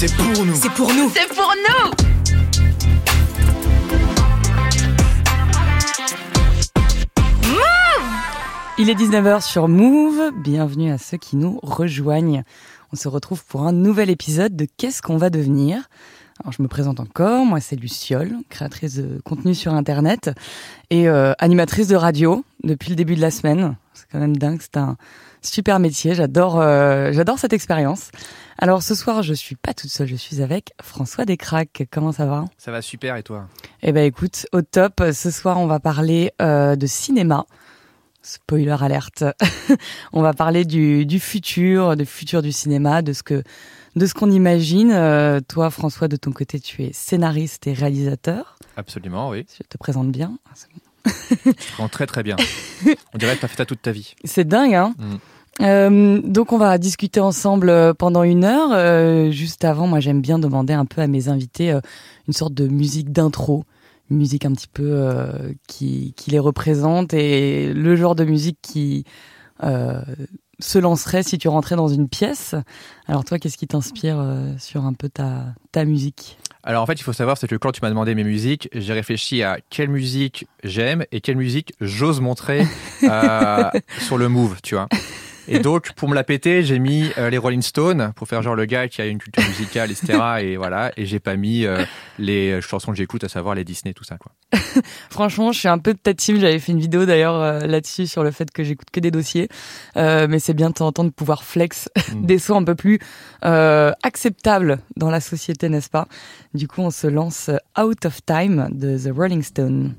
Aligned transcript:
C'est 0.00 0.16
pour 0.16 0.46
nous. 0.46 0.54
C'est 0.54 0.70
pour 0.70 0.94
nous. 0.94 1.10
C'est 1.10 1.28
pour 1.28 1.52
nous. 1.68 1.90
Il 8.78 8.88
est 8.88 8.94
19h 8.94 9.42
sur 9.42 9.68
Move. 9.68 10.32
Bienvenue 10.42 10.90
à 10.90 10.96
ceux 10.96 11.18
qui 11.18 11.36
nous 11.36 11.60
rejoignent. 11.62 12.44
On 12.94 12.96
se 12.96 13.08
retrouve 13.08 13.44
pour 13.44 13.66
un 13.66 13.72
nouvel 13.72 14.08
épisode 14.08 14.56
de 14.56 14.66
Qu'est-ce 14.78 15.02
qu'on 15.02 15.18
va 15.18 15.28
devenir? 15.28 15.90
Alors, 16.42 16.54
je 16.54 16.62
me 16.62 16.68
présente 16.68 16.98
encore, 16.98 17.44
moi 17.44 17.60
c'est 17.60 17.76
Luciole, 17.76 18.38
créatrice 18.48 18.94
de 18.94 19.20
contenu 19.22 19.54
sur 19.54 19.74
Internet 19.74 20.30
et 20.88 21.10
euh, 21.10 21.34
animatrice 21.38 21.88
de 21.88 21.96
radio 21.96 22.42
depuis 22.64 22.88
le 22.88 22.96
début 22.96 23.16
de 23.16 23.20
la 23.20 23.30
semaine. 23.30 23.76
C'est 23.92 24.06
quand 24.10 24.20
même 24.20 24.38
dingue, 24.38 24.60
c'est 24.62 24.78
un 24.78 24.96
super 25.42 25.78
métier, 25.78 26.14
j'adore 26.14 26.60
euh, 26.60 27.12
j'adore 27.12 27.38
cette 27.38 27.52
expérience. 27.52 28.10
Alors 28.58 28.82
ce 28.82 28.94
soir, 28.94 29.22
je 29.22 29.32
suis 29.32 29.56
pas 29.56 29.72
toute 29.72 29.90
seule, 29.90 30.06
je 30.06 30.16
suis 30.16 30.42
avec 30.42 30.72
François 30.82 31.24
Descraques. 31.24 31.84
Comment 31.90 32.12
ça 32.12 32.26
va? 32.26 32.44
Ça 32.58 32.70
va 32.70 32.82
super 32.82 33.16
et 33.16 33.22
toi? 33.22 33.48
Eh 33.82 33.92
ben 33.92 34.04
écoute, 34.04 34.46
au 34.52 34.62
top. 34.62 35.02
Ce 35.12 35.30
soir, 35.30 35.58
on 35.58 35.66
va 35.66 35.80
parler 35.80 36.32
euh, 36.42 36.76
de 36.76 36.86
cinéma. 36.86 37.46
Spoiler 38.22 38.76
alerte. 38.80 39.24
on 40.12 40.20
va 40.20 40.34
parler 40.34 40.66
du, 40.66 41.06
du 41.06 41.18
futur, 41.20 41.96
du 41.96 42.04
futur 42.04 42.42
du 42.42 42.52
cinéma, 42.52 43.00
de 43.00 43.14
ce 43.14 43.22
que 43.22 43.42
de 43.96 44.06
ce 44.06 44.14
qu'on 44.14 44.30
imagine. 44.30 44.92
Euh, 44.92 45.40
toi, 45.40 45.70
François, 45.70 46.08
de 46.08 46.16
ton 46.16 46.32
côté, 46.32 46.60
tu 46.60 46.84
es 46.84 46.92
scénariste 46.92 47.66
et 47.66 47.72
réalisateur. 47.72 48.56
Absolument, 48.76 49.30
oui. 49.30 49.46
Je 49.58 49.66
te 49.66 49.78
présente 49.78 50.10
bien. 50.12 50.38
Je 51.06 51.50
te 51.50 51.72
présente 51.72 51.90
très 51.90 52.06
très 52.06 52.22
bien. 52.22 52.36
On 53.14 53.18
dirait 53.18 53.34
que 53.34 53.40
tu 53.40 53.44
as 53.44 53.48
fait 53.48 53.56
ça 53.56 53.66
toute 53.66 53.82
ta 53.82 53.92
vie. 53.92 54.14
C'est 54.24 54.46
dingue, 54.46 54.74
hein 54.74 54.94
Mm. 54.98 55.16
Euh, 55.60 56.20
donc 56.22 56.52
on 56.52 56.58
va 56.58 56.78
discuter 56.78 57.20
ensemble 57.20 57.68
euh, 57.68 57.92
pendant 57.92 58.22
une 58.22 58.44
heure. 58.44 58.70
Euh, 58.72 59.30
juste 59.30 59.64
avant, 59.64 59.86
moi 59.86 60.00
j'aime 60.00 60.22
bien 60.22 60.38
demander 60.38 60.72
un 60.72 60.86
peu 60.86 61.02
à 61.02 61.06
mes 61.06 61.28
invités 61.28 61.72
euh, 61.72 61.80
une 62.28 62.32
sorte 62.32 62.54
de 62.54 62.66
musique 62.66 63.12
d'intro, 63.12 63.64
une 64.10 64.18
musique 64.18 64.44
un 64.44 64.52
petit 64.52 64.68
peu 64.68 65.10
qui, 65.66 66.14
qui 66.16 66.30
les 66.30 66.38
représente 66.38 67.12
et 67.14 67.72
le 67.74 67.96
genre 67.96 68.14
de 68.14 68.24
musique 68.24 68.58
qui 68.62 69.04
se 69.62 70.78
lancerait 70.78 71.22
si 71.22 71.38
tu 71.38 71.48
rentrais 71.48 71.76
dans 71.76 71.88
une 71.88 72.08
pièce. 72.08 72.54
Alors 73.06 73.24
toi, 73.24 73.38
qu'est-ce 73.38 73.56
qui 73.56 73.66
t'inspire 73.66 74.24
sur 74.58 74.84
un 74.84 74.94
peu 74.94 75.08
ta, 75.08 75.54
ta 75.72 75.84
musique? 75.84 76.38
Alors 76.62 76.82
en 76.82 76.86
fait, 76.86 76.94
il 76.94 77.02
faut 77.02 77.12
savoir, 77.12 77.38
c'est 77.38 77.48
que 77.48 77.56
quand 77.56 77.72
tu 77.72 77.80
m'as 77.82 77.88
demandé 77.88 78.14
mes 78.14 78.24
musiques, 78.24 78.68
j'ai 78.74 78.92
réfléchi 78.92 79.42
à 79.42 79.58
quelle 79.70 79.88
musique 79.88 80.46
j'aime 80.62 81.04
et 81.10 81.20
quelle 81.20 81.36
musique 81.36 81.72
j'ose 81.80 82.20
montrer 82.20 82.66
euh, 83.02 83.70
sur 84.00 84.18
le 84.18 84.28
move, 84.28 84.58
tu 84.62 84.74
vois. 84.74 84.88
Et 85.50 85.58
donc, 85.58 85.92
pour 85.92 86.08
me 86.08 86.14
la 86.14 86.24
péter, 86.24 86.62
j'ai 86.62 86.78
mis 86.78 87.10
euh, 87.18 87.28
les 87.30 87.38
Rolling 87.38 87.62
Stones 87.62 88.12
pour 88.16 88.28
faire 88.28 88.42
genre 88.42 88.54
le 88.54 88.64
gars 88.64 88.88
qui 88.88 89.02
a 89.02 89.06
une 89.06 89.18
culture 89.18 89.42
musicale, 89.46 89.90
etc. 89.90 90.18
Et 90.40 90.56
voilà. 90.56 90.92
Et 90.96 91.06
j'ai 91.06 91.20
pas 91.20 91.36
mis 91.36 91.66
euh, 91.66 91.84
les 92.18 92.60
chansons 92.60 92.92
que 92.92 92.96
j'écoute, 92.96 93.24
à 93.24 93.28
savoir 93.28 93.54
les 93.54 93.64
Disney, 93.64 93.92
tout 93.92 94.04
ça, 94.04 94.16
quoi. 94.16 94.32
Franchement, 95.10 95.52
je 95.52 95.58
suis 95.58 95.68
un 95.68 95.78
peu 95.78 95.92
de 95.92 95.98
ta 95.98 96.14
team. 96.14 96.38
J'avais 96.38 96.58
fait 96.58 96.72
une 96.72 96.80
vidéo 96.80 97.04
d'ailleurs 97.04 97.36
euh, 97.36 97.60
là-dessus 97.66 98.06
sur 98.06 98.22
le 98.24 98.30
fait 98.30 98.50
que 98.50 98.62
j'écoute 98.64 98.88
que 98.92 99.00
des 99.00 99.10
dossiers. 99.10 99.48
Euh, 99.96 100.26
mais 100.28 100.38
c'est 100.38 100.54
bien 100.54 100.70
de 100.70 100.74
temps 100.74 100.86
en 100.86 100.92
temps 100.92 101.04
de 101.04 101.10
pouvoir 101.10 101.44
flex 101.44 101.88
Mm. 102.14 102.26
des 102.26 102.38
sons 102.38 102.56
un 102.56 102.64
peu 102.64 102.74
plus 102.74 102.98
euh, 103.44 103.92
acceptables 104.02 104.78
dans 104.96 105.10
la 105.10 105.20
société, 105.20 105.68
n'est-ce 105.68 105.90
pas? 105.90 106.06
Du 106.54 106.66
coup, 106.68 106.80
on 106.82 106.90
se 106.90 107.06
lance 107.06 107.50
Out 107.80 108.06
of 108.06 108.24
Time 108.24 108.68
de 108.72 108.98
The 108.98 109.14
Rolling 109.14 109.42
Stone. 109.42 109.94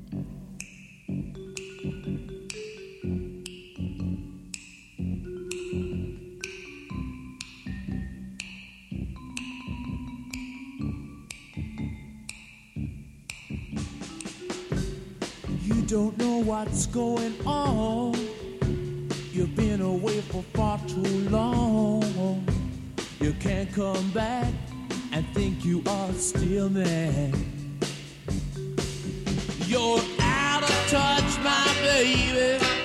Don't 15.92 16.16
know 16.16 16.38
what's 16.38 16.86
going 16.86 17.34
on. 17.44 18.14
You've 19.30 19.54
been 19.54 19.82
away 19.82 20.22
for 20.22 20.42
far 20.54 20.78
too 20.88 21.28
long. 21.28 22.46
You 23.20 23.34
can't 23.34 23.70
come 23.74 24.10
back 24.12 24.50
and 25.12 25.26
think 25.34 25.66
you 25.66 25.82
are 25.86 26.12
still 26.14 26.70
there. 26.70 27.30
You're 29.66 30.00
out 30.20 30.62
of 30.62 30.88
touch, 30.88 31.38
my 31.44 31.76
baby. 31.82 32.81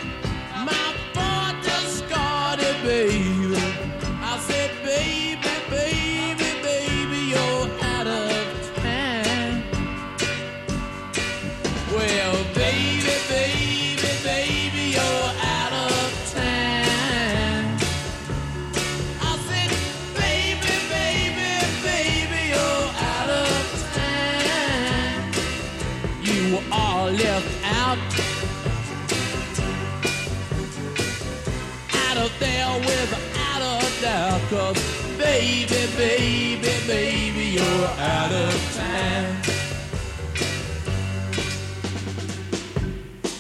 Baby, 35.38 35.86
baby, 35.96 36.74
baby, 36.88 37.46
you're 37.58 37.88
out 38.00 38.32
of 38.32 38.54
time. 38.76 39.36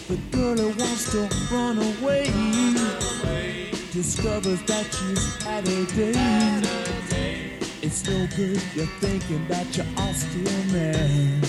The 0.07 0.17
girl 0.31 0.57
who 0.57 0.69
wants 0.79 1.11
to 1.11 1.21
run 1.51 1.77
away 1.79 2.25
discovers 3.91 4.61
that 4.63 4.85
she's 4.93 5.43
had 5.43 5.67
a 5.67 5.85
day. 5.95 6.13
It's 7.81 8.07
no 8.07 8.27
good, 8.35 8.61
you're 8.75 8.93
thinking 9.01 9.47
that 9.47 9.75
you 9.75 9.83
are 9.97 10.13
still 10.13 10.63
mad. 10.73 11.47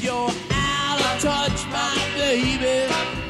You're 0.00 0.30
out 0.52 1.00
of 1.00 1.22
touch, 1.22 1.66
my 1.72 1.96
baby. 2.16 3.23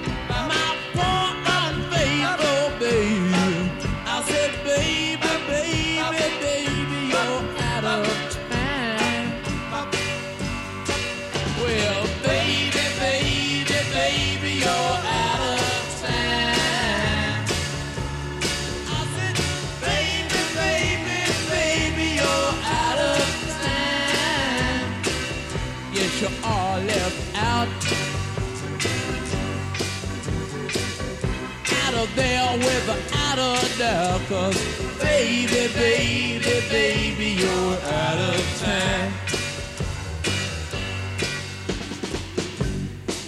Without 33.34 33.64
a 33.64 33.78
doubt. 33.78 34.20
Cause, 34.28 34.98
baby, 34.98 35.72
baby, 35.74 36.60
baby, 36.70 37.24
you're 37.40 37.78
out 37.92 38.18
of 38.18 38.60
time. 38.60 39.12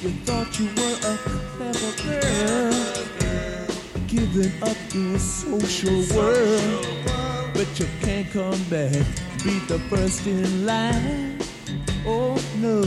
You 0.02 0.10
thought 0.24 0.58
you 0.58 0.66
were 0.76 0.98
a 1.02 1.16
clever 1.56 1.92
girl, 2.06 2.72
giving 4.06 4.62
up 4.62 4.76
your 4.94 5.18
social 5.18 6.16
world, 6.16 6.86
but 7.54 7.68
you 7.78 7.86
can't 8.00 8.30
come 8.30 8.62
back, 8.64 8.92
be 9.42 9.58
the 9.66 9.80
first 9.90 10.26
in 10.26 10.66
line. 10.66 11.38
Oh 12.06 12.40
no, 12.58 12.82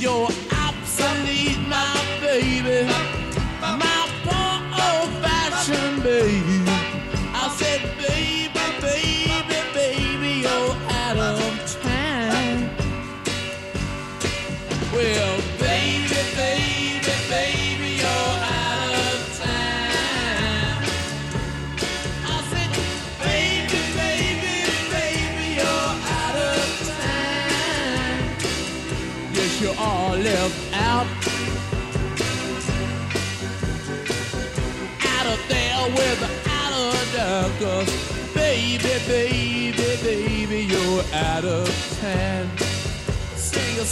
you're 0.00 0.28
obsolete, 0.50 1.60
my 1.68 2.18
baby, 2.20 2.90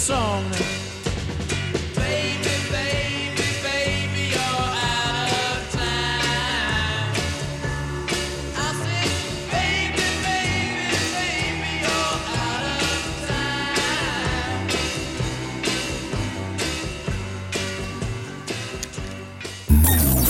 song. 0.05 0.45
Baby, 1.97 2.53
baby, 2.71 3.49
baby, 3.65 4.23
you're 4.35 4.67
out 4.93 5.33
of 5.33 5.65
time. 5.73 7.09
I 8.55 8.59
said, 8.85 9.09
baby, 9.49 10.05
baby, 10.27 11.01
baby, 11.17 11.71
you're 11.81 12.21
out 12.37 12.85
of 12.85 13.01
time. 13.31 14.69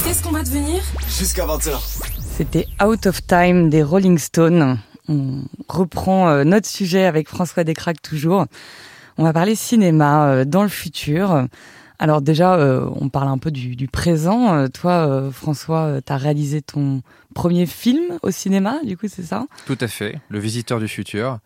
Qu'est-ce 0.05 0.23
qu'on 0.23 0.31
va 0.31 0.45
devenir? 0.45 0.85
Jusqu'à 1.09 1.47
20h. 1.47 1.81
C'était 2.37 2.69
Out 2.81 3.07
of 3.07 3.27
Time 3.27 3.71
des 3.71 3.83
Rolling 3.83 4.19
Stones. 4.19 4.79
On 5.09 5.43
reprend 5.69 6.29
euh, 6.29 6.45
notre 6.45 6.69
sujet 6.69 7.07
avec 7.07 7.29
François 7.29 7.65
Descraques 7.65 8.03
toujours. 8.03 8.47
On 9.19 9.25
va 9.25 9.33
parler 9.33 9.55
cinéma 9.55 10.27
euh, 10.29 10.45
dans 10.45 10.63
le 10.63 10.69
futur. 10.69 11.47
Alors 12.01 12.21
déjà, 12.21 12.55
euh, 12.57 12.89
on 12.97 13.09
parle 13.09 13.29
un 13.29 13.39
peu 13.39 13.51
du, 13.53 13.77
du 13.77 13.87
présent. 13.87 14.55
Euh, 14.55 14.69
Toi, 14.69 14.93
euh, 15.09 15.31
François, 15.31 16.01
tu 16.05 16.13
as 16.13 16.17
réalisé 16.17 16.61
ton 16.63 17.03
premier 17.35 17.67
film 17.67 18.19
au 18.23 18.31
cinéma, 18.31 18.81
du 18.85 18.97
coup, 18.97 19.07
c'est 19.09 19.23
ça? 19.23 19.47
Tout 19.67 19.79
à 19.81 19.87
fait. 19.89 20.19
Le 20.29 20.39
Visiteur 20.41 20.81
du 20.81 20.89
futur, 20.89 21.39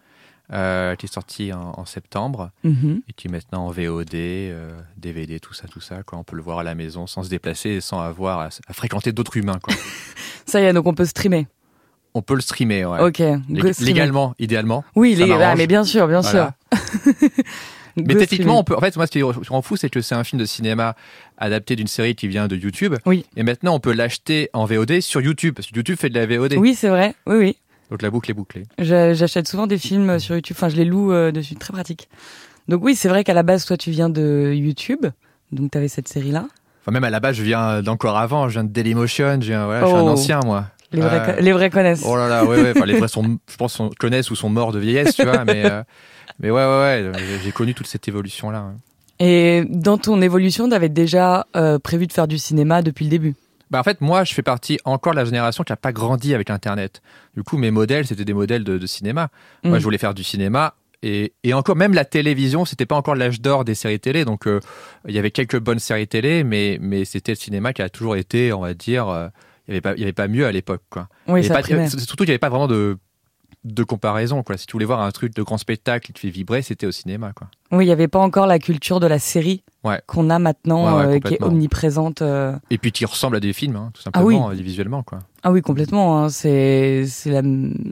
qui 0.50 0.55
est 0.56 1.12
sorti 1.12 1.53
en, 1.53 1.75
en 1.76 1.85
septembre 1.85 2.50
Mhm. 2.65 3.03
et 3.06 3.12
qui 3.12 3.29
est 3.29 3.31
maintenant 3.31 3.67
en 3.67 3.71
VOD, 3.71 4.17
DVD, 4.97 5.38
tout 5.41 5.53
ça, 5.53 5.69
tout 5.69 5.81
ça. 5.82 6.03
Quoi. 6.03 6.19
On 6.19 6.25
peut 6.25 6.37
le 6.37 6.43
voir 6.43 6.61
à 6.61 6.62
la 6.62 6.75
maison 6.75 7.06
sans 7.06 7.23
se 7.23 7.29
déplacer 7.29 7.69
et 7.71 7.81
sans 7.82 8.00
avoir 8.00 8.41
à, 8.41 8.49
à 8.67 8.73
fréquenter 8.73 9.12
d'autres 9.12 9.37
humains. 9.37 9.59
Quoi. 9.62 9.75
Ça 10.47 10.61
y 10.62 10.64
est, 10.64 10.73
donc 10.73 10.87
on 10.87 10.94
peut 10.94 11.05
streamer. 11.05 11.47
On 12.19 12.23
peut 12.23 12.35
le 12.35 12.41
streamer, 12.41 12.85
ouais. 12.85 13.00
Ok. 13.00 13.19
Lég- 13.20 13.38
go 13.61 13.73
streamer. 13.73 13.93
légalement, 13.93 14.35
idéalement. 14.41 14.85
Oui, 14.97 15.15
lég- 15.15 15.31
ah, 15.41 15.55
mais 15.56 15.69
bien 15.69 15.85
sûr, 15.85 16.09
bien 16.09 16.20
Voilà. 16.20 16.55
sûr. 16.73 16.79
Mais 17.97 18.15
Go 18.15 18.19
techniquement, 18.20 18.59
on 18.61 18.65
peut. 18.65 18.76
En 18.76 18.81
fait, 18.81 18.94
moi, 18.97 19.06
ce 19.06 19.11
qui 19.12 19.23
rend 19.23 19.61
fou, 19.62 19.76
c'est 19.76 19.91
que 19.91 20.00
c'est 20.00 20.15
un 20.15 20.23
film 20.23 20.38
de 20.41 20.47
cinéma 20.47 20.94
adapté 21.37 21.75
d'une 21.75 21.88
série 21.88 22.15
qui 22.15 22.29
vient 22.29 22.47
de 22.47 22.55
YouTube. 22.55 22.94
Oui. 23.06 23.25
Et 23.37 23.43
maintenant, 23.43 23.75
on 23.75 23.81
peut 23.81 23.93
l'acheter 23.93 24.50
en 24.53 24.67
VOD 24.67 25.00
sur 25.00 25.20
YouTube 25.20 25.55
parce 25.56 25.67
que 25.69 25.75
YouTube 25.76 25.97
fait 25.99 26.09
de 26.09 26.15
la 26.19 26.26
VOD. 26.26 26.55
Oui, 26.59 26.75
c'est 26.76 26.88
vrai. 26.91 27.15
Oui, 27.26 27.37
oui. 27.38 27.56
Donc 27.91 28.03
la 28.03 28.11
boucle 28.11 28.31
est 28.31 28.35
bouclée. 28.35 28.64
J'achète 28.79 29.49
souvent 29.49 29.67
des 29.67 29.79
films 29.79 30.21
sur 30.21 30.37
YouTube. 30.37 30.55
Enfin, 30.56 30.69
je 30.69 30.76
les 30.76 30.85
loue 30.85 31.12
euh, 31.12 31.32
dessus. 31.32 31.56
Très 31.56 31.73
pratique. 31.73 32.09
Donc 32.69 32.85
oui, 32.85 32.94
c'est 32.94 33.09
vrai 33.09 33.25
qu'à 33.25 33.35
la 33.35 33.43
base, 33.43 33.64
toi, 33.64 33.76
tu 33.76 33.91
viens 33.91 34.11
de 34.11 34.53
YouTube. 34.55 35.06
Donc 35.50 35.71
tu 35.73 35.79
avais 35.79 35.88
cette 35.88 36.06
série-là. 36.06 36.47
Enfin, 36.82 36.93
même 36.93 37.05
à 37.05 37.11
la 37.11 37.19
base, 37.19 37.35
je 37.37 37.43
viens 37.43 37.82
d'encore 37.82 38.17
avant. 38.19 38.49
Je 38.49 38.53
viens 38.55 38.64
de 38.64 38.69
Dailymotion. 38.71 39.41
Je, 39.41 39.47
viens, 39.49 39.64
voilà, 39.64 39.81
je 39.81 39.87
suis 39.87 39.97
un 39.97 40.03
Oh. 40.03 40.09
ancien, 40.11 40.41
moi. 40.44 40.67
Les 40.93 41.00
vrais, 41.00 41.20
Euh, 41.31 41.35
co- 41.37 41.40
les 41.43 41.52
vrais 41.52 41.70
connaissent. 41.70 42.02
Oh 42.06 42.17
là 42.17 42.29
là, 42.29 42.44
ouais, 42.44 42.62
ouais. 42.62 42.73
Enfin, 42.75 42.87
les 42.87 42.99
vrais 42.99 43.08
sont, 43.08 43.38
je 43.50 43.56
pense, 43.56 43.75
sont, 43.75 43.90
connaissent 43.99 44.31
ou 44.31 44.37
sont 44.37 44.49
morts 44.49 44.73
de 44.73 44.79
vieillesse, 44.79 45.14
tu 45.17 45.25
vois. 45.25 45.44
Mais, 45.44 45.70
euh, 45.70 45.82
mais 46.40 46.50
ouais, 46.50 46.64
ouais, 46.64 47.11
ouais. 47.12 47.12
j'ai- 47.44 47.52
connu 47.52 47.75
toute 47.75 47.87
cette 47.87 48.08
évolution-là. 48.08 48.62
ouais. 48.67 48.75
Et 49.20 49.64
dans 49.69 49.99
ton 49.99 50.23
évolution, 50.23 50.69
tu 50.69 50.75
avais 50.75 50.88
déjà 50.88 51.46
euh, 51.56 51.79
prévu 51.79 52.06
de 52.06 52.12
faire 52.12 52.29
du 52.29 52.38
cinéma 52.38 52.82
depuis 52.82 53.05
le 53.05 53.11
début? 53.11 53.35
Bah 53.70 53.81
en 53.81 53.82
fait, 53.82 54.00
moi, 54.00 54.25
je 54.25 54.32
fais 54.32 54.43
partie 54.43 54.79
encore 54.87 55.12
de 55.12 55.19
la 55.19 55.25
génération 55.26 55.62
qui 55.64 55.73
n'a 55.73 55.76
pas 55.76 55.93
grandi 55.93 56.35
avec 56.35 56.49
Internet. 56.50 57.02
Du 57.37 57.43
coup, 57.43 57.58
mes 57.58 57.70
modèles, 57.70 58.06
c'était 58.06 58.25
des 58.25 58.32
modèles 58.32 58.64
de, 58.64 58.79
de 58.79 58.87
cinéma. 58.87 59.29
Moi, 59.64 59.76
Mm. 59.76 59.81
je 59.81 59.85
voulais 59.85 59.99
faire 59.99 60.14
du 60.14 60.25
cinéma. 60.25 60.75
Et, 61.02 61.32
et 61.44 61.52
encore, 61.52 61.76
même 61.76 61.93
la 61.94 62.05
télévision, 62.06 62.64
c'était 62.64 62.87
pas 62.87 62.96
encore 62.96 63.14
l'âge 63.14 63.40
d'or 63.40 63.64
des 63.64 63.75
séries 63.75 64.00
télé. 64.00 64.25
Donc, 64.25 64.46
euh, 64.46 64.58
il 65.06 65.14
y 65.14 65.19
avait 65.19 65.31
quelques 65.31 65.58
bonnes 65.58 65.79
séries 65.81 66.08
télé, 66.08 66.44
mais, 66.44 66.79
mais 66.81 67.05
c'était 67.05 67.32
le 67.32 67.37
cinéma 67.37 67.73
qui 67.73 67.82
a 67.82 67.88
toujours 67.90 68.17
été, 68.17 68.52
on 68.52 68.61
va 68.62 68.73
dire, 68.75 69.08
euh, 69.08 69.29
il 69.69 69.73
n'y 69.75 69.76
avait, 69.79 70.03
avait 70.03 70.12
pas 70.12 70.29
mieux 70.29 70.47
à 70.47 70.53
l'époque. 70.53 70.82
quoi. 70.91 71.09
Oui, 71.29 71.43
Il 71.43 71.49
pas-. 71.49 71.62
Surtout 71.62 72.17
qu'il 72.25 72.26
n'y 72.26 72.31
avait 72.32 72.38
pas 72.38 72.49
vraiment 72.49 72.67
de, 72.69 72.97
de 73.65 73.82
comparaison. 73.85 74.43
Quoi. 74.43 74.56
Si 74.56 74.67
tu 74.67 74.73
voulais 74.73 74.85
voir 74.85 75.00
un 75.03 75.11
truc 75.11 75.35
de 75.35 75.43
grand 75.43 75.59
spectacle 75.59 76.06
qui 76.06 76.12
te 76.12 76.19
fait 76.20 76.31
vibrer, 76.31 76.62
c'était 76.62 76.87
au 76.87 76.93
cinéma. 76.93 77.32
Quoi. 77.35 77.49
Oui, 77.73 77.85
il 77.85 77.87
n'y 77.88 77.93
avait 77.93 78.09
pas 78.09 78.19
encore 78.20 78.47
la 78.47 78.59
culture 78.59 78.99
de 79.00 79.06
la 79.06 79.19
série 79.19 79.62
Ouais. 79.85 80.00
qu'on 80.06 80.29
a 80.31 80.38
maintenant, 80.38 80.99
Ouais, 80.99 81.06
ouais, 81.06 81.15
euh, 81.17 81.20
qui 81.20 81.35
est 81.35 81.43
omniprésente. 81.43 82.23
euh. 82.23 82.56
Et 82.70 82.79
puis 82.79 82.93
qui 82.93 83.05
ressemble 83.05 83.37
à 83.37 83.41
des 83.41 83.53
films, 83.53 83.76
hein, 83.76 83.91
tout 83.94 84.03
Ah 84.15 84.25
oui. 84.25 84.35
simplement, 84.35 84.50
euh, 84.50 84.55
visuellement. 84.55 85.03
Quoi. 85.03 85.19
Ah 85.43 85.53
oui, 85.53 85.61
complètement. 85.62 86.25
hein. 86.25 86.29
C'est 86.31 87.05
c'est 87.06 87.31
la, 87.31 87.43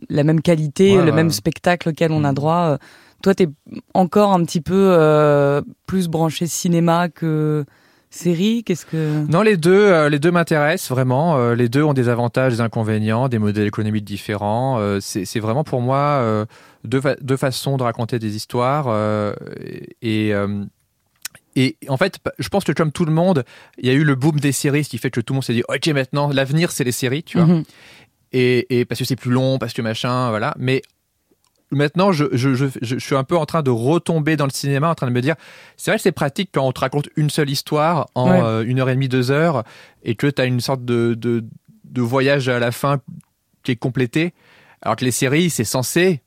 la 0.08 0.24
même 0.24 0.40
qualité, 0.40 1.00
le 1.02 1.12
même 1.12 1.30
spectacle 1.30 1.90
auquel 1.90 2.10
on 2.12 2.24
a 2.24 2.32
Mm. 2.32 2.34
droit. 2.34 2.78
Toi, 3.22 3.34
tu 3.34 3.44
es 3.44 3.48
encore 3.94 4.32
un 4.32 4.44
petit 4.44 4.60
peu 4.60 4.74
euh, 4.92 5.62
plus 5.86 6.08
branché 6.08 6.46
cinéma 6.46 7.08
que 7.08 7.64
série. 8.10 8.64
Qu'est-ce 8.64 8.86
que... 8.86 9.26
Non, 9.30 9.42
les 9.42 9.56
deux, 9.56 9.72
euh, 9.72 10.08
les 10.08 10.18
deux 10.18 10.30
m'intéressent 10.30 10.90
vraiment. 10.90 11.36
Euh, 11.36 11.54
les 11.54 11.68
deux 11.68 11.82
ont 11.82 11.94
des 11.94 12.08
avantages, 12.08 12.54
des 12.54 12.60
inconvénients, 12.60 13.28
des 13.28 13.38
modèles 13.38 13.66
économiques 13.66 14.04
différents. 14.04 14.78
Euh, 14.78 14.98
c'est 15.00 15.40
vraiment 15.40 15.64
pour 15.64 15.80
moi 15.80 16.46
deux, 16.84 17.00
fa- 17.00 17.16
deux 17.20 17.36
façons 17.36 17.76
de 17.76 17.82
raconter 17.82 18.18
des 18.18 18.36
histoires. 18.36 18.88
et, 20.02 20.32
et 21.58 21.76
en 21.88 21.96
fait, 21.96 22.18
je 22.38 22.48
pense 22.48 22.64
que 22.64 22.72
comme 22.72 22.92
tout 22.92 23.04
le 23.06 23.12
monde, 23.12 23.44
il 23.78 23.86
y 23.86 23.90
a 23.90 23.94
eu 23.94 24.04
le 24.04 24.14
boom 24.14 24.38
des 24.40 24.52
séries, 24.52 24.84
ce 24.84 24.90
qui 24.90 24.98
fait 24.98 25.10
que 25.10 25.20
tout 25.20 25.32
le 25.32 25.36
monde 25.36 25.44
s'est 25.44 25.54
dit, 25.54 25.64
ok, 25.68 25.86
maintenant, 25.88 26.30
l'avenir, 26.30 26.70
c'est 26.70 26.84
les 26.84 26.92
séries, 26.92 27.22
tu 27.22 27.38
vois. 27.38 27.46
Mhm. 27.46 27.62
Et, 28.32 28.80
et 28.80 28.84
parce 28.84 28.98
que 28.98 29.04
c'est 29.06 29.16
plus 29.16 29.30
long, 29.30 29.58
parce 29.58 29.72
que 29.72 29.80
machin, 29.80 30.28
voilà. 30.28 30.54
Mais 30.58 30.82
maintenant, 31.70 32.12
je, 32.12 32.24
je, 32.32 32.54
je, 32.54 32.66
je 32.80 32.98
suis 32.98 33.14
un 33.16 33.24
peu 33.24 33.36
en 33.36 33.46
train 33.46 33.62
de 33.62 33.70
retomber 33.70 34.36
dans 34.36 34.44
le 34.46 34.50
cinéma, 34.50 34.88
en 34.90 34.94
train 34.94 35.06
de 35.06 35.12
me 35.12 35.20
dire, 35.20 35.34
c'est 35.76 35.90
vrai 35.90 35.98
que 35.98 36.02
c'est 36.02 36.12
pratique 36.12 36.50
quand 36.52 36.66
on 36.66 36.72
te 36.72 36.80
raconte 36.80 37.08
une 37.16 37.30
seule 37.30 37.50
histoire 37.50 38.08
en 38.14 38.30
Ouais. 38.30 38.40
euh, 38.42 38.64
une 38.66 38.80
heure 38.80 38.88
et 38.88 38.94
demie, 38.94 39.08
deux 39.08 39.30
heures, 39.30 39.64
et 40.02 40.14
que 40.14 40.26
tu 40.26 40.40
as 40.40 40.44
une 40.46 40.60
sorte 40.60 40.84
de, 40.84 41.14
de, 41.14 41.44
de 41.84 42.00
voyage 42.02 42.48
à 42.48 42.58
la 42.58 42.72
fin 42.72 42.98
qui 43.62 43.72
est 43.72 43.76
complété. 43.76 44.32
Alors 44.82 44.96
que 44.96 45.04
les 45.04 45.10
séries, 45.10 45.50
c'est 45.50 45.64
censé 45.64 46.20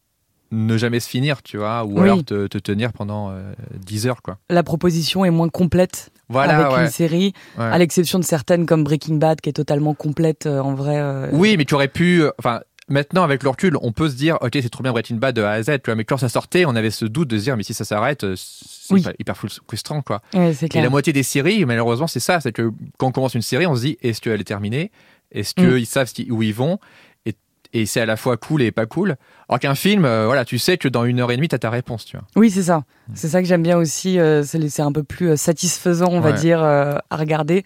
ne 0.52 0.78
jamais 0.78 1.00
se 1.00 1.08
finir, 1.08 1.44
tu 1.44 1.58
vois, 1.58 1.86
ou 1.86 1.94
Oui. 2.00 2.02
alors 2.02 2.24
te, 2.26 2.48
te 2.48 2.58
tenir 2.58 2.92
pendant 2.92 3.30
euh, 3.30 3.54
10 3.86 4.08
heures, 4.08 4.24
quoi. 4.24 4.40
La 4.50 4.64
proposition 4.64 5.24
est 5.24 5.30
moins 5.30 5.48
complète 5.48 6.10
Voilà, 6.28 6.58
avec 6.66 6.76
ouais. 6.76 6.84
une 6.86 6.90
série, 6.90 7.34
ouais. 7.60 7.66
à 7.66 7.78
l'exception 7.78 8.18
de 8.18 8.24
certaines 8.24 8.66
comme 8.66 8.84
Breaking 8.84 9.18
Bad 9.18 9.42
qui 9.42 9.50
est 9.50 9.54
totalement 9.54 9.94
complète 9.94 10.48
euh, 10.48 10.60
en 10.60 10.74
vrai. 10.74 10.98
euh, 10.98 11.30
Oui, 11.34 11.56
mais 11.56 11.66
tu 11.66 11.76
aurais 11.76 11.88
pu. 11.88 12.24
Enfin, 12.40 12.62
maintenant, 12.90 13.24
avec 13.24 13.44
le 13.44 13.50
recul, 13.50 13.78
on 13.82 13.92
peut 13.92 14.10
se 14.10 14.16
dire, 14.16 14.38
ok, 14.42 14.52
c'est 14.54 14.70
trop 14.70 14.84
bien 14.84 14.92
Breaking 14.92 15.16
Bad 15.18 15.36
de 15.36 15.42
A 15.44 15.52
à 15.52 15.64
Z, 15.64 15.66
tu 15.82 15.82
vois, 15.86 15.96
mais 15.96 16.06
quand 16.06 16.18
ça 16.18 16.30
sortait, 16.30 16.66
on 16.66 16.76
avait 16.76 16.92
ce 16.92 17.06
doute 17.06 17.28
de 17.30 17.38
se 17.38 17.44
dire, 17.44 17.58
mais 17.58 17.64
si 17.64 17.74
ça 17.74 17.86
s'arrête, 17.86 18.24
euh, 18.24 18.36
c'est 18.36 18.94
Oui. 18.94 19.06
hyper, 19.20 19.36
frustrant, 19.38 20.02
quoi. 20.02 20.22
ouais, 20.34 20.54
Et 20.74 20.82
la 20.82 20.90
moitié 20.90 21.14
des 21.14 21.24
séries, 21.24 21.64
malheureusement, 21.66 22.08
c'est 22.08 22.20
ça, 22.20 22.40
c'est 22.40 22.52
que 22.52 22.72
quand 22.98 23.08
on 23.08 23.12
commence 23.12 23.36
une 23.36 23.42
série, 23.42 23.66
on 23.68 23.76
se 23.76 23.82
dit, 23.82 23.98
est-ce 24.02 24.22
qu'elle 24.22 24.42
est 24.42 24.44
terminée? 24.44 24.92
Est-ce 25.32 25.54
Mm. 25.58 25.76
qu'ils 25.78 25.86
savent 25.86 26.08
ce- 26.14 26.32
où 26.32 26.42
ils 26.42 26.54
vont? 26.54 26.80
Et, 27.28 27.36
et 27.74 27.86
c'est 27.86 28.02
à 28.02 28.06
la 28.08 28.18
fois 28.18 28.36
cool 28.38 28.64
et 28.64 28.72
pas 28.72 28.88
cool. 28.88 29.16
Alors 29.48 29.60
qu'un 29.60 29.76
film, 29.76 30.06
euh, 30.06 30.26
voilà, 30.26 30.44
tu 30.44 30.58
sais 30.58 30.78
que 30.80 30.88
dans 30.88 31.06
une 31.06 31.20
heure 31.20 31.32
et 31.32 31.36
demie, 31.36 31.48
t'as 31.50 31.60
ta 31.60 31.70
réponse, 31.70 32.06
tu 32.06 32.18
vois. 32.18 32.26
Oui, 32.36 32.50
c'est 32.50 32.64
ça. 32.64 32.84
C'est 33.14 33.28
ça 33.28 33.42
que 33.42 33.48
j'aime 33.48 33.62
bien 33.64 33.78
aussi. 33.78 34.18
euh, 34.18 34.44
c'est 34.44 34.82
un 34.82 34.92
peu 34.92 35.04
plus 35.04 35.38
satisfaisant, 35.38 36.10
on 36.10 36.20
va 36.20 36.32
dire, 36.32 36.64
euh, 36.64 36.96
à 37.12 37.16
regarder. 37.16 37.64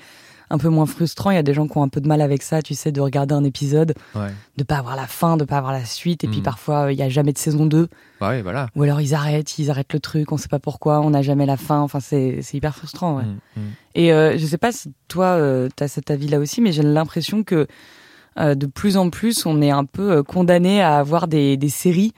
Un 0.54 0.58
peu 0.60 0.70
moins 0.70 0.86
frustrant. 0.86 1.32
Il 1.32 1.36
y 1.36 1.38
a 1.40 1.44
des 1.44 1.54
gens 1.54 1.68
qui 1.68 1.76
ont 1.78 1.84
un 1.84 1.88
peu 1.90 2.00
de 2.00 2.08
mal 2.08 2.22
avec 2.22 2.44
ça, 2.44 2.62
tu 2.62 2.76
sais, 2.76 2.92
de 2.92 3.02
regarder 3.02 3.34
un 3.34 3.44
épisode, 3.44 3.96
Ouais. 4.16 4.30
de 4.56 4.64
pas 4.64 4.78
avoir 4.78 4.96
la 4.96 5.08
fin, 5.08 5.36
de 5.36 5.46
pas 5.46 5.58
avoir 5.58 5.74
la 5.74 5.84
suite. 5.84 6.24
Et 6.24 6.28
puis 6.28 6.42
Mm. 6.42 6.44
parfois, 6.44 6.94
il 6.94 7.00
y 7.00 7.02
a 7.02 7.10
jamais 7.10 7.34
de 7.34 7.38
saison 7.40 7.66
2. 7.66 7.88
Ouais, 8.22 8.42
voilà. 8.44 8.68
Ou 8.76 8.84
alors 8.84 9.02
ils 9.02 9.16
arrêtent, 9.16 9.58
ils 9.58 9.72
arrêtent 9.72 9.92
le 9.94 10.00
truc, 10.00 10.32
on 10.32 10.38
sait 10.38 10.48
pas 10.48 10.60
pourquoi, 10.60 11.02
on 11.02 11.10
n'a 11.10 11.24
jamais 11.24 11.46
la 11.48 11.58
fin. 11.58 11.80
Enfin, 11.82 12.00
c'est 12.00 12.40
hyper 12.54 12.76
frustrant. 12.76 13.18
Ouais. 13.18 13.24
Mm, 13.24 13.40
mm. 13.62 13.62
Et 13.96 14.14
euh, 14.14 14.38
je 14.38 14.46
sais 14.46 14.60
pas 14.60 14.72
si 14.72 14.94
toi, 15.08 15.40
tu 15.76 15.84
as 15.84 15.88
cet 15.88 16.12
avis-là 16.12 16.38
aussi, 16.40 16.62
mais 16.62 16.72
j'ai 16.72 16.84
l'impression 16.84 17.44
que 17.44 17.68
euh, 18.40 18.54
de 18.56 18.66
plus 18.68 18.96
en 18.98 19.10
plus, 19.10 19.46
on 19.46 19.62
est 19.62 19.72
un 19.72 19.86
peu 19.86 20.12
euh, 20.12 20.24
condamné 20.24 20.82
à 20.82 20.98
avoir 20.98 21.28
des, 21.28 21.58
des 21.58 21.70
séries 21.70 22.14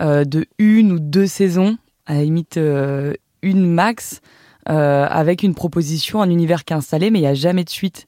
euh, 0.00 0.24
de 0.24 0.46
une 0.58 0.92
ou 0.92 0.98
deux 1.00 1.26
saisons, 1.26 1.78
à 2.06 2.14
la 2.14 2.22
limite 2.22 2.56
euh, 2.56 3.14
une 3.42 3.66
max, 3.72 4.20
euh, 4.68 5.06
avec 5.08 5.42
une 5.42 5.54
proposition, 5.54 6.22
un 6.22 6.30
univers 6.30 6.64
qui 6.64 6.72
est 6.72 6.76
installé, 6.76 7.10
mais 7.10 7.18
il 7.18 7.22
n'y 7.22 7.28
a 7.28 7.34
jamais 7.34 7.64
de 7.64 7.70
suite. 7.70 8.06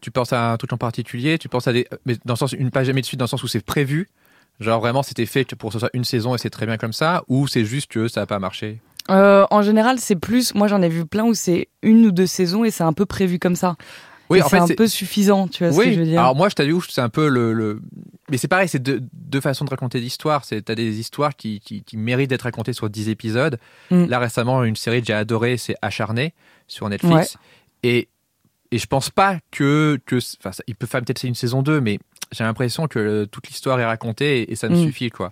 Tu 0.00 0.10
penses 0.10 0.32
à 0.32 0.52
un 0.52 0.56
truc 0.56 0.72
en 0.72 0.76
particulier? 0.76 1.38
Tu 1.38 1.48
penses 1.48 1.66
à 1.66 1.72
des. 1.72 1.86
Mais 2.04 2.16
dans 2.24 2.34
le 2.34 2.38
sens, 2.38 2.52
une 2.52 2.70
page 2.70 2.86
jamais 2.86 3.00
de 3.00 3.06
suite, 3.06 3.18
dans 3.18 3.24
le 3.24 3.30
sens 3.30 3.42
où 3.42 3.48
c'est 3.48 3.64
prévu? 3.64 4.10
Genre 4.60 4.80
vraiment, 4.80 5.02
c'était 5.02 5.26
fait 5.26 5.54
pour 5.54 5.70
que 5.70 5.74
ce 5.74 5.78
soit 5.80 5.90
une 5.94 6.04
saison 6.04 6.34
et 6.34 6.38
c'est 6.38 6.50
très 6.50 6.66
bien 6.66 6.76
comme 6.76 6.92
ça? 6.92 7.24
Ou 7.28 7.48
c'est 7.48 7.64
juste 7.64 7.90
que 7.90 8.08
ça 8.08 8.20
n'a 8.20 8.26
pas 8.26 8.38
marché? 8.38 8.80
Euh, 9.10 9.46
en 9.50 9.62
général, 9.62 9.98
c'est 9.98 10.16
plus. 10.16 10.54
Moi, 10.54 10.68
j'en 10.68 10.80
ai 10.82 10.88
vu 10.88 11.06
plein 11.06 11.24
où 11.24 11.34
c'est 11.34 11.68
une 11.82 12.06
ou 12.06 12.10
deux 12.10 12.26
saisons 12.26 12.64
et 12.64 12.70
c'est 12.70 12.84
un 12.84 12.92
peu 12.92 13.06
prévu 13.06 13.38
comme 13.38 13.56
ça. 13.56 13.76
Oui, 14.30 14.40
c'est 14.48 14.56
un 14.56 14.66
peu 14.68 14.86
suffisant, 14.86 15.48
tu 15.48 15.64
vois 15.64 15.72
ce 15.72 15.78
que 15.78 15.92
je 15.92 15.98
veux 16.00 16.04
dire. 16.06 16.20
Alors 16.20 16.34
moi, 16.34 16.48
je 16.48 16.54
t'avoue, 16.54 16.80
c'est 16.82 17.00
un 17.00 17.08
peu 17.10 17.28
le, 17.28 17.52
le- 17.52 17.80
mais 18.30 18.38
c'est 18.38 18.48
pareil, 18.48 18.68
c'est 18.68 18.78
deux, 18.82 19.02
deux 19.12 19.40
façons 19.40 19.64
de 19.64 19.70
raconter 19.70 20.00
l'histoire. 20.00 20.44
C'est 20.44 20.62
t'as 20.62 20.74
des 20.74 20.98
histoires 20.98 21.36
qui, 21.36 21.60
qui, 21.60 21.82
qui 21.82 21.96
méritent 21.96 22.30
d'être 22.30 22.42
racontées 22.42 22.72
sur 22.72 22.88
10 22.88 23.08
épisodes. 23.10 23.58
Mm. 23.90 24.06
Là 24.06 24.18
récemment, 24.18 24.64
une 24.64 24.76
série 24.76 25.00
que 25.02 25.06
j'ai 25.06 25.12
adorée, 25.12 25.56
c'est 25.58 25.74
Acharné 25.82 26.32
sur 26.68 26.88
Netflix. 26.88 27.36
Et 27.82 28.08
et 28.70 28.78
je 28.78 28.86
pense 28.86 29.10
pas 29.10 29.38
que 29.50 29.98
que 30.06 30.16
enfin, 30.40 30.52
ça- 30.52 30.64
il 30.66 30.74
peut 30.74 30.86
faire 30.86 31.02
peut-être 31.02 31.18
c'est 31.18 31.28
une 31.28 31.34
saison 31.34 31.62
2, 31.62 31.80
mais 31.80 31.98
j'ai 32.32 32.44
l'impression 32.44 32.88
que 32.88 33.26
toute 33.26 33.46
l'histoire 33.48 33.78
est 33.78 33.84
racontée 33.84 34.40
et, 34.42 34.52
et 34.52 34.56
ça 34.56 34.68
me 34.70 34.76
Mm. 34.76 34.84
suffit 34.86 35.10
quoi. 35.10 35.30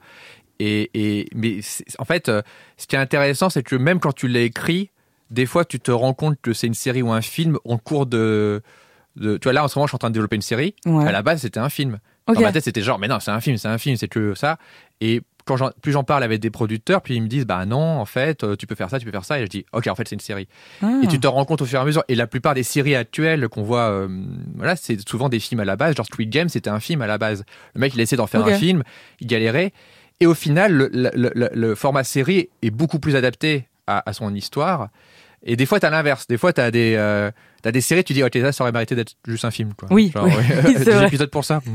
Et, 0.60 0.90
et 0.94 1.28
mais 1.34 1.60
en 1.98 2.04
fait, 2.04 2.28
euh, 2.28 2.42
ce 2.76 2.86
qui 2.86 2.94
est 2.94 2.98
intéressant, 2.98 3.48
c'est 3.50 3.62
que 3.62 3.74
même 3.74 3.98
quand 4.00 4.12
tu 4.12 4.28
l'as 4.28 4.42
écrit, 4.42 4.90
des 5.30 5.46
fois, 5.46 5.64
tu 5.64 5.80
te 5.80 5.90
rends 5.90 6.12
compte 6.14 6.36
que 6.42 6.52
c'est 6.52 6.66
une 6.66 6.74
série 6.74 7.00
ou 7.02 7.10
un 7.10 7.22
film 7.22 7.58
en 7.64 7.78
cours 7.78 8.04
de 8.06 8.60
de, 9.16 9.36
tu 9.36 9.44
vois, 9.44 9.52
là, 9.52 9.64
en 9.64 9.68
ce 9.68 9.78
moment, 9.78 9.86
je 9.86 9.90
suis 9.90 9.96
en 9.96 9.98
train 9.98 10.10
de 10.10 10.14
développer 10.14 10.36
une 10.36 10.42
série. 10.42 10.74
Ouais. 10.86 11.06
À 11.06 11.12
la 11.12 11.22
base, 11.22 11.40
c'était 11.42 11.60
un 11.60 11.68
film. 11.68 11.98
Ok. 12.28 12.36
Dans 12.36 12.42
ma 12.42 12.52
tête, 12.52 12.64
c'était 12.64 12.82
genre, 12.82 12.98
mais 12.98 13.08
non, 13.08 13.18
c'est 13.20 13.30
un 13.30 13.40
film, 13.40 13.56
c'est 13.56 13.68
un 13.68 13.78
film, 13.78 13.96
c'est 13.96 14.08
que 14.08 14.34
ça. 14.34 14.58
Et 15.00 15.22
quand 15.44 15.56
plus 15.82 15.90
j'en 15.90 16.04
parle 16.04 16.22
avec 16.22 16.38
des 16.40 16.50
producteurs, 16.50 17.02
puis 17.02 17.16
ils 17.16 17.20
me 17.20 17.26
disent, 17.26 17.46
bah 17.46 17.66
non, 17.66 17.80
en 17.98 18.04
fait, 18.04 18.44
euh, 18.44 18.54
tu 18.54 18.68
peux 18.68 18.76
faire 18.76 18.88
ça, 18.88 19.00
tu 19.00 19.04
peux 19.04 19.10
faire 19.10 19.24
ça. 19.24 19.40
Et 19.40 19.42
je 19.42 19.48
dis, 19.48 19.66
ok, 19.72 19.88
en 19.88 19.94
fait, 19.96 20.06
c'est 20.08 20.14
une 20.14 20.20
série. 20.20 20.46
Ah. 20.82 21.00
Et 21.02 21.08
tu 21.08 21.18
te 21.18 21.26
rends 21.26 21.44
compte 21.44 21.62
au 21.62 21.66
fur 21.66 21.80
et 21.80 21.82
à 21.82 21.84
mesure. 21.84 22.04
Et 22.06 22.14
la 22.14 22.28
plupart 22.28 22.54
des 22.54 22.62
séries 22.62 22.94
actuelles 22.94 23.48
qu'on 23.48 23.62
voit, 23.64 23.90
euh, 23.90 24.08
voilà, 24.54 24.76
c'est 24.76 24.96
souvent 25.08 25.28
des 25.28 25.40
films 25.40 25.60
à 25.60 25.64
la 25.64 25.74
base. 25.74 25.96
Genre 25.96 26.06
Squid 26.06 26.30
Game, 26.30 26.48
c'était 26.48 26.70
un 26.70 26.78
film 26.78 27.02
à 27.02 27.08
la 27.08 27.18
base. 27.18 27.44
Le 27.74 27.80
mec, 27.80 27.92
il 27.94 27.98
a 28.00 28.04
essayé 28.04 28.16
d'en 28.16 28.28
faire 28.28 28.42
un 28.52 28.58
film, 28.58 28.82
il 29.20 29.26
galérait. 29.26 29.72
Et 30.20 30.26
au 30.26 30.34
final, 30.34 30.72
le, 30.72 30.88
le- 30.92 31.10
le- 31.34 31.50
le 31.52 31.74
format 31.74 32.04
série 32.04 32.48
est 32.62 32.70
beaucoup 32.70 33.00
plus 33.00 33.16
adapté 33.16 33.66
à, 33.88 34.08
à 34.08 34.12
son 34.12 34.32
histoire. 34.32 34.90
Et 35.44 35.56
des 35.56 35.66
fois, 35.66 35.80
t'as 35.80 35.90
l'inverse. 35.90 36.26
Des 36.28 36.38
fois, 36.38 36.52
t'as 36.52 36.70
des, 36.70 36.94
euh, 36.96 37.30
t'as 37.62 37.72
des 37.72 37.80
séries, 37.80 38.04
tu 38.04 38.12
dis, 38.12 38.22
ok, 38.22 38.36
ça, 38.40 38.52
ça 38.52 38.64
aurait 38.64 38.72
mérité 38.72 38.94
d'être 38.94 39.14
juste 39.26 39.44
un 39.44 39.50
film. 39.50 39.72
Quoi. 39.76 39.88
Oui, 39.90 40.10
Genre, 40.14 40.24
oui. 40.26 40.32
ouais, 40.32 40.72
des 40.84 41.02
épisodes 41.06 41.30
pour 41.30 41.44
ça. 41.44 41.60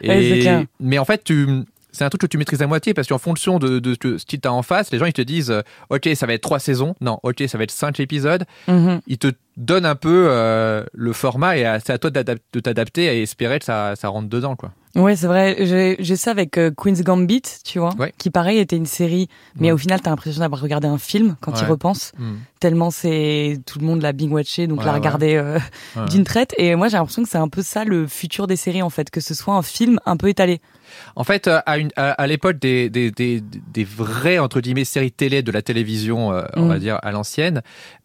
Mm. 0.00 0.40
Clair. 0.40 0.64
mais 0.78 0.98
en 0.98 1.04
fait, 1.04 1.24
tu, 1.24 1.46
c'est 1.90 2.04
un 2.04 2.08
truc 2.08 2.20
que 2.20 2.26
tu 2.28 2.38
maîtrises 2.38 2.62
à 2.62 2.66
moitié 2.68 2.94
parce 2.94 3.08
qu'en 3.08 3.18
fonction 3.18 3.58
de, 3.58 3.80
de, 3.80 3.96
de 4.00 4.16
ce 4.18 4.24
que 4.24 4.36
tu 4.36 4.46
as 4.46 4.52
en 4.52 4.62
face, 4.62 4.92
les 4.92 4.98
gens 4.98 5.06
ils 5.06 5.12
te 5.12 5.22
disent, 5.22 5.50
euh, 5.50 5.62
ok, 5.90 6.08
ça 6.14 6.24
va 6.26 6.34
être 6.34 6.42
trois 6.42 6.60
saisons. 6.60 6.94
Non, 7.00 7.18
ok, 7.24 7.42
ça 7.48 7.58
va 7.58 7.64
être 7.64 7.72
cinq 7.72 7.98
épisodes 7.98 8.44
Mhm. 8.68 9.00
il 9.08 9.18
te 9.18 9.32
donne 9.56 9.84
un 9.84 9.96
peu 9.96 10.26
euh, 10.30 10.84
le 10.92 11.12
format 11.12 11.56
et 11.58 11.64
c'est 11.84 11.92
à 11.92 11.98
toi 11.98 12.10
de 12.10 12.60
t'adapter 12.60 13.04
et 13.06 13.22
espérer 13.22 13.58
que 13.58 13.64
ça, 13.64 13.94
ça 13.96 14.06
rentre 14.08 14.28
dedans 14.28 14.54
quoi. 14.54 14.70
Ouais, 14.98 15.16
c'est 15.16 15.26
vrai. 15.28 15.96
J'ai 16.00 16.16
ça 16.16 16.32
avec 16.32 16.58
euh, 16.58 16.70
Queen's 16.76 17.02
Gambit, 17.02 17.42
tu 17.64 17.78
vois, 17.78 17.94
Ouais. 17.98 18.12
qui 18.18 18.30
pareil 18.30 18.58
était 18.58 18.76
une 18.76 18.84
série, 18.86 19.28
mais 19.56 19.68
Ouais. 19.68 19.72
au 19.72 19.78
final 19.78 20.00
t'as 20.00 20.10
l'impression 20.10 20.40
d'avoir 20.40 20.60
regardé 20.60 20.88
un 20.88 20.98
film 20.98 21.36
quand 21.40 21.52
tu 21.52 21.60
y 21.60 21.62
Ouais. 21.62 21.68
repenses. 21.70 22.12
Tellement 22.60 22.90
c'est 22.90 23.60
tout 23.66 23.78
le 23.78 23.86
monde 23.86 24.02
l'a 24.02 24.12
bing 24.12 24.30
watché, 24.32 24.66
donc 24.66 24.80
Ouais, 24.80 24.84
l'a 24.86 24.92
ouais. 24.92 24.98
regardé 24.98 25.34
euh, 25.36 25.58
Ouais. 25.96 26.04
d'une 26.10 26.24
traite. 26.24 26.52
Et 26.58 26.74
moi 26.74 26.88
j'ai 26.88 26.96
l'impression 26.96 27.22
que 27.22 27.28
c'est 27.28 27.38
un 27.38 27.48
peu 27.48 27.62
ça 27.62 27.84
le 27.84 28.06
futur 28.08 28.46
des 28.48 28.56
séries 28.56 28.82
en 28.82 28.90
fait, 28.90 29.10
que 29.10 29.20
ce 29.20 29.34
soit 29.34 29.54
un 29.54 29.62
film 29.62 30.00
un 30.04 30.16
peu 30.16 30.28
étalé. 30.28 30.60
En 31.16 31.22
fait, 31.24 31.46
euh, 31.48 31.60
à, 31.66 31.78
une- 31.78 31.90
à, 31.96 32.10
à 32.12 32.26
l'époque 32.26 32.58
des, 32.58 32.90
des, 32.90 33.10
des, 33.10 33.40
des 33.42 33.84
vraies 33.84 34.38
entre 34.38 34.60
guillemets 34.60 34.84
séries 34.84 35.12
télé 35.12 35.42
de 35.42 35.52
la 35.52 35.62
télévision, 35.62 36.32
euh, 36.32 36.42
on 36.56 36.62
Mm. 36.64 36.68
va 36.68 36.78
dire 36.78 36.98
à 37.02 37.12
l'ancienne, 37.12 37.62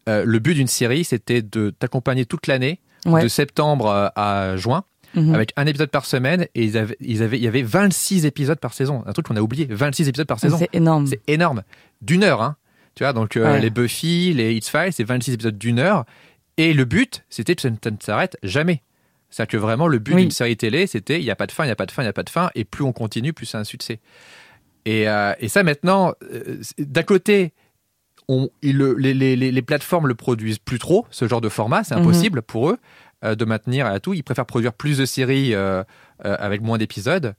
le 0.07 0.38
but 0.39 0.53
d'une 0.53 0.67
série 0.67 1.03
c'était 1.05 1.41
de 1.41 1.71
t'accompagner 1.71 2.25
toute 2.25 2.45
l'année, 2.47 2.79
Ouais. 3.05 3.23
de 3.23 3.27
septembre 3.27 4.12
à 4.15 4.55
juin, 4.57 4.83
Mhm. 5.15 5.36
avec 5.36 5.51
un 5.58 5.65
épisode 5.65 5.89
par 5.89 6.05
semaine 6.05 6.48
et 6.55 6.63
ils 6.63 6.77
avaient, 6.77 6.98
ils 7.00 7.22
avaient, 7.24 7.38
il 7.38 7.43
y 7.43 7.48
avait 7.48 7.62
26 7.62 8.25
épisodes 8.25 8.60
par 8.60 8.74
saison, 8.74 9.03
un 9.05 9.12
truc 9.13 9.27
qu'on 9.27 9.36
a 9.36 9.41
oublié, 9.41 9.67
26 9.70 10.08
épisodes 10.10 10.27
par 10.27 10.39
saison. 10.39 10.58
C'est 10.58 10.70
énorme. 10.74 11.08
C'est 11.08 11.22
énorme. 11.27 11.63
D'une 12.01 12.24
heure, 12.24 12.41
hein. 12.41 12.55
Tu 12.96 13.03
vois, 13.03 13.13
donc 13.13 13.38
euh, 13.38 13.43
Ouais. 13.53 13.60
les 13.62 13.70
Buffy, 13.70 14.34
les 14.34 14.53
X-Files, 14.55 14.93
c'est 14.93 15.03
26 15.03 15.34
épisodes 15.34 15.58
d'une 15.58 15.79
heure. 15.79 16.05
Et 16.58 16.74
le 16.74 16.86
but, 16.86 17.24
c'était 17.29 17.55
que 17.55 17.62
ça 17.62 17.70
ne 17.70 17.75
s'arrête 18.00 18.38
jamais. 18.43 18.84
C'est-à-dire 19.32 19.51
que 19.53 19.58
vraiment, 19.58 19.88
le 19.88 19.98
but 19.98 20.13
Oui. 20.13 20.22
d'une 20.22 20.32
série 20.32 20.55
télé, 20.58 20.86
c'était 20.86 21.20
il 21.20 21.24
n'y 21.24 21.32
a 21.32 21.36
pas 21.36 21.48
de 21.48 21.51
fin, 21.51 21.63
il 21.63 21.67
n'y 21.67 21.72
a 21.72 21.75
pas 21.75 21.88
de 21.88 21.91
fin, 21.91 22.03
il 22.03 22.05
n'y 22.05 22.10
a 22.10 22.13
pas 22.13 22.22
de 22.24 22.29
fin. 22.29 22.51
Et 22.53 22.65
plus 22.65 22.84
on 22.84 22.91
continue, 22.93 23.34
plus 23.34 23.48
c'est 23.48 23.58
un 23.58 23.63
succès. 23.63 24.00
Et, 24.86 25.08
euh, 25.10 25.34
et 25.39 25.48
ça, 25.48 25.63
maintenant, 25.63 26.13
euh, 26.32 26.58
d'un 26.77 27.01
côté, 27.03 27.53
on, 28.27 28.50
il 28.62 28.77
le- 28.77 28.93
les, 28.96 29.13
les- 29.13 29.36
les- 29.36 29.51
les 29.51 29.62
plateformes 29.63 30.08
le 30.08 30.15
produisent 30.15 30.60
plus 30.60 30.77
trop, 30.79 31.05
ce 31.10 31.27
genre 31.27 31.41
de 31.41 31.50
format. 31.50 31.84
C'est 31.84 31.96
Mhm. 31.96 32.01
impossible 32.03 32.41
pour 32.43 32.70
eux 32.70 32.77
de 33.23 33.45
maintenir 33.45 33.85
à 33.85 33.99
tout. 33.99 34.13
Ils 34.13 34.23
préfèrent 34.23 34.45
produire 34.45 34.73
plus 34.73 34.97
de 34.97 35.05
séries 35.05 35.53
euh, 35.55 35.83
euh, 36.25 36.35
avec 36.39 36.61
moins 36.61 36.77
d'épisodes. 36.77 37.33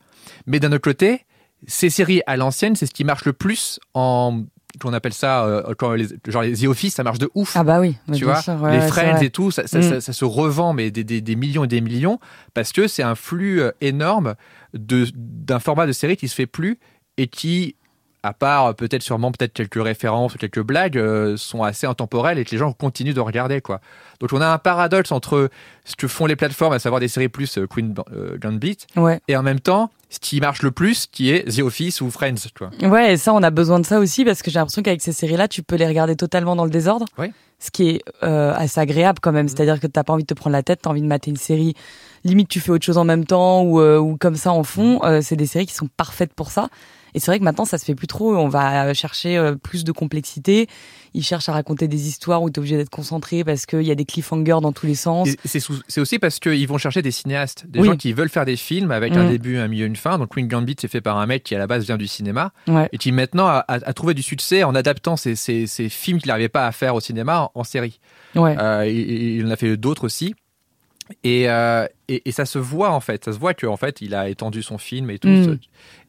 Mais 0.46 0.58
d'un 0.60 0.72
autre 0.72 0.82
côté, 0.82 1.24
ces 1.66 1.90
séries 1.90 2.22
à 2.26 2.36
l'ancienne, 2.36 2.76
c'est 2.76 2.86
ce 2.86 2.92
qui 2.94 3.04
marche 3.04 3.24
le 3.24 3.32
plus 3.32 3.78
en. 3.94 4.42
qu'on 4.80 4.92
appelle 4.92 5.12
ça, 5.12 5.44
euh, 5.44 5.72
quand 5.78 5.92
les, 5.92 6.08
genre 6.26 6.42
les 6.42 6.56
The 6.56 6.64
Office, 6.64 6.94
ça 6.94 7.04
marche 7.04 7.20
de 7.20 7.30
ouf. 7.36 7.56
Ah 7.56 7.62
bah 7.62 7.78
oui, 7.80 7.96
tu 8.12 8.24
vois, 8.24 8.42
sûr, 8.42 8.60
ouais, 8.60 8.72
les 8.80 8.80
Friends 8.88 9.20
et 9.22 9.30
tout, 9.30 9.52
ça, 9.52 9.68
ça, 9.68 9.78
Mm. 9.78 9.82
ça- 9.82 10.00
ça 10.00 10.12
se 10.12 10.24
revend, 10.24 10.72
mais 10.72 10.90
des, 10.90 11.04
des- 11.04 11.20
des 11.20 11.36
millions 11.36 11.62
et 11.62 11.68
des 11.68 11.80
millions, 11.80 12.18
parce 12.54 12.72
que 12.72 12.88
c'est 12.88 13.04
un 13.04 13.14
flux 13.14 13.60
euh, 13.60 13.70
énorme 13.80 14.34
d'un 15.14 15.58
format 15.60 15.86
de 15.86 15.92
série 15.92 16.16
qui 16.16 16.26
se 16.28 16.34
fait 16.34 16.46
plus 16.46 16.78
et 17.16 17.28
qui, 17.28 17.76
à 18.25 18.33
part 18.33 18.66
euh, 18.66 18.73
peut-être 18.73 19.02
sûrement 19.02 19.31
peut-être 19.31 19.52
quelques 19.52 19.81
références 19.83 20.35
ou 20.35 20.38
quelques 20.38 20.62
blagues, 20.62 20.97
euh, 20.99 21.37
sont 21.37 21.62
assez 21.62 21.87
intemporelles 21.87 22.38
et 22.38 22.45
que 22.45 22.50
les 22.50 22.57
gens 22.59 22.73
continuent 22.73 23.12
de 23.14 23.21
regarder. 23.21 23.61
quoi. 23.61 23.81
Donc 24.19 24.33
on 24.33 24.40
a 24.40 24.47
un 24.49 24.59
paradoxe 24.59 25.12
entre 25.12 25.50
ce 25.85 25.95
que 25.95 26.09
font 26.09 26.26
les 26.26 26.35
plateformes, 26.35 26.73
à 26.73 26.78
savoir 26.78 27.00
des 27.00 27.09
séries 27.09 27.28
plus 27.28 27.59
euh, 27.59 27.66
Queen 27.66 27.95
euh, 28.12 28.38
Gambit, 28.38 28.78
Ouais. 28.97 29.21
et 29.28 29.37
en 29.37 29.43
même 29.43 29.61
temps 29.61 29.90
ce 30.09 30.19
qui 30.21 30.40
marche 30.40 30.62
le 30.62 30.71
plus, 30.71 31.07
qui 31.07 31.31
est 31.31 31.45
The 31.57 31.61
Office 31.61 32.00
ou 32.00 32.11
Friends. 32.11 32.35
Tu 32.37 32.64
vois. 32.87 32.88
Ouais, 32.88 33.12
et 33.14 33.16
ça, 33.16 33.35
on 33.35 33.43
a 33.43 33.50
besoin 33.50 33.81
de 33.81 33.85
ça 33.87 33.99
aussi 33.99 34.25
parce 34.25 34.43
que 34.43 34.50
j'ai 34.50 34.59
l'impression 34.61 34.83
qu'avec 34.83 35.02
ces 35.02 35.12
séries-là, 35.12 35.49
tu 35.49 35.62
peux 35.64 35.75
les 35.75 35.88
regarder 35.88 36.14
totalement 36.14 36.54
dans 36.54 36.62
le 36.64 36.71
désordre. 36.71 37.07
Ouais. 37.19 37.33
Ce 37.59 37.71
qui 37.73 37.88
est 37.90 38.02
assez 38.23 38.78
agréable 38.78 39.19
quand 39.21 39.33
même. 39.33 39.49
C'est-à-dire 39.49 39.81
que 39.81 39.87
t'as 39.88 40.04
pas 40.04 40.12
envie 40.12 40.23
de 40.23 40.28
te 40.28 40.35
prendre 40.35 40.52
la 40.52 40.62
tête, 40.62 40.81
t'as 40.83 40.90
envie 40.90 41.00
de 41.02 41.07
mater 41.07 41.31
une 41.31 41.37
série. 41.37 41.75
Limite, 42.25 42.49
tu 42.49 42.61
fais 42.61 42.71
autre 42.71 42.85
chose 42.85 42.99
en 42.99 43.04
même 43.04 43.26
temps 43.26 43.62
ou, 43.62 43.81
euh, 43.81 43.99
ou 43.99 44.16
comme 44.16 44.37
ça 44.37 44.52
en 44.52 44.64
fond. 44.64 45.00
Euh, 45.04 45.21
c'est 45.23 45.37
des 45.37 45.47
séries 45.47 45.66
qui 45.66 45.75
sont 45.75 45.88
parfaites 45.97 46.33
pour 46.35 46.50
ça. 46.50 46.69
Et 47.16 47.21
c'est 47.21 47.31
vrai 47.31 47.38
que 47.38 47.45
maintenant, 47.45 47.64
ça 47.64 47.78
se 47.78 47.85
fait 47.85 47.95
plus 47.95 48.09
trop. 48.09 48.35
On 48.35 48.49
va 48.49 48.93
chercher 48.93 49.37
euh, 49.37 49.54
plus 49.54 49.85
de 49.85 49.93
complexité. 49.93 50.66
Ils 51.12 51.23
cherchent 51.23 51.49
à 51.49 51.52
raconter 51.52 51.87
des 51.87 52.09
histoires 52.09 52.43
où 52.43 52.50
t'es 52.50 52.59
obligé 52.59 52.76
d'être 52.76 52.90
concentré 52.90 53.45
parce 53.45 53.66
qu'il 53.66 53.83
y 53.83 53.93
a 53.93 53.95
des 53.95 54.04
cliffhangers 54.04 54.59
dans 54.61 54.73
tous 54.73 54.87
les 54.87 54.97
sens. 54.97 55.28
C'est 55.45 56.00
aussi 56.00 56.19
parce 56.19 56.40
qu'ils 56.40 56.66
vont 56.66 56.76
chercher 56.78 57.02
des 57.02 57.12
cinéastes, 57.12 57.66
des 57.69 57.78
Oui. 57.81 57.87
gens 57.87 57.97
qui 57.97 58.12
veulent 58.12 58.28
faire 58.31 58.45
des 58.45 58.57
films 58.57 58.90
avec 58.90 59.14
un 59.14 59.26
Mm. 59.26 59.31
début, 59.31 59.59
un 59.59 59.69
milieu, 59.69 59.87
une 59.87 59.95
fin. 59.95 60.19
Donc 60.19 60.31
Queen 60.31 60.49
Gambit, 60.49 60.75
c'est 60.81 60.88
fait 60.88 61.00
par 61.00 61.19
un 61.19 61.26
mec 61.26 61.45
qui 61.45 61.54
à 61.54 61.59
la 61.59 61.69
base 61.69 61.85
vient 61.85 61.99
du 61.99 62.09
cinéma 62.09 62.50
Ouais. 62.66 62.88
et 62.90 62.99
qui 62.99 63.12
maintenant 63.12 63.47
a, 63.47 63.59
a- 63.69 63.75
a 63.88 63.93
trouvé 63.93 64.14
du 64.14 64.23
succès 64.23 64.64
en 64.64 64.75
adaptant 64.75 65.16
ces, 65.16 65.37
ces- 65.37 65.69
ces 65.69 65.88
films 65.88 66.19
qu'il 66.19 66.28
n'arrivait 66.31 66.49
pas 66.49 66.66
à 66.66 66.73
faire 66.73 66.97
au 66.97 67.00
cinéma 67.00 67.43
en, 67.54 67.61
en 67.61 67.62
série. 67.64 68.00
Ouais. 68.35 68.57
Euh, 68.59 68.88
il, 68.88 69.38
il 69.38 69.47
en 69.47 69.50
a 69.50 69.57
fait 69.57 69.76
d'autres 69.76 70.02
aussi. 70.04 70.35
Et, 71.23 71.49
euh, 71.50 71.87
et, 72.08 72.23
et 72.28 72.32
ça 72.32 72.46
se 72.46 72.58
voit 72.58 72.90
en 72.90 73.00
fait, 73.00 73.25
ça 73.26 73.32
se 73.32 73.38
voit 73.38 73.52
qu'en 73.54 73.76
fait 73.76 74.00
il 74.00 74.14
a 74.14 74.28
étendu 74.28 74.62
son 74.62 74.78
film 74.78 75.11
et 75.11 75.18
tout, 75.18 75.28
Mm. 75.28 75.58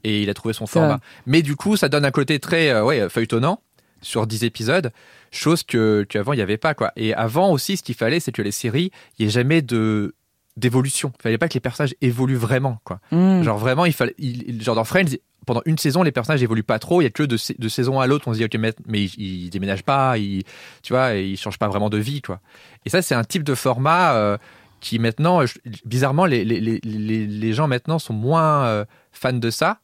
et 0.06 0.22
il 0.22 0.30
a 0.30 0.34
trouvé 0.34 0.54
son 0.54 0.68
format. 0.68 1.00
Mais 1.26 1.42
du 1.42 1.56
coup, 1.58 1.76
ça 1.76 1.90
donne 1.90 2.06
un 2.06 2.12
côté 2.12 2.40
très 2.40 2.70
euh, 2.70 2.84
ouais, 2.84 3.10
feuilletonnant 3.10 3.60
sur 4.02 4.26
10 4.28 4.44
épisodes, 4.46 4.92
chose 5.32 5.64
que 5.64 6.06
qu'avant 6.08 6.32
il 6.34 6.38
n'y 6.38 6.42
avait 6.42 6.58
pas 6.58 6.74
quoi. 6.74 6.94
Et 6.96 7.14
avant 7.14 7.52
aussi, 7.52 7.76
ce 7.78 7.84
qu'il 7.84 7.96
fallait, 7.96 8.20
c'est 8.22 8.32
que 8.32 8.42
les 8.42 8.52
séries, 8.52 8.92
il 9.20 9.24
n'y 9.26 9.30
ait 9.30 9.34
jamais 9.34 9.62
de 9.62 10.16
d'évolution. 10.58 11.12
Il 11.20 11.22
fallait 11.24 11.38
pas 11.38 11.50
que 11.50 11.54
les 11.56 11.60
personnages 11.60 11.96
évoluent 12.02 12.38
vraiment 12.38 12.80
quoi. 12.86 13.00
Mm. 13.12 13.42
Genre 13.44 13.58
vraiment, 13.58 13.84
il 13.86 13.92
fallait, 13.94 14.16
il- 14.18 14.62
genre 14.64 14.76
dans 14.76 14.86
Friends, 14.86 15.18
pendant 15.46 15.62
une 15.66 15.78
saison, 15.78 16.02
les 16.04 16.14
personnages 16.14 16.42
évoluent 16.42 16.64
pas 16.64 16.80
trop. 16.80 17.02
Il 17.02 17.04
y 17.04 17.08
a 17.08 17.12
que 17.12 17.24
de, 17.24 17.38
de 17.60 17.70
saison 17.70 18.00
à 18.00 18.08
l'autre, 18.08 18.28
on 18.30 18.34
se 18.34 18.38
dit 18.40 18.46
ok, 18.46 18.56
mais, 18.58 18.74
mais 18.88 19.04
ils, 19.04 19.46
ils 19.46 19.50
déménagent 19.50 19.84
pas, 19.84 20.18
ils, 20.18 20.44
tu 20.82 20.94
vois, 20.94 21.14
ils 21.16 21.36
changent 21.38 21.60
pas 21.60 21.68
vraiment 21.68 21.90
de 21.90 21.98
vie, 21.98 22.22
quoi. 22.22 22.40
Et 22.86 22.90
ça, 22.90 23.02
c'est 23.02 23.14
un 23.16 23.24
type 23.26 23.44
de 23.44 23.54
format 23.54 24.16
euh, 24.16 24.38
qui 24.86 25.00
maintenant, 25.00 25.42
bizarrement, 25.86 26.26
les, 26.26 26.46
les, 26.46 26.60
les, 26.60 26.80
les, 26.84 27.26
les 27.26 27.54
gens 27.54 27.68
maintenant 27.68 27.98
sont 28.00 28.14
moins 28.14 28.66
euh, 28.66 28.86
fans 29.12 29.34
de 29.34 29.50
ça. 29.50 29.80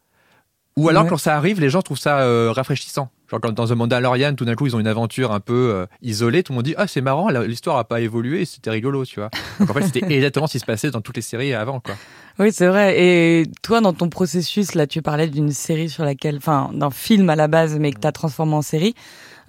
Ou 0.78 0.88
alors 0.88 1.04
Ouais. 1.04 1.10
quand 1.10 1.18
ça 1.18 1.36
arrive, 1.36 1.60
les 1.60 1.70
gens 1.70 1.82
trouvent 1.82 2.00
ça 2.00 2.20
euh, 2.20 2.52
rafraîchissant. 2.52 3.10
Genre 3.30 3.42
quand 3.42 3.52
dans 3.52 3.66
The 3.68 3.72
Mandalorian, 3.72 4.36
tout 4.36 4.46
d'un 4.46 4.56
coup, 4.56 4.68
ils 4.68 4.76
ont 4.76 4.80
une 4.80 4.88
aventure 4.88 5.32
un 5.34 5.40
peu 5.42 5.72
euh, 5.74 5.86
isolée, 6.02 6.44
tout 6.44 6.54
le 6.54 6.58
monde 6.58 6.66
dit 6.66 6.76
ah 6.78 6.88
c'est 6.88 7.02
marrant, 7.02 7.30
l'histoire 7.30 7.78
a 7.78 7.84
pas 7.84 8.00
évolué, 8.00 8.46
c'était 8.46 8.70
rigolo, 8.70 9.04
tu 9.06 9.20
vois. 9.20 9.30
Donc 9.60 9.70
en 9.70 9.74
fait, 9.74 9.82
c'était 9.84 10.06
exactement 10.14 10.48
ce 10.48 10.54
qui 10.54 10.60
se 10.60 10.66
passait 10.66 10.92
dans 10.92 11.02
toutes 11.02 11.16
les 11.18 11.22
séries 11.22 11.54
avant, 11.54 11.80
quoi. 11.82 11.96
Oui, 12.40 12.52
c'est 12.54 12.68
vrai. 12.68 12.96
Et 13.02 13.46
toi, 13.64 13.82
dans 13.82 13.92
ton 13.94 14.08
processus, 14.08 14.74
là, 14.76 14.88
tu 14.88 15.02
parlais 15.02 15.28
d'une 15.28 15.52
série 15.52 15.90
sur 15.90 16.06
laquelle, 16.06 16.38
enfin, 16.38 16.70
d'un 16.74 16.90
film 16.92 17.30
à 17.30 17.36
la 17.36 17.48
base, 17.50 17.78
mais 17.78 17.92
que 17.92 18.00
tu 18.00 18.08
as 18.08 18.12
transformé 18.14 18.54
en 18.54 18.62
série. 18.62 18.94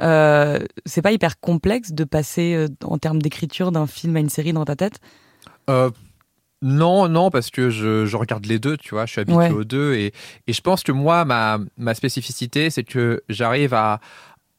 Euh, 0.01 0.59
c'est 0.87 1.03
pas 1.03 1.13
hyper 1.13 1.39
complexe 1.39 1.93
de 1.93 2.03
passer 2.03 2.67
en 2.83 2.99
termes 2.99 3.23
d'écriture 3.23 3.71
d'un 3.71 3.87
film 3.87 4.17
à 4.17 4.21
une 4.21 4.31
série 4.31 4.53
dans 4.53 4.65
ta 4.65 4.75
tête? 4.75 4.99
Euh, 5.71 5.91
non, 6.61 7.09
non, 7.09 7.31
parce 7.31 7.51
que 7.51 7.71
je, 7.71 8.07
je 8.07 8.17
regarde 8.17 8.47
les 8.47 8.59
deux, 8.61 8.77
tu 8.77 8.91
vois, 8.95 9.05
je 9.07 9.13
suis 9.13 9.21
habitué 9.21 9.37
Ouais. 9.39 9.51
aux 9.51 9.65
deux. 9.65 9.95
Et, 9.95 10.13
et 10.47 10.53
je 10.53 10.61
pense 10.61 10.83
que 10.85 10.93
moi, 10.93 11.25
ma, 11.25 11.59
ma 11.77 11.95
spécificité, 11.95 12.71
c'est 12.71 12.85
que 12.85 13.23
j'arrive 13.29 13.75
à, 13.75 14.01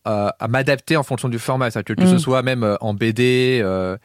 euh, 0.07 0.29
à 0.37 0.47
m'adapter 0.49 0.97
en 0.97 1.03
fonction 1.03 1.29
du 1.29 1.39
format. 1.39 1.71
C'est-à-dire 1.71 1.95
que, 1.95 2.01
que 2.01 2.07
Mm. 2.07 2.11
ce 2.11 2.17
soit 2.17 2.41
même 2.41 2.63
euh, 2.63 2.75
en 2.81 2.93
BD, 2.93 3.61
euh, 3.63 3.97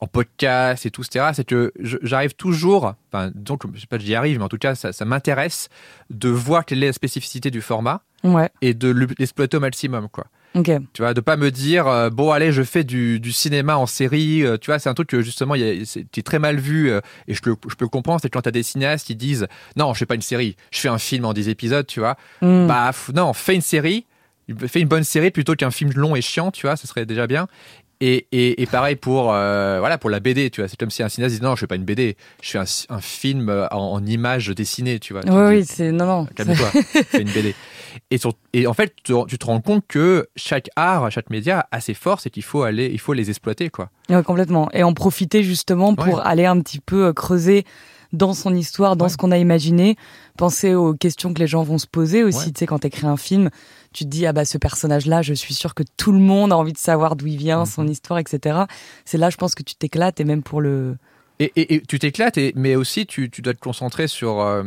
en 0.00 0.08
podcast 0.08 0.84
et 0.84 0.90
tout, 0.90 1.02
etc. 1.02 1.26
C'est 1.32 1.44
que 1.46 1.72
j'arrive 1.80 2.34
toujours, 2.34 2.94
enfin, 3.12 3.30
donc, 3.36 3.62
je 3.72 3.80
sais 3.80 3.86
pas 3.86 4.00
si 4.00 4.06
j'y 4.06 4.16
arrive, 4.16 4.38
mais 4.38 4.44
en 4.44 4.48
tout 4.48 4.58
cas, 4.58 4.74
ça, 4.74 4.92
ça 4.92 5.04
m'intéresse 5.04 5.68
de 6.10 6.28
voir 6.28 6.64
quelle 6.64 6.82
est 6.82 6.86
la 6.88 6.92
spécificité 6.92 7.52
du 7.52 7.60
format 7.62 8.02
Ouais. 8.24 8.48
et 8.62 8.74
de 8.74 8.88
l'exploiter 9.18 9.56
au 9.58 9.60
maximum, 9.60 10.08
quoi. 10.08 10.24
Tu 10.92 11.02
vois, 11.02 11.14
de 11.14 11.20
pas 11.20 11.36
me 11.36 11.50
dire 11.50 11.86
euh, 11.88 12.10
bon 12.10 12.30
allez 12.30 12.52
je 12.52 12.62
fais 12.62 12.84
du, 12.84 13.18
du 13.20 13.32
cinéma 13.32 13.76
en 13.76 13.86
série. 13.86 14.44
euh, 14.44 14.56
tu 14.56 14.66
vois, 14.70 14.78
c'est 14.78 14.88
un 14.88 14.94
truc 14.94 15.08
que 15.08 15.20
justement 15.20 15.54
c'est 15.84 16.22
très 16.24 16.38
mal 16.38 16.58
vu 16.58 16.90
euh, 16.90 17.00
et 17.28 17.34
je, 17.34 17.40
le- 17.44 17.56
je 17.68 17.74
peux 17.74 17.84
le 17.84 17.88
comprendre. 17.88 18.20
C'est 18.22 18.30
quand 18.30 18.42
t'as 18.42 18.50
des 18.52 18.62
cinéastes 18.62 19.06
qui 19.06 19.16
disent 19.16 19.46
non 19.76 19.92
je 19.94 19.98
fais 19.98 20.06
pas 20.06 20.14
une 20.14 20.20
série, 20.22 20.56
je 20.70 20.78
fais 20.80 20.88
un 20.88 20.98
film 20.98 21.24
en 21.24 21.32
10 21.32 21.48
épisodes. 21.48 21.86
Tu 21.86 22.00
vois, 22.00 22.16
Mm. 22.40 22.66
bah 22.68 22.90
non 23.14 23.32
fais 23.32 23.54
une 23.54 23.60
série, 23.62 24.06
fais 24.68 24.80
une 24.80 24.88
bonne 24.88 25.04
série 25.04 25.30
plutôt 25.30 25.54
qu'un 25.54 25.70
film 25.70 25.90
long 25.94 26.14
et 26.14 26.22
chiant. 26.22 26.50
Tu 26.50 26.66
vois, 26.66 26.76
ça 26.76 26.86
serait 26.86 27.06
déjà 27.06 27.26
bien. 27.26 27.48
Et, 28.00 28.26
et, 28.32 28.60
et 28.62 28.66
pareil 28.66 28.96
pour 28.96 29.32
euh, 29.32 29.78
voilà 29.78 29.98
pour 29.98 30.10
la 30.10 30.20
BD, 30.20 30.50
tu 30.50 30.60
vois. 30.60 30.68
C'est 30.68 30.78
comme 30.78 30.90
si 30.90 31.02
un 31.02 31.08
cinéaste 31.08 31.36
dit 31.36 31.40
non, 31.42 31.54
je 31.54 31.60
fais 31.60 31.66
pas 31.66 31.76
une 31.76 31.84
BD, 31.84 32.16
je 32.42 32.50
fais 32.50 32.58
un, 32.58 32.64
un 32.88 33.00
film 33.00 33.48
euh, 33.48 33.66
en, 33.70 33.78
en 33.94 34.04
images 34.06 34.48
dessinées, 34.48 34.98
tu 34.98 35.12
vois. 35.12 35.22
Tu 35.22 35.30
Oui, 35.30 35.42
oui, 35.58 35.64
c'est 35.64 35.92
non, 35.92 36.04
non. 36.06 36.26
Calme-toi, 36.34 36.70
fais 37.08 37.22
une 37.22 37.30
BD. 37.32 37.54
Et, 38.10 38.18
sur- 38.18 38.34
et 38.52 38.66
en 38.66 38.74
fait, 38.74 38.94
tu 38.96 39.12
te, 39.12 39.26
tu 39.26 39.38
te 39.38 39.46
rends 39.46 39.60
compte 39.60 39.84
que 39.88 40.26
chaque 40.36 40.68
art, 40.76 41.10
chaque 41.10 41.30
média 41.30 41.66
a 41.70 41.80
ses 41.80 41.94
forces 41.94 42.26
et 42.26 42.30
qu'il 42.30 42.42
faut 42.42 42.62
aller, 42.62 42.90
il 42.92 42.98
faut 43.00 43.12
les 43.12 43.30
exploiter, 43.30 43.70
quoi. 43.70 43.90
Ouais, 44.10 44.22
complètement. 44.22 44.68
Et 44.72 44.82
en 44.82 44.92
profiter 44.92 45.42
justement 45.42 45.94
pour 45.94 46.06
Ouais. 46.16 46.22
aller 46.24 46.44
un 46.46 46.60
petit 46.60 46.80
peu 46.80 47.06
euh, 47.06 47.12
creuser 47.12 47.64
dans 48.14 48.32
son 48.34 48.54
histoire, 48.54 48.96
dans 48.96 49.04
Ouais. 49.06 49.08
ce 49.10 49.16
qu'on 49.16 49.30
a 49.30 49.38
imaginé, 49.38 49.96
penser 50.38 50.74
aux 50.74 50.94
questions 50.94 51.34
que 51.34 51.40
les 51.40 51.46
gens 51.46 51.62
vont 51.62 51.78
se 51.78 51.86
poser 51.86 52.22
aussi. 52.22 52.38
Ouais. 52.46 52.52
Tu 52.52 52.58
sais, 52.60 52.66
quand 52.66 52.78
t'écris 52.80 53.06
un 53.06 53.16
film, 53.16 53.50
tu 53.92 54.04
te 54.04 54.08
dis, 54.10 54.26
ah 54.26 54.32
bah 54.32 54.44
ce 54.44 54.56
personnage-là, 54.58 55.22
je 55.22 55.34
suis 55.34 55.54
sûr 55.54 55.74
que 55.74 55.82
tout 55.96 56.12
le 56.12 56.18
monde 56.18 56.52
a 56.52 56.56
envie 56.56 56.72
de 56.72 56.78
savoir 56.78 57.16
d'où 57.16 57.26
il 57.26 57.36
vient, 57.36 57.60
Mhm. 57.60 57.66
son 57.66 57.86
histoire, 57.88 58.18
etc. 58.18 58.60
C'est 59.04 59.18
là, 59.18 59.30
je 59.30 59.36
pense 59.36 59.54
que 59.54 59.62
tu 59.62 59.74
t'éclates 59.74 60.20
et 60.20 60.24
même 60.24 60.42
pour 60.42 60.60
le... 60.60 60.96
Et, 61.40 61.52
et- 61.56 61.74
et 61.74 61.80
tu 61.80 61.98
t'éclates, 61.98 62.38
mais 62.54 62.76
aussi 62.76 63.06
tu, 63.06 63.28
tu 63.28 63.42
dois 63.42 63.54
te 63.54 63.58
concentrer 63.60 64.06
sur 64.06 64.40
euh, 64.40 64.62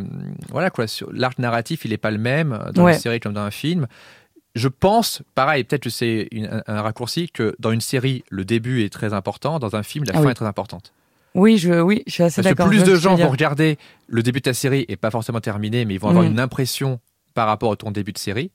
voilà 0.49 0.69
quoi, 0.69 0.85
sur 0.85 1.09
l'arc 1.13 1.39
narratif, 1.39 1.85
il 1.85 1.93
est 1.93 1.97
pas 1.97 2.11
le 2.11 2.17
même 2.17 2.59
dans 2.73 2.83
Ouais. 2.83 2.93
une 2.93 2.99
série 2.99 3.19
comme 3.21 3.33
dans 3.33 3.41
un 3.41 3.51
film. 3.51 3.87
Je 4.53 4.67
pense, 4.67 5.21
pareil, 5.35 5.63
peut-être 5.63 5.83
que 5.83 5.89
c'est 5.89 6.27
un, 6.33 6.63
un 6.67 6.81
raccourci 6.81 7.29
que 7.29 7.55
dans 7.59 7.71
une 7.71 7.79
série 7.79 8.23
le 8.29 8.43
début 8.43 8.83
est 8.83 8.89
très 8.91 9.13
important, 9.13 9.59
dans 9.59 9.75
un 9.77 9.83
film 9.83 10.03
la 10.05 10.11
Ah 10.15 10.17
fin 10.17 10.25
oui. 10.25 10.31
est 10.31 10.35
très 10.35 10.45
importante. 10.45 10.91
Oui, 11.35 11.57
je, 11.57 11.79
oui, 11.81 12.03
je 12.07 12.11
suis 12.13 12.23
assez 12.23 12.41
Parce 12.41 12.53
que 12.53 12.57
d'accord. 12.57 12.67
plus 12.69 12.83
de 12.83 12.95
gens 12.95 13.15
vont 13.15 13.29
regarder 13.29 13.77
le 14.07 14.23
début 14.23 14.39
de 14.39 14.43
ta 14.45 14.53
série 14.53 14.85
et 14.87 14.95
pas 14.95 15.11
forcément 15.11 15.39
terminé, 15.39 15.85
mais 15.85 15.93
ils 15.95 15.99
vont 15.99 16.09
avoir 16.09 16.23
Mhm. 16.25 16.31
une 16.31 16.39
impression 16.39 16.99
par 17.35 17.47
rapport 17.47 17.71
à 17.71 17.75
ton 17.75 17.91
début 17.91 18.11
de 18.13 18.17
série. 18.17 18.51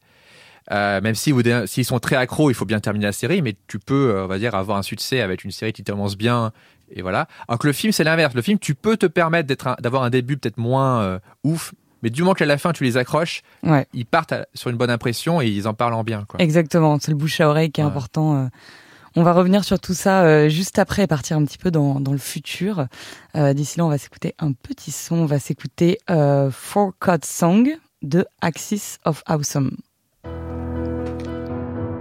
Euh, 0.71 1.01
même 1.01 1.15
si 1.15 1.33
s'ils 1.67 1.85
sont 1.85 1.99
très 1.99 2.17
accros, 2.17 2.51
il 2.51 2.55
faut 2.55 2.65
bien 2.65 2.81
terminer 2.81 3.07
la 3.07 3.13
série, 3.13 3.43
mais 3.43 3.55
tu 3.67 3.79
peux, 3.79 4.11
euh, 4.11 4.25
on 4.25 4.27
va 4.29 4.39
dire, 4.39 4.55
avoir 4.55 4.79
un 4.79 4.83
succès 4.83 5.21
avec 5.21 5.45
une 5.45 5.51
série 5.51 5.73
qui 5.73 5.83
commence 5.85 6.17
bien 6.17 6.53
et 6.95 7.03
voilà. 7.03 7.27
Alors 7.49 7.59
que 7.59 7.67
le 7.67 7.73
film, 7.73 7.93
c'est 7.93 8.05
l'inverse. 8.05 8.35
Le 8.35 8.43
film, 8.43 8.59
tu 8.59 8.75
peux 8.75 8.97
te 8.97 9.07
permettre 9.07 9.67
un- 9.67 9.77
d'avoir 9.81 10.03
un 10.05 10.11
début 10.11 10.37
peut-être 10.37 10.59
moins 10.59 11.03
euh, 11.03 11.19
ouf, 11.43 11.75
mais 12.03 12.11
du 12.11 12.23
moment 12.23 12.35
qu'à 12.35 12.47
la 12.47 12.59
fin 12.59 12.73
tu 12.73 12.85
les 12.85 12.97
accroches, 12.97 13.43
Ouais. 13.65 13.87
ils 13.93 14.07
partent 14.07 14.33
à- 14.33 14.47
sur 14.55 14.71
une 14.71 14.77
bonne 14.77 14.91
impression 14.91 15.41
et 15.41 15.49
ils 15.49 15.67
en 15.67 15.75
parlent 15.75 15.95
en 15.95 16.05
bien. 16.05 16.25
Quoi. 16.29 16.41
Exactement, 16.41 16.99
c'est 17.01 17.11
le 17.11 17.17
bouche 17.17 17.41
à 17.41 17.49
oreille 17.49 17.71
qui 17.73 17.81
est 17.81 17.85
Ouais. 17.85 17.91
important. 17.91 18.37
euh. 18.37 18.47
On 19.15 19.23
va 19.23 19.33
revenir 19.33 19.65
sur 19.65 19.79
tout 19.79 19.95
ça 19.95 20.23
euh, 20.23 20.49
juste 20.49 20.79
après 20.79 21.03
et 21.03 21.07
partir 21.07 21.37
un 21.37 21.45
petit 21.45 21.59
peu 21.59 21.71
dans, 21.71 22.01
dans 22.01 22.13
le 22.13 22.19
futur. 22.19 22.87
Euh, 23.37 23.53
D'ici 23.53 23.79
là, 23.79 23.85
on 23.85 23.89
va 23.89 23.99
s'écouter 23.99 24.35
un 24.39 24.53
petit 24.53 24.91
son. 24.91 25.17
On 25.17 25.27
va 25.27 25.39
s'écouter 25.39 25.99
euh, 26.11 26.51
Four 26.51 26.93
Chord 26.99 27.25
Song 27.25 27.77
de 28.03 28.27
Axis 28.41 28.99
of 29.05 29.23
Awesome. 29.27 29.77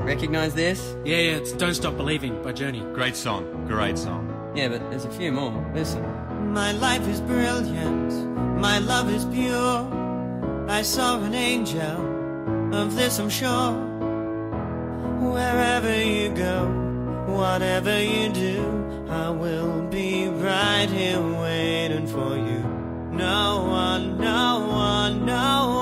Recognize 0.06 0.54
this? 0.54 0.96
Yeah, 1.06 1.22
yeah, 1.22 1.38
it's 1.38 1.54
Don't 1.54 1.74
Stop 1.74 1.96
Believing 1.96 2.42
by 2.44 2.54
Journey. 2.54 2.84
Great 2.94 3.16
song, 3.16 3.46
great 3.68 3.98
song. 3.98 4.28
Yeah, 4.56 4.68
but 4.70 4.82
there's 4.90 5.06
a 5.06 5.12
few 5.12 5.32
more. 5.32 5.54
Listen. 5.74 6.04
My 6.54 6.74
life 6.74 7.08
is 7.08 7.22
brilliant, 7.22 8.12
my 8.60 8.80
love 8.80 9.10
is 9.10 9.26
pure. 9.26 9.88
I 10.68 10.82
saw 10.82 11.22
an 11.24 11.34
angel, 11.34 12.74
of 12.74 12.96
this 12.96 13.20
I'm 13.20 13.30
sure. 13.30 13.72
Wherever 15.22 15.96
you 16.04 16.30
go, 16.30 16.68
whatever 17.32 18.02
you 18.02 18.30
do, 18.30 19.08
I 19.10 19.30
will 19.30 19.82
be 19.90 20.28
right 20.28 20.90
here 20.90 21.22
waiting 21.22 22.08
for 22.08 22.36
you. 22.36 22.62
No 23.12 23.64
one, 23.68 24.18
no 24.18 24.68
one, 24.68 25.26
no 25.26 25.82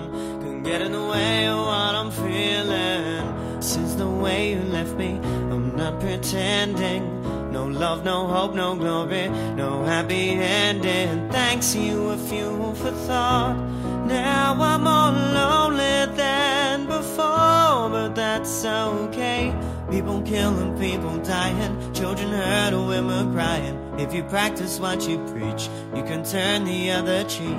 one 0.00 0.10
can 0.42 0.62
get 0.62 0.80
in 0.80 0.92
the 0.92 1.06
way 1.06 1.46
of 1.48 1.58
what 1.58 1.94
I'm 1.94 2.10
feeling. 2.10 3.62
Since 3.62 3.94
the 3.94 4.08
way 4.08 4.52
you 4.52 4.60
left 4.60 4.96
me, 4.96 5.18
I'm 5.52 5.76
not 5.76 6.00
pretending. 6.00 7.02
No 7.52 7.66
love, 7.66 8.04
no 8.04 8.26
hope, 8.26 8.54
no 8.54 8.74
glory, 8.74 9.28
no 9.54 9.84
happy 9.84 10.30
ending. 10.30 11.30
Thanks 11.30 11.74
you 11.74 12.10
a 12.10 12.16
fuel 12.16 12.74
for 12.74 12.90
thought. 13.06 13.56
Now 14.06 14.56
I'm 14.60 14.82
more 14.82 15.12
lonely 15.38 16.06
than 16.16 16.86
before, 16.86 17.13
but 18.04 18.14
that's 18.14 18.66
okay. 18.66 19.50
People 19.90 20.20
killing, 20.20 20.78
people 20.78 21.16
dying, 21.22 21.94
children 21.94 22.28
hurt, 22.28 22.74
women 22.74 23.32
crying. 23.32 23.78
If 23.98 24.12
you 24.12 24.22
practice 24.24 24.78
what 24.78 25.08
you 25.08 25.16
preach, 25.28 25.70
you 25.96 26.02
can 26.02 26.22
turn 26.22 26.66
the 26.66 26.90
other 26.90 27.24
cheek. 27.24 27.56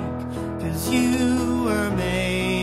Cause 0.60 0.88
you 0.88 1.64
were 1.64 1.88
amazing, 1.88 2.55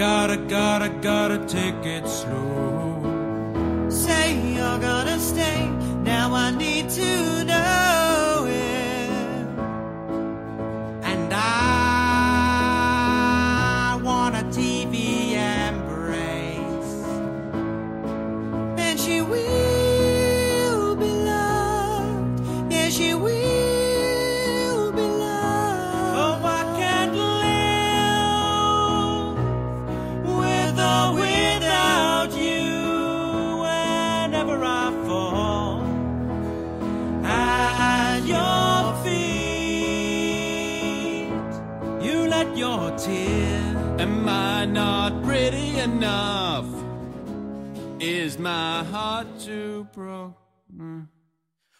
gotta, 0.00 0.38
gotta, 0.38 0.88
gotta 1.02 1.38
take 1.46 1.84
it 1.84 2.08
slow. 2.08 3.86
Say 3.90 4.54
you're 4.54 4.78
gonna 4.78 5.18
stay. 5.20 5.68
Now 6.02 6.32
I 6.32 6.50
need 6.52 6.88
to 6.88 7.44
know 7.44 7.59
too 49.92 50.00
broken? 50.00 51.08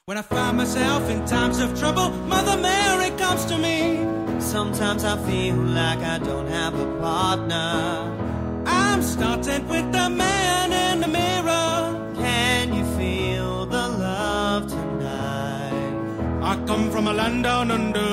When 0.07 0.19
I 0.19 0.23
find 0.23 0.57
myself 0.57 1.09
in 1.09 1.25
times 1.27 1.61
of 1.61 1.79
trouble, 1.79 2.11
Mother 2.27 2.61
Mary 2.61 3.11
comes 3.17 3.45
to 3.47 3.59
me. 3.59 4.07
Sometimes 4.41 5.05
I 5.05 5.17
feel 5.29 5.55
like 5.55 5.99
I 5.99 6.19
don't 6.19 6.49
have 6.49 6.75
a 6.75 6.87
partner. 7.01 8.65
I'm 8.67 9.03
starting 9.03 9.69
with 9.69 9.93
the 9.93 10.11
man 10.11 10.73
in 10.73 11.01
the 11.01 11.09
mirror. 11.09 12.15
Can 12.17 12.75
you 12.75 12.85
feel 12.97 13.67
the 13.67 13.89
love 13.89 14.69
tonight? 14.69 16.43
I 16.43 16.57
come 16.67 16.91
from 16.91 17.07
a 17.07 17.13
land 17.13 17.45
down 17.45 17.71
under. 17.71 18.10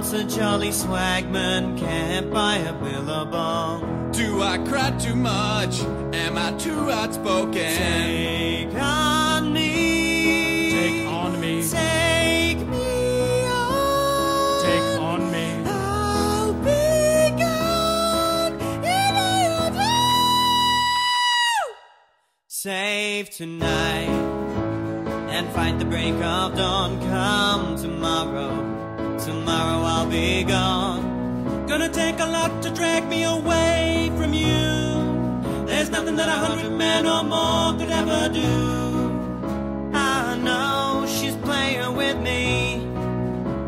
A 0.00 0.24
jolly 0.24 0.70
swagman 0.70 1.76
can't 1.78 2.30
buy 2.32 2.56
a 2.56 2.72
billabong. 2.72 4.10
Do 4.10 4.40
I 4.42 4.56
cry 4.58 4.90
too 4.92 5.14
much? 5.14 5.80
Am 6.14 6.38
I 6.38 6.52
too 6.52 6.90
outspoken? 6.90 7.52
Take 7.52 8.74
on 8.74 9.52
me. 9.52 10.70
Take 10.70 11.06
on 11.08 11.38
me. 11.40 11.62
Take 11.62 12.66
me 12.68 13.46
on. 13.48 14.62
Take 14.64 15.00
on 15.00 15.30
me. 15.30 15.62
I'll 15.66 16.54
be 16.54 17.30
gone 17.36 18.54
in 18.82 19.16
a 19.16 19.70
Save 22.48 23.30
tonight 23.30 24.08
and 25.28 25.48
fight 25.50 25.78
the 25.78 25.84
break 25.84 26.14
of 26.14 26.54
dawn. 26.56 26.98
Come 27.00 27.76
tomorrow, 27.76 28.67
tomorrow 29.48 29.82
I'll 29.82 30.10
be 30.10 30.44
gone. 30.44 31.66
Gonna 31.66 31.88
take 31.88 32.20
a 32.20 32.26
lot 32.26 32.62
to 32.62 32.70
drag 32.70 33.08
me 33.08 33.24
away 33.24 34.12
from 34.18 34.34
you. 34.34 35.64
There's 35.64 35.88
nothing 35.88 36.16
that 36.16 36.28
a 36.28 36.38
hundred 36.46 36.72
men 36.72 37.06
or 37.06 37.22
more 37.24 37.72
could 37.78 37.88
ever 37.88 38.28
do. 38.28 38.52
I 39.94 40.36
know 40.36 41.06
she's 41.08 41.36
playing 41.36 41.96
with 41.96 42.18
me. 42.18 42.86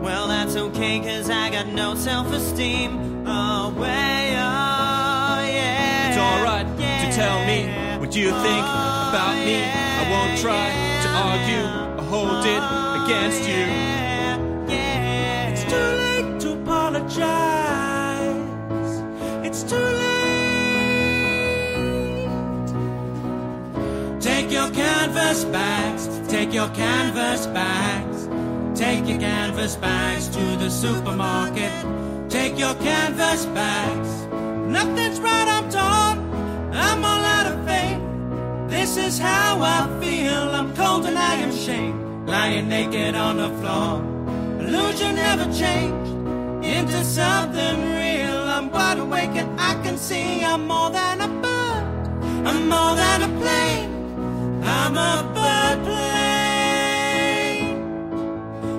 Well, 0.02 0.28
that's 0.28 0.54
okay, 0.54 1.00
cause 1.00 1.30
I 1.30 1.48
got 1.48 1.68
no 1.68 1.94
self 1.94 2.30
esteem. 2.30 3.24
Oh, 3.26 3.70
way, 3.70 4.36
oh, 4.36 5.40
yeah. 5.56 6.08
It's 6.08 6.18
alright 6.18 6.68
to 7.02 7.06
tell 7.20 7.38
me 7.46 7.58
what 7.98 8.14
you 8.14 8.28
think 8.44 8.66
about 9.08 9.36
me. 9.48 9.58
I 10.00 10.02
won't 10.12 10.38
try 10.44 10.66
to 11.04 11.08
argue 11.28 11.66
or 11.98 12.04
hold 12.12 12.44
it 12.44 12.60
oh, 12.60 13.04
against 13.04 13.48
you. 13.48 14.09
Apologize. 17.10 19.02
It's 19.44 19.62
too 19.62 19.76
late. 19.76 20.10
Take 24.20 24.50
your 24.50 24.70
canvas 24.70 25.44
bags, 25.44 26.08
take 26.28 26.52
your 26.52 26.68
canvas 26.70 27.46
bags, 27.48 28.28
take 28.78 29.06
your 29.08 29.18
canvas 29.18 29.76
bags 29.76 30.28
to 30.28 30.56
the 30.56 30.70
supermarket. 30.70 31.72
Take 32.28 32.58
your 32.58 32.74
canvas 32.74 33.46
bags. 33.46 34.26
Nothing's 34.68 35.18
right, 35.20 35.48
I'm 35.48 35.68
torn. 35.68 36.18
I'm 36.72 37.04
all 37.04 37.24
out 37.36 37.46
of 37.52 37.64
faith. 37.66 38.00
This 38.70 38.96
is 38.96 39.18
how 39.18 39.60
I 39.60 39.88
feel. 40.00 40.32
I'm 40.32 40.72
cold 40.76 41.06
and 41.06 41.18
I 41.18 41.34
am 41.36 41.52
shamed. 41.52 42.28
Lying 42.28 42.68
naked 42.68 43.16
on 43.16 43.38
the 43.38 43.48
floor. 43.60 44.00
Illusion 44.60 45.16
never 45.16 45.52
changed 45.52 46.09
into 46.78 47.04
something 47.04 47.76
real. 47.98 48.38
I'm 48.56 48.70
wide 48.70 48.98
awake 48.98 49.34
and 49.34 49.60
I 49.60 49.74
can 49.82 49.96
see 49.98 50.44
I'm 50.44 50.66
more 50.66 50.90
than 50.90 51.20
a 51.20 51.28
bird. 51.28 51.84
I'm 52.46 52.68
more 52.68 52.94
than 52.94 53.22
a 53.22 53.28
plane. 53.40 53.90
I'm 54.64 54.96
a 54.96 55.22
bird 55.34 55.84
plane. 55.84 56.10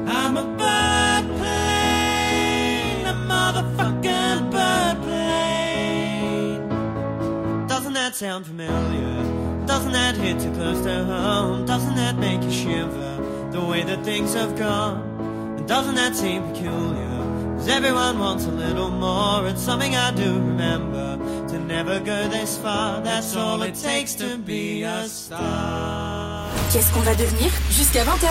I'm 0.08 0.38
a 0.38 0.45
bird 0.62 1.25
plane. 1.38 3.06
A 3.13 3.13
motherfucking 3.34 4.51
bird 4.51 4.97
plane. 5.06 6.62
Doesn't 7.67 7.93
that 7.93 8.15
sound 8.15 8.45
familiar? 8.45 9.65
Doesn't 9.65 9.91
that 9.91 10.15
hit 10.15 10.39
too 10.39 10.51
close 10.54 10.82
to 10.82 11.04
home? 11.04 11.65
Doesn't 11.65 11.95
that 11.95 12.17
make 12.17 12.41
you 12.43 12.51
shiver? 12.51 13.17
The 13.51 13.62
way 13.62 13.84
that 13.84 14.04
things 14.04 14.34
have 14.34 14.58
gone. 14.58 15.65
Doesn't 15.67 15.95
that 15.95 16.15
seem 16.15 16.43
peculiar? 16.51 17.20
Cause 17.62 17.69
everyone 17.69 18.17
wants 18.17 18.47
a 18.47 18.52
little 18.52 18.89
more. 18.89 19.47
It's 19.47 19.62
something 19.62 19.95
I 19.95 20.10
do 20.15 20.34
remember. 20.34 21.19
To 21.50 21.60
never 21.60 22.00
go 22.00 22.28
this 22.28 22.58
far. 22.58 23.04
That's 23.04 23.36
all 23.36 23.62
it 23.62 23.76
takes 23.76 24.15
to 24.15 24.39
be 24.39 24.82
a 24.82 25.08
star. 25.08 26.50
Qu'est-ce 26.74 26.91
qu'on 26.91 27.02
va 27.02 27.13
devenir 27.13 27.52
Jusqu'à 27.69 28.04
20h. 28.04 28.30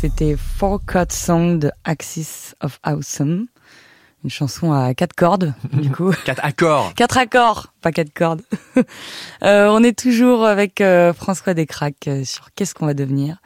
C'était 0.00 0.36
Four 0.36 0.80
Chord 0.86 1.10
Song 1.10 1.58
de 1.58 1.72
Axis 1.82 2.54
of 2.60 2.78
Awesome. 2.84 3.48
Une 4.22 4.30
chanson 4.30 4.72
à 4.72 4.94
quatre 4.94 5.16
cordes, 5.16 5.52
du 5.72 5.90
coup. 5.90 6.12
Quatre 6.24 6.44
accords. 6.44 6.94
Quatre 6.94 7.18
accords, 7.18 7.72
pas 7.80 7.90
quatre 7.90 8.14
cordes. 8.14 8.42
Euh, 9.42 9.66
on 9.70 9.82
est 9.82 9.98
toujours 9.98 10.44
avec 10.44 10.80
euh, 10.80 11.12
François 11.12 11.52
Descraques 11.52 12.06
euh, 12.06 12.24
sur 12.24 12.50
Qu'est-ce 12.54 12.74
qu'on 12.74 12.86
va 12.86 12.94
devenir? 12.94 13.38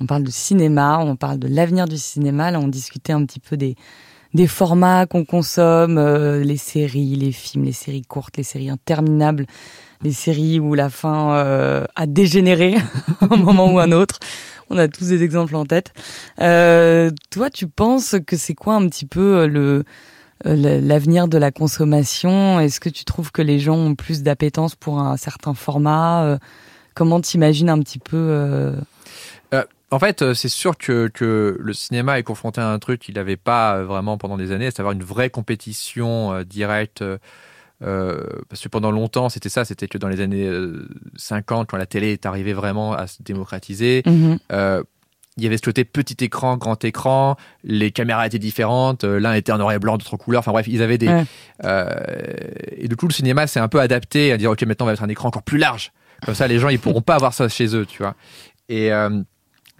On 0.00 0.06
parle 0.06 0.24
de 0.24 0.30
cinéma, 0.30 0.98
on 0.98 1.14
parle 1.14 1.38
de 1.38 1.46
l'avenir 1.46 1.86
du 1.86 1.98
cinéma. 1.98 2.50
Là, 2.50 2.58
on 2.58 2.68
discutait 2.68 3.12
un 3.12 3.24
petit 3.24 3.40
peu 3.40 3.56
des, 3.56 3.76
des 4.34 4.46
formats 4.46 5.06
qu'on 5.06 5.24
consomme, 5.24 5.98
euh, 5.98 6.42
les 6.44 6.56
séries, 6.56 7.16
les 7.16 7.32
films, 7.32 7.64
les 7.64 7.72
séries 7.72 8.02
courtes, 8.02 8.36
les 8.36 8.42
séries 8.44 8.70
interminables, 8.70 9.46
les 10.02 10.12
séries 10.12 10.60
où 10.60 10.74
la 10.74 10.88
fin 10.90 11.32
euh, 11.34 11.84
a 11.96 12.06
dégénéré 12.06 12.76
à 13.20 13.26
un 13.30 13.36
moment 13.36 13.72
ou 13.72 13.78
un 13.78 13.92
autre. 13.92 14.18
On 14.70 14.78
a 14.78 14.86
tous 14.86 15.08
des 15.08 15.22
exemples 15.24 15.56
en 15.56 15.64
tête. 15.66 15.92
Euh, 16.40 17.10
toi, 17.30 17.50
tu 17.50 17.66
penses 17.66 18.14
que 18.24 18.36
c'est 18.36 18.54
quoi 18.54 18.74
un 18.76 18.86
petit 18.88 19.06
peu 19.06 19.46
le 19.46 19.84
euh, 20.46 20.56
le- 20.56 20.78
l'avenir 20.86 21.26
de 21.28 21.36
la 21.36 21.50
consommation? 21.50 22.60
Est-ce 22.60 22.78
que 22.80 22.88
tu 22.88 23.04
trouves 23.04 23.32
que 23.32 23.42
les 23.42 23.58
gens 23.58 23.76
ont 23.76 23.94
plus 23.96 24.22
d'appétence 24.22 24.74
pour 24.76 25.00
un 25.00 25.16
certain 25.16 25.54
format? 25.54 26.22
Euh, 26.24 26.38
Comment 26.94 27.20
t'imagines 27.20 27.68
un 27.70 27.78
petit 27.80 27.98
peu 28.00 28.16
euh, 28.16 28.76
En 29.92 29.98
fait, 29.98 30.22
euh, 30.22 30.34
c'est 30.34 30.48
sûr 30.48 30.78
que, 30.78 31.08
que 31.08 31.56
le 31.58 31.72
cinéma 31.72 32.18
est 32.18 32.22
confronté 32.22 32.60
à 32.60 32.68
un 32.70 32.78
truc 32.78 33.00
qu'il 33.00 33.16
n'avait 33.16 33.36
pas 33.36 33.76
euh, 33.76 33.84
vraiment 33.84 34.18
pendant 34.18 34.36
des 34.36 34.52
années, 34.52 34.70
c'est 34.70 34.80
à 34.80 34.84
dire 34.84 34.92
une 34.92 35.02
vraie 35.02 35.30
compétition 35.30 36.32
euh, 36.32 36.44
directe. 36.44 37.02
euh, 37.02 38.24
parce 38.48 38.62
que 38.62 38.68
pendant 38.68 38.90
longtemps, 38.90 39.28
c'était 39.28 39.48
ça, 39.48 39.64
c'était 39.64 39.88
que 39.88 39.98
dans 39.98 40.08
les 40.08 40.20
années 40.20 40.46
euh, 40.46 40.86
50, 41.16 41.68
quand 41.68 41.76
la 41.76 41.86
télé 41.86 42.12
est 42.12 42.26
arrivée 42.26 42.52
vraiment 42.52 42.92
à 42.92 43.06
se 43.06 43.22
démocratiser, 43.22 44.02
mhm. 44.06 44.38
euh, 44.52 44.82
il 45.36 45.44
y 45.44 45.46
avait 45.46 45.56
ce 45.56 45.62
côté 45.62 45.84
petit 45.84 46.22
écran, 46.22 46.56
grand 46.56 46.84
écran, 46.84 47.36
les 47.64 47.90
caméras 47.92 48.26
étaient 48.26 48.38
différentes, 48.38 49.04
l'un 49.04 49.32
était 49.32 49.52
en 49.52 49.58
noir 49.58 49.72
et 49.72 49.78
blanc, 49.78 49.96
d'autres 49.96 50.12
en 50.14 50.18
couleur, 50.18 50.40
enfin 50.40 50.52
bref, 50.52 50.66
ils 50.68 50.82
avaient 50.82 50.98
des... 50.98 51.08
Ouais. 51.08 51.24
euh, 51.64 51.88
et 52.76 52.88
du 52.88 52.96
coup, 52.96 53.08
le 53.08 53.12
cinéma 53.12 53.46
s'est 53.46 53.60
un 53.60 53.68
peu 53.68 53.80
adapté 53.80 54.32
à 54.32 54.36
dire, 54.36 54.50
ok, 54.50 54.62
maintenant 54.64 54.84
on 54.84 54.86
va 54.88 54.92
mettre 54.92 55.04
un 55.04 55.08
écran 55.08 55.28
encore 55.28 55.42
plus 55.42 55.56
large. 55.58 55.92
Comme 56.26 56.34
ça, 56.34 56.46
les 56.46 56.58
gens, 56.58 56.68
ils 56.68 56.78
pourront 56.78 57.00
pas 57.00 57.14
avoir 57.14 57.32
ça 57.32 57.48
chez 57.48 57.74
eux, 57.74 57.86
tu 57.86 58.02
vois. 58.02 58.14
Et 58.68 58.92
euh, 58.92 59.22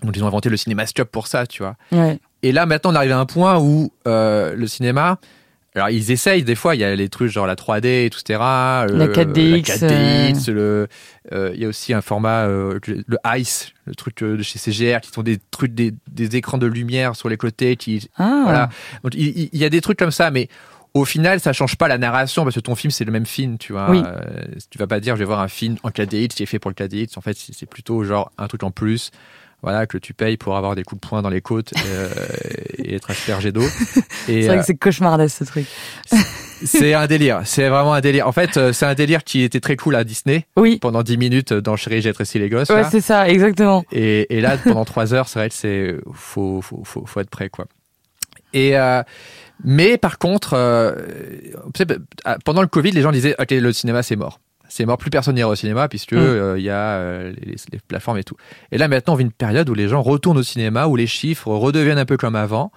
donc, 0.02 0.16
ils 0.16 0.24
ont 0.24 0.26
inventé 0.26 0.48
le 0.48 0.56
cinémascope 0.56 1.10
pour 1.10 1.26
ça, 1.26 1.46
tu 1.46 1.62
vois. 1.62 1.76
ouais. 1.92 2.18
Et 2.42 2.52
là, 2.52 2.66
maintenant, 2.66 2.92
on 2.92 2.94
arrive 2.94 3.12
à 3.12 3.18
un 3.18 3.26
point 3.26 3.58
où 3.58 3.92
euh, 4.06 4.54
le 4.54 4.66
cinéma... 4.66 5.18
Alors, 5.76 5.88
ils 5.90 6.10
essayent, 6.10 6.42
des 6.42 6.56
fois, 6.56 6.74
il 6.74 6.80
y 6.80 6.84
a 6.84 6.96
les 6.96 7.08
trucs 7.08 7.30
genre 7.30 7.46
la 7.46 7.54
3D, 7.54 8.06
et 8.06 8.10
tout, 8.10 8.18
etc. 8.18 8.40
La 8.40 8.86
euh, 8.90 9.12
4DX, 9.14 9.86
La 9.86 10.32
4DX, 10.32 10.50
le, 10.50 10.88
euh, 11.32 11.52
il 11.54 11.60
y 11.60 11.64
a 11.64 11.68
aussi 11.68 11.94
un 11.94 12.00
format, 12.00 12.48
le 12.48 12.80
ICE, 13.24 13.72
le 13.84 13.94
truc 13.94 14.24
de 14.24 14.42
chez 14.42 14.58
CGR, 14.58 15.00
qui 15.00 15.10
sont 15.12 15.22
des 15.22 15.38
trucs, 15.52 15.72
des, 15.72 15.94
des 16.10 16.34
écrans 16.34 16.58
de 16.58 16.66
lumière 16.66 17.14
sur 17.14 17.28
les 17.28 17.36
côtés. 17.36 17.76
Qui, 17.76 18.10
Ah, 18.16 18.40
voilà. 18.42 18.68
Donc, 19.04 19.14
il, 19.14 19.48
y 19.52 19.64
a 19.64 19.68
des 19.68 19.80
trucs 19.80 19.96
comme 19.96 20.10
ça, 20.10 20.32
mais 20.32 20.48
au 20.94 21.04
final, 21.04 21.40
ça 21.40 21.52
change 21.52 21.76
pas 21.76 21.88
la 21.88 21.98
narration 21.98 22.44
parce 22.44 22.56
que 22.56 22.60
ton 22.60 22.74
film, 22.74 22.90
c'est 22.90 23.04
le 23.04 23.12
même 23.12 23.26
film, 23.26 23.58
tu 23.58 23.72
vois. 23.72 23.90
Oui. 23.90 24.02
Euh, 24.04 24.44
tu 24.70 24.78
vas 24.78 24.86
pas 24.86 25.00
dire, 25.00 25.14
je 25.14 25.20
vais 25.20 25.24
voir 25.24 25.40
un 25.40 25.48
film 25.48 25.76
en 25.82 25.90
4DX 25.90 26.28
qui 26.28 26.42
est 26.42 26.46
fait 26.46 26.58
pour 26.58 26.70
le 26.70 26.74
4DX. 26.74 27.16
En 27.16 27.20
fait, 27.20 27.36
c'est 27.36 27.54
c'est 27.54 27.66
plutôt 27.66 28.02
genre 28.02 28.32
un 28.38 28.48
truc 28.48 28.62
en 28.62 28.70
plus. 28.70 29.10
Voilà, 29.62 29.86
que 29.86 29.98
tu 29.98 30.14
payes 30.14 30.36
pour 30.36 30.56
avoir 30.56 30.74
des 30.74 30.84
coups 30.84 31.00
de 31.00 31.06
poing 31.06 31.22
dans 31.22 31.28
les 31.28 31.42
côtes 31.42 31.72
euh, 31.86 32.08
et 32.78 32.94
être 32.94 33.10
aspergé 33.10 33.52
d'eau. 33.52 33.64
Et, 34.28 34.42
c'est 34.42 34.48
vrai 34.48 34.56
euh, 34.56 34.60
que 34.60 34.66
c'est 34.66 34.76
cauchemardesque 34.76 35.36
ce 35.38 35.44
truc. 35.44 35.66
c'est 36.64 36.94
un 36.94 37.06
délire. 37.06 37.42
C'est 37.44 37.68
vraiment 37.68 37.92
un 37.92 38.00
délire. 38.00 38.26
En 38.26 38.32
fait, 38.32 38.56
euh, 38.56 38.72
c'est 38.72 38.86
un 38.86 38.94
délire 38.94 39.24
qui 39.24 39.42
était 39.42 39.60
très 39.60 39.76
cool 39.76 39.96
à 39.96 40.04
Disney 40.04 40.46
Oui, 40.56 40.78
pendant 40.78 41.02
10 41.02 41.18
minutes 41.18 41.52
dans 41.52 41.76
Chérie, 41.76 42.00
j'ai 42.00 42.12
tressé 42.12 42.38
les 42.38 42.48
gosses. 42.48 42.70
ouais, 42.70 42.84
c'est 42.90 43.00
ça, 43.00 43.28
exactement. 43.28 43.84
Et, 43.92 44.34
et 44.34 44.40
là, 44.40 44.56
pendant 44.56 44.84
trois 44.84 45.12
heures, 45.12 45.28
c'est 45.28 45.38
vrai 45.38 45.48
que 45.48 45.54
c'est 45.54 45.96
faut, 46.14 46.62
faut, 46.62 46.82
faut, 46.84 47.04
faut 47.04 47.20
être 47.20 47.30
prêt, 47.30 47.50
quoi. 47.50 47.66
Et 48.52 48.76
euh, 48.76 49.02
mais 49.64 49.98
par 49.98 50.18
contre, 50.18 50.54
euh, 50.54 50.92
savez, 51.76 51.96
euh, 52.26 52.36
pendant 52.44 52.62
le 52.62 52.68
Covid, 52.68 52.92
les 52.92 53.02
gens 53.02 53.12
disaient 53.12 53.34
ok, 53.38 53.50
le 53.50 53.72
cinéma 53.72 54.02
c'est 54.02 54.16
mort. 54.16 54.40
C'est 54.72 54.86
mort, 54.86 54.96
plus 54.98 55.10
personne 55.10 55.34
n'ira 55.34 55.48
au 55.48 55.54
cinéma 55.56 55.88
puisque 55.88 56.12
Mm. 56.12 56.18
euh, 56.18 56.58
il 56.58 56.64
y 56.64 56.70
a 56.70 56.92
euh, 56.98 57.32
les, 57.42 57.56
les 57.72 57.78
plateformes 57.86 58.18
et 58.18 58.24
tout. 58.24 58.36
Et 58.72 58.78
là 58.78 58.86
maintenant, 58.88 59.14
on 59.14 59.16
vit 59.16 59.24
une 59.24 59.32
période 59.32 59.68
où 59.68 59.74
les 59.74 59.88
gens 59.88 60.00
retournent 60.00 60.38
au 60.38 60.42
cinéma, 60.44 60.86
où 60.86 60.94
les 60.96 61.06
chiffres 61.08 61.48
redeviennent 61.52 61.98
un 61.98 62.04
peu 62.06 62.16
comme 62.16 62.36
avant. 62.36 62.70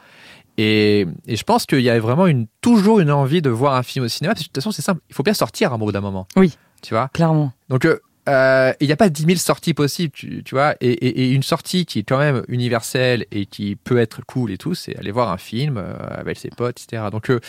Et, 0.58 1.06
et 1.28 1.36
je 1.36 1.44
pense 1.44 1.66
qu'il 1.66 1.82
y 1.82 1.90
a 1.90 2.00
vraiment 2.00 2.28
une, 2.28 2.48
toujours 2.62 3.00
une 3.00 3.12
envie 3.12 3.42
de 3.42 3.50
voir 3.50 3.76
un 3.76 3.84
film 3.84 4.06
au 4.06 4.08
cinéma. 4.08 4.34
Parce 4.34 4.44
que 4.44 4.50
de 4.50 4.54
toute 4.54 4.62
façon, 4.64 4.72
c'est 4.72 4.82
simple. 4.82 5.02
Il 5.10 5.16
faut 5.16 5.24
bien 5.24 5.34
sortir 5.34 5.72
à 5.72 5.76
un 5.76 5.78
bout 5.78 5.92
d'un 5.92 6.02
moment. 6.02 6.28
Oui. 6.36 6.56
Tu 6.82 6.94
vois? 6.94 7.10
Clairement. 7.14 7.54
donc, 7.70 7.86
euh, 7.86 8.00
euh, 8.30 8.72
il 8.80 8.88
n'y 8.88 8.94
a 8.94 8.96
pas 8.96 9.10
10 9.10 9.24
000 9.26 9.36
sorties 9.38 9.74
possibles, 9.74 10.14
tu, 10.14 10.44
tu 10.44 10.56
vois? 10.56 10.76
Et, 10.80 10.92
et- 10.92 11.24
et 11.26 11.32
une 11.32 11.44
sortie 11.44 11.86
qui 11.86 12.00
est 12.00 12.04
quand 12.04 12.18
même 12.20 12.44
universelle 12.48 13.26
et 13.32 13.46
qui 13.46 13.76
peut 13.76 13.98
être 13.98 14.22
cool 14.26 14.52
et 14.52 14.58
tout, 14.58 14.76
c'est 14.76 14.98
aller 14.98 15.12
voir 15.12 15.30
un 15.32 15.38
film 15.38 15.78
euh, 15.78 15.94
avec 16.10 16.38
ses 16.38 16.50
potes, 16.50 16.82
etc. 16.82 17.04
Donc, 17.12 17.30
euh, 17.30 17.40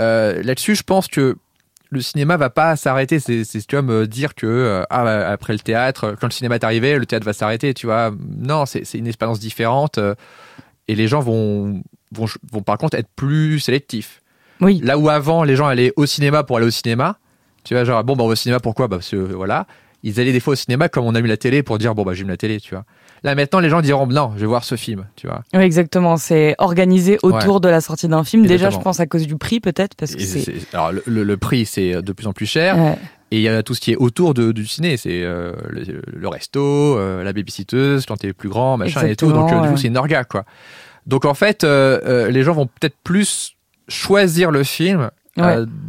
euh, 0.00 0.40
là-dessus, 0.42 0.76
je 0.76 0.82
pense 0.84 1.08
que 1.08 1.36
le 1.94 2.02
cinéma 2.02 2.36
va 2.36 2.50
pas 2.50 2.76
s'arrêter. 2.76 3.18
C'est 3.20 3.44
c'est 3.44 3.66
comme 3.66 3.90
euh, 3.90 4.06
dire 4.06 4.34
que 4.34 4.46
euh, 4.46 4.82
ah, 4.90 5.04
bah, 5.04 5.30
après 5.30 5.52
le 5.54 5.58
théâtre, 5.60 6.16
quand 6.20 6.26
le 6.26 6.32
cinéma 6.32 6.56
est 6.56 6.64
arrivé, 6.64 6.98
le 6.98 7.06
théâtre 7.06 7.24
va 7.24 7.32
s'arrêter, 7.32 7.72
tu 7.74 7.86
vois. 7.86 8.12
Non, 8.38 8.66
c'est 8.66 8.84
c'est 8.84 8.98
une 8.98 9.06
expérience 9.06 9.40
différente. 9.40 9.98
euh, 9.98 10.14
et 10.86 10.94
les 10.94 11.08
gens 11.08 11.20
vont, 11.20 11.82
vont, 12.12 12.26
vont 12.52 12.60
par 12.60 12.76
contre 12.76 12.96
être 12.98 13.08
plus 13.16 13.58
sélectifs. 13.58 14.20
Oui, 14.60 14.80
Là 14.84 14.98
où 14.98 15.08
avant, 15.08 15.42
les 15.44 15.56
gens 15.56 15.66
allaient 15.66 15.92
au 15.96 16.04
cinéma 16.06 16.44
pour 16.44 16.58
aller 16.58 16.66
au 16.66 16.70
cinéma, 16.70 17.18
tu 17.64 17.72
vois, 17.74 17.84
genre, 17.84 18.04
bon, 18.04 18.16
bah, 18.16 18.24
on 18.24 18.26
va 18.26 18.32
au 18.32 18.36
cinéma, 18.36 18.60
pourquoi? 18.60 18.86
Bah, 18.86 18.96
Parce 18.98 19.10
que, 19.10 19.16
voilà. 19.16 19.66
Ils 20.02 20.20
allaient 20.20 20.32
des 20.32 20.40
fois 20.40 20.52
au 20.52 20.56
cinéma 20.56 20.90
comme 20.90 21.06
on 21.06 21.14
a 21.14 21.20
mis 21.22 21.28
la 21.28 21.38
télé 21.38 21.62
pour 21.62 21.78
dire, 21.78 21.94
bon, 21.94 22.02
bah, 22.02 22.12
j'aime 22.12 22.28
la 22.28 22.36
télé, 22.36 22.60
tu 22.60 22.74
vois. 22.74 22.84
Là, 23.24 23.34
maintenant, 23.34 23.58
les 23.60 23.70
gens 23.70 23.80
diront, 23.80 24.06
non, 24.06 24.32
je 24.36 24.40
vais 24.42 24.46
voir 24.46 24.62
ce 24.64 24.76
film, 24.76 25.06
tu 25.16 25.26
vois. 25.26 25.42
oui, 25.54 25.60
exactement. 25.62 26.16
C'est 26.18 26.54
organisé 26.58 27.18
autour 27.22 27.60
de 27.60 27.68
la 27.68 27.80
sortie 27.80 28.06
d'un 28.06 28.22
film. 28.22 28.44
Déjà, 28.46 28.68
je 28.70 28.76
pense 28.84 29.00
à 29.00 29.06
cause 29.06 29.26
du 29.26 29.36
prix, 29.36 29.60
peut-être, 29.60 29.94
parce 29.96 30.14
que 30.14 30.22
c'est. 30.22 30.74
alors, 30.74 30.92
le, 30.92 31.02
le- 31.06 31.24
le 31.24 31.36
prix, 31.38 31.64
c'est 31.66 32.02
de 32.02 32.12
plus 32.12 32.26
en 32.26 32.32
plus 32.34 32.44
cher. 32.46 32.76
Ouais. 32.78 32.98
Et 33.30 33.38
il 33.38 33.42
y 33.42 33.48
a 33.48 33.62
tout 33.62 33.74
ce 33.74 33.80
qui 33.80 33.90
est 33.92 33.96
autour 33.96 34.34
de, 34.34 34.52
du 34.52 34.66
ciné. 34.66 34.96
C'est 34.98 35.22
euh, 35.24 35.52
le, 35.70 36.02
le 36.06 36.28
resto, 36.28 36.60
euh, 36.62 37.24
la 37.24 37.32
babysitteuse, 37.32 38.04
quand 38.06 38.16
t'es 38.18 38.32
plus 38.34 38.48
grand, 38.50 38.76
machin 38.76 39.00
et 39.12 39.16
tout. 39.16 39.32
Donc, 39.32 39.50
euh, 39.50 39.60
du 39.62 39.68
coup, 39.70 39.76
c'est 39.78 39.88
une 39.88 39.96
orga, 39.96 40.24
quoi. 40.24 40.44
Donc, 41.06 41.24
en 41.24 41.34
fait, 41.34 41.64
euh, 41.64 42.30
les 42.30 42.42
gens 42.42 42.52
vont 42.52 42.66
peut-être 42.66 42.96
plus 43.02 43.56
choisir 43.88 44.50
le 44.50 44.62
film 44.64 45.10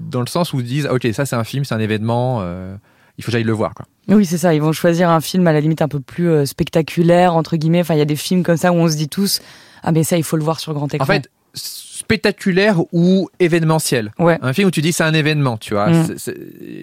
dans 0.09 0.21
le 0.21 0.27
sens 0.27 0.53
où 0.53 0.59
ils 0.61 0.65
disent, 0.65 0.87
OK, 0.87 1.05
ça, 1.13 1.25
c'est 1.25 1.35
un 1.35 1.43
film, 1.43 1.65
c'est 1.65 1.75
un 1.75 1.79
événement, 1.79 2.41
il 3.17 3.23
faut 3.23 3.27
que 3.27 3.31
j'aille 3.33 3.43
le 3.43 3.51
voir, 3.53 3.73
quoi. 3.75 3.85
Oui, 4.07 4.25
c'est 4.25 4.37
ça. 4.37 4.53
Ils 4.53 4.61
vont 4.61 4.71
choisir 4.71 5.09
un 5.09 5.21
film 5.21 5.47
à 5.47 5.53
la 5.53 5.59
limite 5.61 5.81
un 5.81 5.87
peu 5.87 5.99
plus 5.99 6.29
euh, 6.29 6.45
spectaculaire, 6.45 7.35
entre 7.35 7.55
guillemets. 7.57 7.81
Enfin, 7.81 7.95
il 7.95 7.99
y 7.99 8.01
a 8.01 8.05
des 8.05 8.15
films 8.15 8.43
comme 8.43 8.57
ça 8.57 8.71
où 8.71 8.75
on 8.75 8.87
se 8.89 8.95
dit 8.95 9.09
tous, 9.09 9.41
ah 9.83 9.91
mais 9.91 10.03
ça 10.03 10.17
il 10.17 10.23
faut 10.23 10.37
le 10.37 10.43
voir 10.43 10.59
sur 10.59 10.73
grand 10.73 10.93
écran. 10.93 11.03
En 11.03 11.07
fait, 11.07 11.29
spectaculaire 11.95 12.81
ou 12.91 13.29
événementiel. 13.39 14.11
Ouais. 14.19 14.37
Un 14.41 14.53
film 14.53 14.67
où 14.67 14.71
tu 14.71 14.81
dis 14.81 14.93
c'est 14.93 15.03
un 15.03 15.13
événement, 15.13 15.57
tu 15.57 15.73
vois. 15.73 15.89
Mm. 15.89 16.15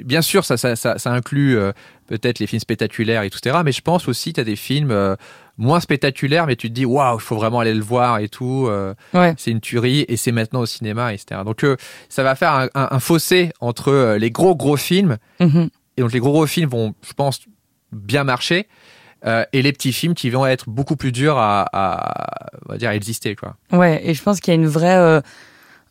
Bien 0.04 0.22
sûr, 0.22 0.44
ça, 0.44 0.56
ça, 0.56 0.74
ça, 0.76 0.98
ça 0.98 1.10
inclut 1.12 1.56
euh, 1.58 1.72
peut-être 2.06 2.38
les 2.38 2.46
films 2.46 2.60
spectaculaires 2.60 3.22
et 3.22 3.30
tout, 3.30 3.38
etc. 3.38 3.58
Mais 3.64 3.72
je 3.72 3.82
pense 3.82 4.08
aussi, 4.08 4.32
tu 4.32 4.40
as 4.40 4.44
des 4.44 4.56
films 4.56 4.90
euh, 4.90 5.14
moins 5.58 5.80
spectaculaires, 5.80 6.46
mais 6.46 6.56
tu 6.56 6.68
te 6.68 6.72
dis, 6.74 6.84
waouh, 6.86 7.18
il 7.18 7.20
faut 7.22 7.36
vraiment 7.36 7.60
aller 7.60 7.74
le 7.74 7.82
voir 7.82 8.18
et 8.18 8.28
tout. 8.28 8.66
euh, 8.68 8.94
Ouais. 9.14 9.34
c'est 9.36 9.50
une 9.50 9.60
tuerie 9.60 10.04
et 10.08 10.16
c'est 10.16 10.32
maintenant 10.32 10.60
au 10.60 10.66
cinéma, 10.66 11.12
etc. 11.12 11.42
Donc, 11.44 11.64
ça 12.08 12.22
va 12.22 12.34
faire 12.34 12.52
un, 12.52 12.68
un- 12.74 12.88
un 12.92 12.98
fossé 13.00 13.52
entre 13.60 14.16
les 14.18 14.30
gros, 14.30 14.56
gros 14.56 14.76
films. 14.76 15.18
Mhm. 15.40 15.68
Et 15.96 16.02
donc, 16.02 16.12
les 16.12 16.20
gros, 16.20 16.32
gros 16.32 16.46
films 16.46 16.68
vont, 16.70 16.94
je 17.06 17.12
pense, 17.12 17.40
bien 17.92 18.24
marcher. 18.24 18.66
euh, 19.24 19.44
et 19.52 19.62
les 19.62 19.72
petits 19.72 19.92
films 19.92 20.14
qui 20.14 20.30
vont 20.30 20.46
être 20.46 20.68
beaucoup 20.68 20.96
plus 20.96 21.12
durs 21.12 21.38
à, 21.38 21.64
à, 21.72 22.48
on 22.68 22.72
va 22.72 22.78
dire, 22.78 22.88
à 22.90 22.96
exister, 22.96 23.36
quoi. 23.36 23.56
Ouais, 23.70 24.00
et 24.04 24.14
je 24.14 24.22
pense 24.22 24.40
qu'il 24.40 24.52
y 24.52 24.56
a 24.56 24.60
une 24.60 24.66
vraie, 24.66 24.96
euh, 24.96 25.20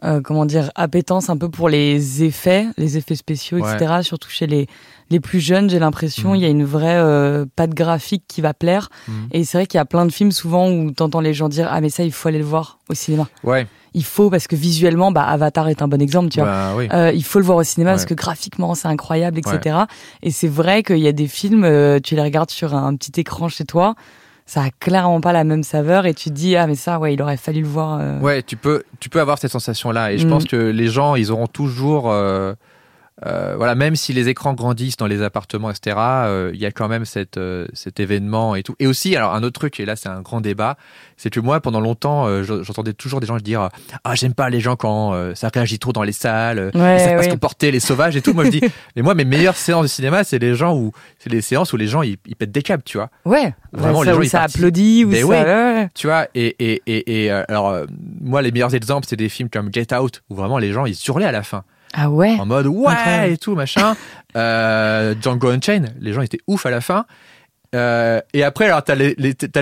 euh, 0.04 0.20
comment 0.22 0.46
dire, 0.46 0.70
appétence 0.76 1.30
un 1.30 1.38
peu 1.38 1.48
pour 1.48 1.70
les 1.70 2.24
effets, 2.24 2.66
les 2.78 2.98
effets 2.98 3.16
spéciaux, 3.16 3.58
etc. 3.60 4.00
Surtout 4.02 4.30
chez 4.30 4.48
les, 4.48 4.68
les 5.12 5.20
plus 5.22 5.40
jeunes, 5.40 5.70
j'ai 5.70 5.80
l'impression, 5.80 6.32
Mhm. 6.32 6.36
il 6.36 6.42
y 6.42 6.46
a 6.46 6.50
une 6.50 6.66
vraie 6.66 7.46
patte 7.56 7.74
graphique 7.74 8.24
qui 8.28 8.42
va 8.42 8.54
plaire. 8.54 8.90
Mhm. 9.08 9.28
Et 9.32 9.44
c'est 9.46 9.58
vrai 9.60 9.66
qu'il 9.68 9.78
y 9.78 9.82
a 9.82 9.86
plein 9.86 10.06
de 10.06 10.12
films 10.12 10.32
souvent 10.34 10.70
où 10.70 10.92
t'entends 10.92 11.22
les 11.22 11.34
gens 11.34 11.48
dire 11.48 11.70
ah 11.72 11.80
mais 11.80 11.90
ça 11.90 12.04
il 12.04 12.12
faut 12.12 12.28
aller 12.28 12.40
le 12.40 12.44
voir 12.44 12.80
au 12.90 12.96
cinéma. 12.96 13.30
Ouais. 13.44 13.66
Il 13.94 14.06
faut 14.06 14.30
parce 14.30 14.48
que 14.48 14.56
visuellement, 14.56 15.12
bah 15.12 15.24
Avatar 15.24 15.68
est 15.68 15.82
un 15.82 15.88
bon 15.90 16.02
exemple, 16.02 16.30
tu 16.30 16.40
vois. 16.40 16.50
Bah, 16.50 16.74
oui. 16.78 16.88
Euh, 16.94 17.12
il 17.14 17.24
faut 17.26 17.40
le 17.40 17.46
voir 17.46 17.58
au 17.58 17.64
cinéma 17.64 17.92
parce 17.92 18.06
que 18.06 18.14
graphiquement 18.14 18.74
c'est 18.74 18.88
incroyable, 18.88 19.40
etc. 19.40 19.80
Et 20.24 20.32
c'est 20.32 20.48
vrai 20.48 20.82
qu'il 20.84 21.00
y 21.00 21.08
a 21.08 21.12
des 21.12 21.28
films, 21.28 21.64
euh, 21.66 22.00
tu 22.02 22.16
les 22.16 22.22
regardes 22.22 22.52
sur 22.52 22.74
un 22.74 22.96
petit 22.96 23.20
écran 23.20 23.50
chez 23.50 23.66
toi, 23.66 23.96
ça 24.46 24.62
a 24.64 24.70
clairement 24.80 25.20
pas 25.22 25.34
la 25.34 25.44
même 25.44 25.64
saveur 25.64 26.06
et 26.06 26.14
tu 26.14 26.30
te 26.30 26.34
dis 26.36 26.56
ah 26.56 26.68
mais 26.68 26.76
ça 26.76 27.00
ouais 27.00 27.14
il 27.14 27.22
aurait 27.22 27.38
fallu 27.38 27.62
le 27.62 27.68
voir. 27.68 28.00
euh. 28.02 28.20
Ouais, 28.20 28.42
tu 28.44 28.56
peux, 28.56 28.84
tu 29.02 29.10
peux 29.10 29.20
avoir 29.20 29.38
cette 29.38 29.52
sensation-là. 29.52 30.14
Et 30.14 30.18
je 30.18 30.26
Mm. 30.26 30.30
pense 30.30 30.46
que 30.46 30.56
les 30.56 30.88
gens, 30.88 31.16
ils 31.16 31.32
auront 31.32 31.48
toujours. 31.48 32.10
Euh, 33.26 33.54
voilà, 33.56 33.76
même 33.76 33.96
si 33.96 34.14
les 34.14 34.30
écrans 34.30 34.54
grandissent 34.54 34.98
dans 34.98 35.06
les 35.06 35.22
appartements, 35.22 35.70
etc., 35.70 35.96
euh, 36.00 36.52
il 36.54 36.60
y 36.60 36.66
a 36.66 36.72
quand 36.72 36.88
même 36.88 37.06
cette, 37.06 37.38
euh, 37.38 37.68
cet 37.74 38.00
événement 38.00 38.56
et 38.56 38.64
tout. 38.64 38.76
Et 38.80 38.88
aussi, 38.88 39.16
alors 39.16 39.36
un 39.36 39.44
autre 39.44 39.60
truc, 39.60 39.80
et 39.80 39.86
là 39.86 39.96
c'est 39.96 40.10
un 40.10 40.22
grand 40.22 40.42
débat, 40.42 40.76
c'est 41.18 41.30
que 41.30 41.40
moi, 41.40 41.62
pendant 41.62 41.80
longtemps, 41.82 42.28
je- 42.42 42.64
j'entendais 42.64 42.94
toujours 42.94 43.20
des 43.20 43.28
gens 43.28 43.38
dire 43.38 43.70
Ah, 44.04 44.16
j'aime 44.16 44.34
pas 44.34 44.50
les 44.50 44.60
gens 44.60 44.76
quand 44.76 45.14
ça 45.36 45.50
réagit 45.54 45.78
trop 45.78 45.94
dans 45.94 46.02
les 46.04 46.12
salles, 46.14 46.72
Ouais, 46.74 46.96
ils 46.98 47.00
savent 47.00 47.18
pas 47.18 47.24
se 47.24 47.30
comporter, 47.30 47.70
les 47.72 47.80
sauvages 47.80 48.16
et 48.16 48.22
tout. 48.24 48.34
Moi, 48.34 48.46
je 48.46 48.50
dis 48.50 48.62
Mais 48.96 49.02
moi, 49.04 49.14
mes 49.14 49.26
meilleures 49.26 49.56
séances 49.58 49.84
de 49.84 49.88
cinéma, 49.88 50.24
c'est 50.24 50.40
les 50.40 50.56
gens 50.56 50.76
où, 50.76 50.92
c'est 51.20 51.30
les 51.32 51.42
séances 51.42 51.74
où 51.74 51.78
les 51.78 51.88
gens 51.88 52.02
ils, 52.02 52.18
ils 52.26 52.36
pètent 52.36 52.52
des 52.52 52.64
câbles, 52.64 52.84
tu 52.84 52.98
vois. 52.98 53.10
Ouais, 53.26 53.54
Vraiment, 53.72 54.02
les 54.02 54.14
gens, 54.14 54.20
où 54.20 54.24
ils 54.24 54.30
ça 54.30 54.42
applaudit, 54.42 55.06
où 55.06 55.10
Mais 55.10 55.22
ça. 55.22 55.28
oui. 55.28 55.36
ouais, 55.36 55.44
ouais. 55.44 55.90
Tu 55.94 56.08
vois, 56.08 56.28
et, 56.34 56.56
et, 56.60 56.82
et, 56.88 57.26
et, 57.26 57.30
alors, 57.32 57.76
moi, 58.20 58.42
les 58.42 58.52
meilleurs 58.52 58.74
exemples, 58.74 59.06
c'est 59.08 59.16
des 59.16 59.30
films 59.30 59.50
comme 59.50 59.70
Get 59.72 59.94
Out, 59.96 60.24
où 60.30 60.36
vraiment 60.36 60.58
les 60.58 60.72
gens, 60.72 60.86
ils 60.86 60.98
hurlaient 61.08 61.26
à 61.26 61.32
la 61.32 61.44
fin, 61.44 61.64
Ah 61.94 62.10
ouais? 62.10 62.38
en 62.40 62.46
mode 62.46 62.68
ouais 62.68 62.92
Incroyable. 62.92 63.34
et 63.34 63.38
tout, 63.38 63.56
machin. 63.56 63.96
Euh, 64.38 65.14
Django 65.22 65.50
Unchained, 65.50 65.94
les 66.00 66.14
gens 66.14 66.22
étaient 66.22 66.40
ouf 66.48 66.66
à 66.66 66.72
la 66.72 66.80
fin. 66.80 67.06
Euh, 67.76 68.22
et 68.34 68.44
après, 68.44 68.68
alors, 68.68 68.82
t'as 68.82 68.96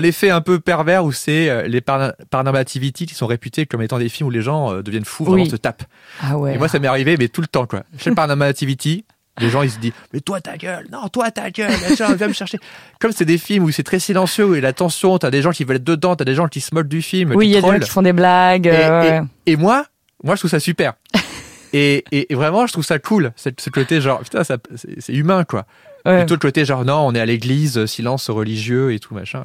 l'effet 0.00 0.30
un 0.30 0.40
peu 0.40 0.60
pervers 0.60 1.04
où 1.04 1.10
c'est 1.10 1.48
euh, 1.50 1.66
les 1.66 1.80
Parna- 1.80 2.14
Paranormativity 2.30 3.06
qui 3.06 3.14
sont 3.16 3.26
réputés 3.26 3.66
comme 3.66 3.82
étant 3.82 3.98
des 3.98 4.08
films 4.08 4.28
où 4.28 4.30
les 4.30 4.42
gens 4.42 4.72
euh, 4.72 4.82
deviennent 4.82 5.04
fous, 5.04 5.24
vraiment 5.24 5.42
Oui. 5.42 5.50
se 5.50 5.56
tapent. 5.56 5.82
Ah 6.22 6.38
ouais. 6.38 6.54
Et 6.54 6.58
moi, 6.58 6.68
ça 6.68 6.78
m'est 6.78 6.86
arrivé, 6.86 7.16
mais 7.18 7.26
tout 7.26 7.40
le 7.40 7.48
temps, 7.48 7.66
quoi. 7.66 7.82
Chez 7.98 8.10
le 8.10 8.14
Paranormativity, 8.16 9.04
les 9.40 9.50
gens, 9.50 9.62
ils 9.62 9.70
se 9.72 9.78
disent, 9.80 9.92
mais 10.12 10.20
toi, 10.20 10.40
ta 10.40 10.56
gueule, 10.56 10.86
non, 10.92 11.08
toi, 11.08 11.32
ta 11.32 11.50
gueule, 11.50 11.72
machin, 11.88 12.14
viens 12.14 12.28
me 12.28 12.32
chercher. 12.32 12.58
Comme 13.00 13.10
c'est 13.10 13.24
des 13.24 13.38
films 13.38 13.64
où 13.64 13.72
c'est 13.72 13.82
très 13.82 13.98
silencieux, 13.98 14.56
et 14.56 14.60
la 14.60 14.72
tension, 14.72 15.18
t'as 15.18 15.30
des 15.32 15.42
gens 15.42 15.50
qui 15.50 15.64
veulent 15.64 15.78
être 15.78 15.84
dedans, 15.84 16.14
t'as 16.14 16.24
des 16.24 16.34
gens 16.36 16.46
qui 16.46 16.60
se 16.60 16.72
moquent 16.76 16.86
du 16.86 17.02
film, 17.02 17.32
oui, 17.34 17.46
il 17.48 17.50
y 17.52 17.56
a 17.56 17.60
des 17.60 17.66
gens 17.68 17.78
qui 17.80 17.90
font 17.90 18.02
des 18.02 18.12
blagues. 18.12 18.68
Et, 18.68 19.52
et 19.52 19.56
moi, 19.56 19.84
moi, 20.22 20.36
je 20.36 20.40
trouve 20.42 20.50
ça 20.52 20.60
super. 20.60 20.92
et, 21.72 22.26
vraiment, 22.30 22.66
je 22.66 22.72
trouve 22.72 22.84
ça 22.84 22.98
cool, 22.98 23.32
ce, 23.36 23.50
ce 23.58 23.70
côté 23.70 24.00
genre, 24.00 24.20
putain, 24.20 24.42
c'est 24.44 25.12
humain, 25.12 25.44
quoi. 25.44 25.64
Ouais. 26.06 26.18
Plutôt 26.18 26.34
le 26.34 26.40
côté 26.40 26.64
genre, 26.64 26.84
non, 26.84 27.06
on 27.06 27.14
est 27.14 27.20
à 27.20 27.26
l'église, 27.26 27.76
euh, 27.76 27.86
silence 27.86 28.30
religieux 28.30 28.92
et 28.92 28.98
tout, 28.98 29.14
machin. 29.14 29.44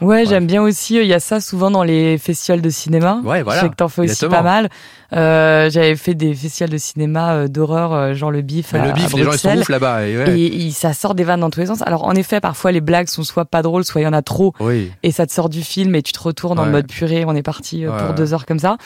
Ouais, 0.00 0.26
j'aime 0.26 0.46
bien 0.46 0.62
aussi. 0.62 0.96
Il 0.96 1.06
y 1.06 1.14
a 1.14 1.20
ça 1.20 1.40
souvent 1.40 1.70
dans 1.70 1.82
les 1.82 2.18
festivals 2.18 2.60
de 2.60 2.70
cinéma. 2.70 3.20
Ouais, 3.24 3.42
voilà, 3.42 3.60
Je 3.60 3.64
sais 3.66 3.70
que 3.70 3.74
t'en 3.74 3.88
fais 3.88 4.02
aussi 4.02 4.12
exactement. 4.12 4.36
pas 4.36 4.42
mal. 4.42 4.68
Euh, 5.12 5.70
J'avais 5.70 5.96
fait 5.96 6.14
des 6.14 6.34
festivals 6.34 6.70
de 6.70 6.78
cinéma 6.78 7.32
euh, 7.32 7.48
d'horreur, 7.48 7.92
euh, 7.92 8.14
genre 8.14 8.30
le 8.30 8.42
bif. 8.42 8.74
À, 8.74 8.86
le 8.86 8.92
bif, 8.92 9.12
à 9.12 9.16
les 9.16 9.24
gens, 9.24 9.32
ils 9.32 9.38
sont 9.38 9.56
ouf 9.56 9.68
là-bas. 9.68 10.06
Et 10.06 10.16
ouais. 10.16 10.40
Et, 10.40 10.70
ça 10.70 10.92
sort 10.92 11.14
des 11.14 11.24
vannes 11.24 11.40
dans 11.40 11.50
tous 11.50 11.60
les 11.60 11.66
sens. 11.66 11.82
Alors 11.82 12.04
en 12.04 12.14
effet, 12.14 12.40
parfois 12.40 12.70
les 12.70 12.80
blagues 12.80 13.08
sont 13.08 13.24
soit 13.24 13.44
pas 13.44 13.62
drôles, 13.62 13.84
soit 13.84 14.00
il 14.00 14.04
y 14.04 14.06
en 14.06 14.12
a 14.12 14.22
trop, 14.22 14.52
Oui. 14.60 14.92
et 15.02 15.10
ça 15.10 15.26
te 15.26 15.32
sort 15.32 15.48
du 15.48 15.62
film 15.62 15.94
et 15.96 16.02
tu 16.02 16.12
te 16.12 16.20
retournes 16.20 16.60
en 16.60 16.66
mode 16.66 16.86
purée. 16.86 17.24
On 17.26 17.34
est 17.34 17.42
parti 17.42 17.84
euh, 17.84 17.90
pour 17.90 18.14
deux 18.14 18.34
heures 18.34 18.46
comme 18.46 18.60
ça. 18.60 18.76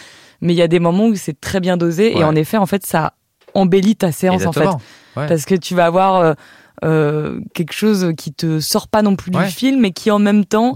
Mais 0.43 0.53
il 0.53 0.57
y 0.57 0.63
a 0.63 0.69
des 0.69 0.81
moments 0.81 1.07
où 1.07 1.15
c'est 1.15 1.41
très 1.41 1.61
bien 1.61 1.77
dosé 1.79 2.17
et 2.19 2.23
en 2.25 2.35
effet, 2.35 2.59
en 2.59 2.67
fait, 2.67 2.85
ça 2.85 3.15
embellit 3.55 3.97
ta 3.97 4.13
séance 4.13 4.45
en 4.47 4.53
fait. 4.53 4.67
Ouais. 5.17 5.27
parce 5.29 5.45
que 5.45 5.55
tu 5.55 5.75
vas 5.75 5.85
avoir 5.87 6.17
euh, 6.17 6.33
euh, 6.85 7.41
quelque 7.55 7.75
chose 7.75 8.13
qui 8.17 8.33
te 8.33 8.61
sort 8.61 8.89
pas 8.89 9.03
non 9.03 9.15
plus 9.15 9.31
du 9.31 9.43
film, 9.45 9.81
mais 9.81 9.93
qui 9.93 10.11
en 10.11 10.19
même 10.19 10.45
temps 10.45 10.75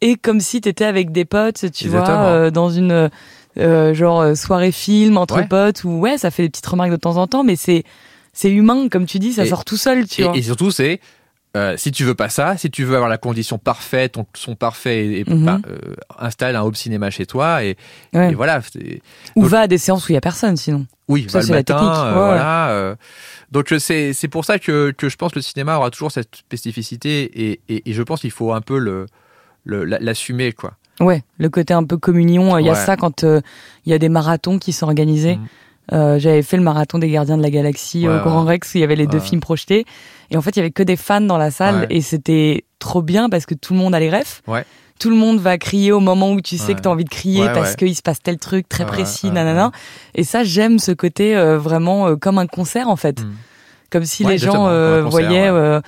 est 0.00 0.16
comme 0.16 0.40
si 0.40 0.60
t'étais 0.60 0.84
avec 0.84 1.10
des 1.12 1.24
potes, 1.24 1.70
tu 1.72 1.88
vois, 1.88 2.00
Exactement. 2.00 2.26
euh, 2.26 2.50
dans 2.50 2.70
une 2.70 3.10
genre 3.56 4.36
soirée 4.36 4.72
film 4.72 5.16
entre 5.16 5.46
potes 5.48 5.84
ou 5.84 5.98
ouais, 5.98 6.16
ça 6.18 6.30
fait 6.30 6.44
des 6.44 6.48
petites 6.50 6.66
remarques 6.66 6.90
de 6.92 6.96
temps 6.96 7.16
en 7.16 7.26
temps, 7.26 7.44
mais 7.44 7.56
c'est 7.56 7.82
c'est 8.32 8.52
humain 8.52 8.88
comme 8.88 9.04
tu 9.06 9.18
dis, 9.18 9.32
ça 9.32 9.44
Et- 9.44 9.48
sort 9.48 9.64
tout 9.64 9.76
seul, 9.76 10.06
tu 10.06 10.22
vois. 10.22 10.36
Et 10.36 10.42
surtout, 10.42 10.70
c'est 10.70 11.00
euh, 11.56 11.76
si 11.76 11.90
tu 11.92 12.04
veux 12.04 12.14
pas 12.14 12.28
ça, 12.28 12.56
si 12.56 12.70
tu 12.70 12.84
veux 12.84 12.94
avoir 12.94 13.08
la 13.08 13.16
condition 13.18 13.58
parfaite, 13.58 14.12
ton 14.12 14.26
son 14.34 14.54
parfait, 14.54 15.06
et, 15.06 15.20
et, 15.20 15.24
Mhm. 15.24 15.44
bah, 15.44 15.58
euh, 15.68 15.78
installe 16.18 16.54
un 16.56 16.62
home 16.62 16.74
cinéma 16.74 17.10
chez 17.10 17.26
toi 17.26 17.64
et, 17.64 17.76
Ouais. 18.12 18.30
et 18.32 18.34
voilà. 18.34 18.60
Ou 19.36 19.40
donc- 19.42 19.50
va 19.50 19.60
à 19.60 19.66
des 19.66 19.78
séances 19.78 20.06
où 20.08 20.12
il 20.12 20.14
y 20.14 20.18
a 20.18 20.20
personne, 20.20 20.56
sinon. 20.56 20.86
Oui, 21.08 21.24
Ça, 21.28 21.38
va 21.38 21.40
le 21.40 21.46
c'est 21.46 21.52
la 21.52 21.58
matin, 21.60 21.74
technique. 21.74 21.90
euh, 21.96 22.12
Ouais, 22.14 22.20
ouais. 22.20 22.26
voilà. 22.26 22.68
euh. 22.70 22.94
donc 23.50 23.74
c'est 23.78 24.28
pour 24.30 24.44
ça 24.44 24.58
que, 24.58 24.90
que 24.90 25.08
je 25.08 25.16
pense 25.16 25.32
que 25.32 25.38
le 25.38 25.42
cinéma 25.42 25.78
aura 25.78 25.90
toujours 25.90 26.12
cette 26.12 26.36
spécificité 26.36 27.50
et, 27.50 27.60
et, 27.68 27.92
je 27.92 28.02
pense 28.02 28.20
qu'il 28.20 28.30
faut 28.30 28.52
un 28.52 28.60
peu 28.60 28.78
le 28.78 29.06
le- 29.64 29.84
la- 29.84 29.98
l'assumer 30.00 30.52
quoi. 30.52 30.74
Ouais, 31.00 31.22
le 31.38 31.48
côté 31.48 31.72
un 31.74 31.84
peu 31.84 31.96
communion, 31.96 32.58
il 32.58 32.66
y 32.66 32.70
a 32.70 32.74
ça 32.74 32.96
quand 32.96 33.22
il 33.22 33.40
y 33.86 33.92
a 33.92 33.98
des 33.98 34.08
marathons 34.08 34.58
qui 34.58 34.72
sont 34.72 34.86
organisés. 34.86 35.38
Euh, 35.92 36.18
J'avais 36.18 36.42
fait 36.42 36.56
le 36.58 36.62
marathon 36.62 36.98
des 36.98 37.08
Gardiens 37.08 37.38
de 37.38 37.42
la 37.42 37.50
Galaxie 37.50 38.06
au 38.08 38.18
Grand. 38.18 38.44
Rex 38.44 38.74
où 38.74 38.78
il 38.78 38.80
y 38.82 38.84
avait 38.84 38.96
les 38.96 39.06
deux 39.06 39.20
films 39.20 39.40
projetés. 39.40 39.86
Et 40.30 40.36
en 40.36 40.42
fait, 40.42 40.50
il 40.50 40.58
y 40.58 40.60
avait 40.60 40.70
que 40.70 40.82
des 40.82 40.96
fans 40.96 41.20
dans 41.20 41.38
la 41.38 41.50
salle 41.50 41.80
Ouais. 41.80 41.86
et 41.90 42.00
c'était 42.00 42.64
trop 42.78 43.02
bien 43.02 43.28
parce 43.30 43.46
que 43.46 43.54
tout 43.54 43.72
le 43.72 43.78
monde 43.78 43.94
a 43.94 44.00
les 44.00 44.10
refs. 44.10 44.42
Ouais. 44.46 44.64
Tout 45.00 45.10
le 45.10 45.16
monde 45.16 45.38
va 45.38 45.58
crier 45.58 45.92
au 45.92 46.00
moment 46.00 46.32
où 46.32 46.40
tu 46.40 46.56
sais 46.58 46.68
Ouais. 46.68 46.74
que 46.74 46.80
tu 46.82 46.88
as 46.88 46.90
envie 46.90 47.04
de 47.04 47.08
crier 47.08 47.44
parce 47.54 47.76
qu'il 47.76 47.94
se 47.94 48.02
passe 48.02 48.20
tel 48.22 48.36
truc 48.38 48.68
très 48.68 48.84
précis, 48.84 49.30
nanana. 49.30 49.70
Et 50.14 50.24
ça, 50.24 50.42
j'aime 50.44 50.78
ce 50.78 50.90
côté 50.92 51.36
euh, 51.36 51.56
vraiment 51.58 52.08
euh, 52.08 52.16
comme 52.16 52.38
un 52.38 52.46
concert 52.46 52.88
en 52.88 52.96
fait. 52.96 53.20
Mhm. 53.22 53.32
Comme 53.90 54.04
si 54.04 54.24
les 54.24 54.38
gens 54.38 54.66
euh, 54.68 55.04
concert, 55.04 55.10
voyaient 55.28 55.80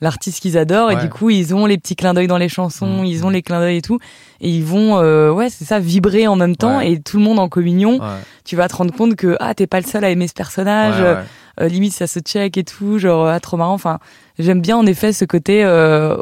l'artiste 0.00 0.40
qu'ils 0.40 0.56
adorent 0.56 0.92
et 0.92 0.96
du 0.96 1.08
coup 1.08 1.28
ils 1.28 1.56
ont 1.56 1.66
les 1.66 1.76
petits 1.76 1.96
clins 1.96 2.14
d'œil 2.14 2.28
dans 2.28 2.38
les 2.38 2.48
chansons, 2.48 2.98
Mhm. 3.00 3.04
ils 3.04 3.26
ont 3.26 3.30
les 3.30 3.42
clins 3.42 3.58
d'œil 3.58 3.78
et 3.78 3.82
tout 3.82 3.98
et 4.40 4.48
ils 4.48 4.62
vont 4.64 4.96
euh, 4.98 5.32
ouais 5.32 5.50
c'est 5.50 5.64
ça 5.64 5.80
vibrer 5.80 6.28
en 6.28 6.36
même 6.36 6.54
temps 6.54 6.78
Ouais. 6.78 6.92
et 6.92 7.00
tout 7.00 7.16
le 7.16 7.24
monde 7.24 7.40
en 7.40 7.48
communion. 7.48 7.98
Ouais, 7.98 8.06
Tu 8.44 8.54
vas 8.54 8.68
te 8.68 8.76
rendre 8.76 8.94
compte 8.94 9.16
que 9.16 9.36
ah 9.40 9.54
t'es 9.54 9.66
pas 9.66 9.80
le 9.80 9.86
seul 9.86 10.04
à 10.04 10.10
aimer 10.10 10.28
ce 10.28 10.34
personnage, 10.34 11.00
ouais, 11.00 11.22
euh, 11.60 11.68
limite 11.68 11.92
ça 11.92 12.06
se 12.06 12.20
check 12.20 12.56
et 12.56 12.64
tout, 12.64 12.98
genre 12.98 13.26
ah 13.28 13.40
trop 13.40 13.56
marrant. 13.56 13.74
Enfin 13.74 13.98
j'aime 14.38 14.60
bien 14.60 14.76
en 14.76 14.86
effet 14.86 15.12
ce 15.12 15.24
côté 15.24 15.64
euh, 15.64 16.16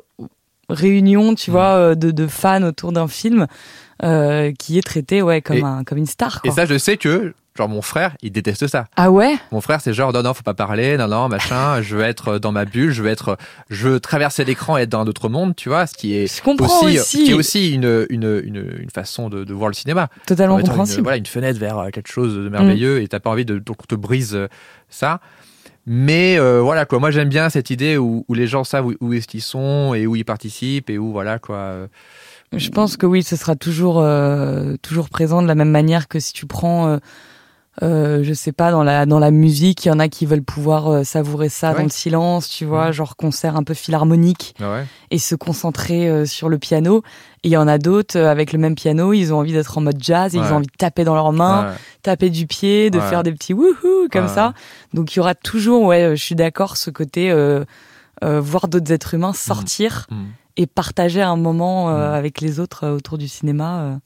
réunion 0.68 1.34
tu 1.34 1.50
Mhm. 1.50 1.56
vois 1.56 1.68
euh, 1.76 1.94
de, 1.94 2.10
de 2.10 2.26
fans 2.26 2.62
autour 2.62 2.92
d'un 2.92 3.08
film 3.08 3.46
euh, 4.02 4.52
qui 4.58 4.78
est 4.78 4.82
traité 4.82 5.22
ouais 5.22 5.40
comme 5.42 5.56
Et- 5.56 5.62
un 5.62 5.84
comme 5.84 5.98
une 5.98 6.06
star. 6.06 6.40
Et 6.44 6.48
Quoi. 6.48 6.56
ça 6.56 6.66
je 6.66 6.76
sais 6.78 6.96
que 6.96 7.34
genre 7.56 7.68
mon 7.68 7.82
frère 7.82 8.14
il 8.22 8.30
déteste 8.32 8.66
ça. 8.66 8.84
ah 8.96 9.10
ouais? 9.10 9.36
Mon 9.52 9.60
frère, 9.60 9.80
c'est 9.80 9.92
genre, 9.92 10.12
non, 10.12 10.22
non, 10.22 10.34
faut 10.34 10.42
pas 10.42 10.54
parler, 10.54 10.96
non, 10.96 11.08
non, 11.08 11.28
machin, 11.28 11.80
je 11.82 11.96
veux 11.96 12.02
être 12.02 12.38
dans 12.38 12.52
ma 12.52 12.64
bulle, 12.64 12.90
je 12.92 13.02
veux 13.02 13.08
être, 13.10 13.36
je 13.70 13.88
veux 13.88 14.00
traverser 14.00 14.44
l'écran 14.44 14.76
et 14.78 14.82
être 14.82 14.90
dans 14.90 15.00
un 15.00 15.06
autre 15.06 15.28
monde, 15.28 15.54
tu 15.56 15.68
vois, 15.68 15.86
ce 15.86 15.94
qui 15.94 16.14
est 16.14 16.26
Je 16.26 16.62
aussi, 16.62 16.98
aussi. 16.98 17.24
qui 17.24 17.30
est 17.30 17.34
aussi 17.34 17.74
une, 17.74 18.06
une, 18.10 18.40
une, 18.44 18.76
une 18.82 18.90
façon 18.90 19.28
de, 19.28 19.44
de 19.44 19.54
voir 19.54 19.68
le 19.68 19.74
cinéma. 19.74 20.08
totalement 20.26 20.58
compréhensible. 20.58 20.98
Une, 21.00 21.04
voilà, 21.04 21.16
une 21.18 21.26
fenêtre 21.26 21.58
vers 21.58 21.78
euh, 21.78 21.90
quelque 21.90 22.10
chose 22.10 22.34
de 22.34 22.48
merveilleux 22.48 23.00
et 23.02 23.08
t'as 23.08 23.20
pas 23.20 23.30
envie 23.30 23.44
de, 23.44 23.58
donc 23.58 23.76
on 23.82 23.86
te 23.86 23.94
brise 23.94 24.34
euh, 24.34 24.48
ça. 24.90 25.20
Mais 25.88 26.36
euh, 26.38 26.60
voilà 26.62 26.84
quoi, 26.84 26.98
moi 26.98 27.10
j'aime 27.12 27.28
bien 27.28 27.48
cette 27.48 27.70
idée 27.70 27.96
où, 27.96 28.24
où 28.26 28.34
les 28.34 28.48
gens 28.48 28.64
savent 28.64 28.86
où, 28.86 28.94
où 29.00 29.12
est-ce 29.12 29.28
qu'ils 29.28 29.40
sont 29.42 29.94
et 29.94 30.06
où 30.06 30.16
ils 30.16 30.24
participent 30.24 30.90
et 30.90 30.98
où 30.98 31.12
voilà 31.12 31.38
quoi. 31.38 31.56
euh, 31.56 31.86
Je 32.52 32.70
pense 32.70 32.96
que 32.96 33.06
oui, 33.06 33.22
ce 33.22 33.36
sera 33.36 33.54
toujours 33.54 34.00
euh, 34.00 34.74
toujours 34.82 35.08
présent 35.08 35.42
de 35.42 35.46
la 35.46 35.54
même 35.54 35.70
manière 35.70 36.08
que 36.08 36.18
si 36.18 36.32
tu 36.32 36.44
prends, 36.46 36.98
euh, 37.82 38.22
je 38.22 38.32
sais 38.32 38.52
pas, 38.52 38.70
dans 38.70 38.82
la 38.82 39.04
dans 39.06 39.18
la 39.18 39.30
musique, 39.30 39.84
il 39.84 39.88
y 39.88 39.90
en 39.90 39.98
a 39.98 40.08
qui 40.08 40.24
veulent 40.26 40.42
pouvoir 40.42 40.88
euh, 40.88 41.04
savourer 41.04 41.48
ça 41.48 41.72
Ouais. 41.72 41.78
dans 41.78 41.82
le 41.84 41.88
silence, 41.90 42.48
tu 42.48 42.64
vois, 42.64 42.90
genre 42.92 43.16
concert 43.16 43.54
un 43.56 43.62
peu 43.64 43.74
philharmonique 43.74 44.54
ah 44.60 44.72
ouais. 44.72 44.86
et 45.10 45.18
se 45.18 45.34
concentrer 45.34 46.08
euh, 46.08 46.24
sur 46.24 46.48
le 46.48 46.58
piano. 46.58 47.02
Et 47.44 47.48
il 47.48 47.50
y 47.52 47.56
en 47.56 47.68
a 47.68 47.78
d'autres 47.78 48.16
euh, 48.18 48.30
avec 48.30 48.52
le 48.52 48.58
même 48.58 48.74
piano, 48.74 49.12
ils 49.12 49.32
ont 49.32 49.38
envie 49.38 49.52
d'être 49.52 49.76
en 49.78 49.82
mode 49.82 49.98
jazz, 50.02 50.34
et 50.34 50.38
ils 50.38 50.44
ont 50.52 50.56
envie 50.56 50.66
de 50.66 50.72
taper 50.78 51.04
dans 51.04 51.14
leurs 51.14 51.32
mains, 51.32 51.74
taper 52.02 52.30
du 52.30 52.46
pied, 52.46 52.90
de 52.90 52.98
faire 53.00 53.22
des 53.22 53.32
petits 53.32 53.52
wouhou 53.52 54.08
comme 54.10 54.28
ça. 54.28 54.54
Donc 54.94 55.14
il 55.14 55.18
y 55.18 55.20
aura 55.20 55.34
toujours, 55.34 55.82
ouais, 55.84 56.16
je 56.16 56.22
suis 56.22 56.34
d'accord, 56.34 56.76
ce 56.78 56.90
côté 56.90 57.30
euh, 57.30 57.64
euh, 58.24 58.40
voir 58.40 58.68
d'autres 58.68 58.90
êtres 58.92 59.12
humains 59.14 59.34
sortir 59.34 60.06
Mm. 60.10 60.14
et 60.56 60.66
partager 60.66 61.20
un 61.20 61.36
moment 61.36 61.90
euh, 61.90 62.10
Mm. 62.12 62.14
avec 62.14 62.40
les 62.40 62.58
autres 62.60 62.88
autour 62.88 63.18
du 63.18 63.28
cinéma. 63.28 63.98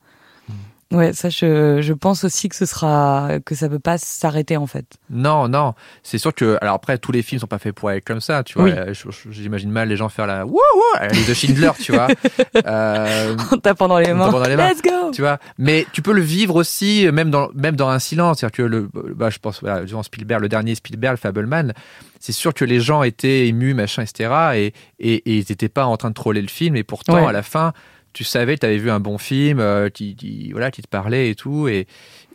Ouais, 0.92 1.12
ça, 1.12 1.28
je, 1.28 1.80
je 1.80 1.92
pense 1.92 2.24
aussi 2.24 2.48
que 2.48 2.56
ce 2.56 2.66
sera 2.66 3.38
que 3.46 3.54
ça 3.54 3.68
peut 3.68 3.78
pas 3.78 3.96
s'arrêter 3.96 4.56
en 4.56 4.66
fait. 4.66 4.86
Non, 5.08 5.46
non. 5.46 5.74
C'est 6.02 6.18
sûr 6.18 6.34
que. 6.34 6.58
Alors 6.60 6.74
après, 6.74 6.98
tous 6.98 7.12
les 7.12 7.22
films 7.22 7.40
sont 7.40 7.46
pas 7.46 7.60
faits 7.60 7.74
pour 7.76 7.92
être 7.92 8.04
comme 8.04 8.20
ça, 8.20 8.42
tu 8.42 8.54
vois. 8.54 8.64
Oui. 8.64 8.72
Euh, 8.76 8.92
J'imagine 9.30 9.70
mal 9.70 9.88
les 9.88 9.94
gens 9.96 10.08
faire 10.08 10.26
la 10.26 10.44
wouh 10.44 10.54
wouh 10.54 11.08
de 11.28 11.32
Schindler, 11.34 11.70
tu 11.80 11.92
vois. 11.92 12.08
Euh, 12.66 13.36
En 13.52 13.56
tapant 13.58 13.86
dans 13.88 13.98
les 13.98 14.12
mains. 14.12 14.30
dans 14.30 14.42
les 14.42 14.56
mains. 14.56 14.68
Let's 14.70 14.82
go. 14.82 15.10
tu 15.12 15.22
vois. 15.22 15.38
Mais 15.58 15.86
tu 15.92 16.02
peux 16.02 16.12
le 16.12 16.20
vivre 16.22 16.56
aussi, 16.56 17.08
même 17.12 17.30
dans 17.30 17.48
même 17.54 17.76
dans 17.76 17.88
un 17.88 17.98
silence. 18.00 18.38
C'est-à-dire 18.40 18.56
que 18.56 18.62
le, 18.62 18.88
bah, 19.14 19.30
je 19.30 19.38
pense, 19.38 19.60
voilà, 19.60 19.84
Spielberg, 20.02 20.42
le 20.42 20.48
dernier 20.48 20.74
Spielberg, 20.74 21.12
le 21.14 21.18
Fableman. 21.18 21.72
C'est 22.18 22.32
sûr 22.32 22.52
que 22.52 22.64
les 22.64 22.80
gens 22.80 23.02
étaient 23.02 23.46
émus, 23.46 23.74
machin, 23.74 24.02
etc. 24.02 24.30
Et, 24.56 24.74
et, 24.98 25.14
et 25.14 25.36
ils 25.38 25.46
n'étaient 25.48 25.68
pas 25.70 25.86
en 25.86 25.96
train 25.96 26.10
de 26.10 26.14
troller 26.14 26.42
le 26.42 26.48
film. 26.48 26.76
Et 26.76 26.82
pourtant, 26.84 27.14
Ouais. 27.14 27.26
à 27.26 27.32
la 27.32 27.42
fin, 27.42 27.72
tu 28.12 28.24
savais 28.24 28.54
que 28.56 28.60
tu 28.60 28.66
avais 28.66 28.78
vu 28.78 28.90
un 28.90 29.00
bon 29.00 29.18
film 29.18 29.60
euh, 29.60 29.88
qui, 29.88 30.14
qui- 30.16 30.50
voilà, 30.52 30.70
qui 30.70 30.82
te 30.82 30.88
parlait 30.88 31.30
et 31.30 31.34
tout. 31.34 31.68
Et, 31.68 31.86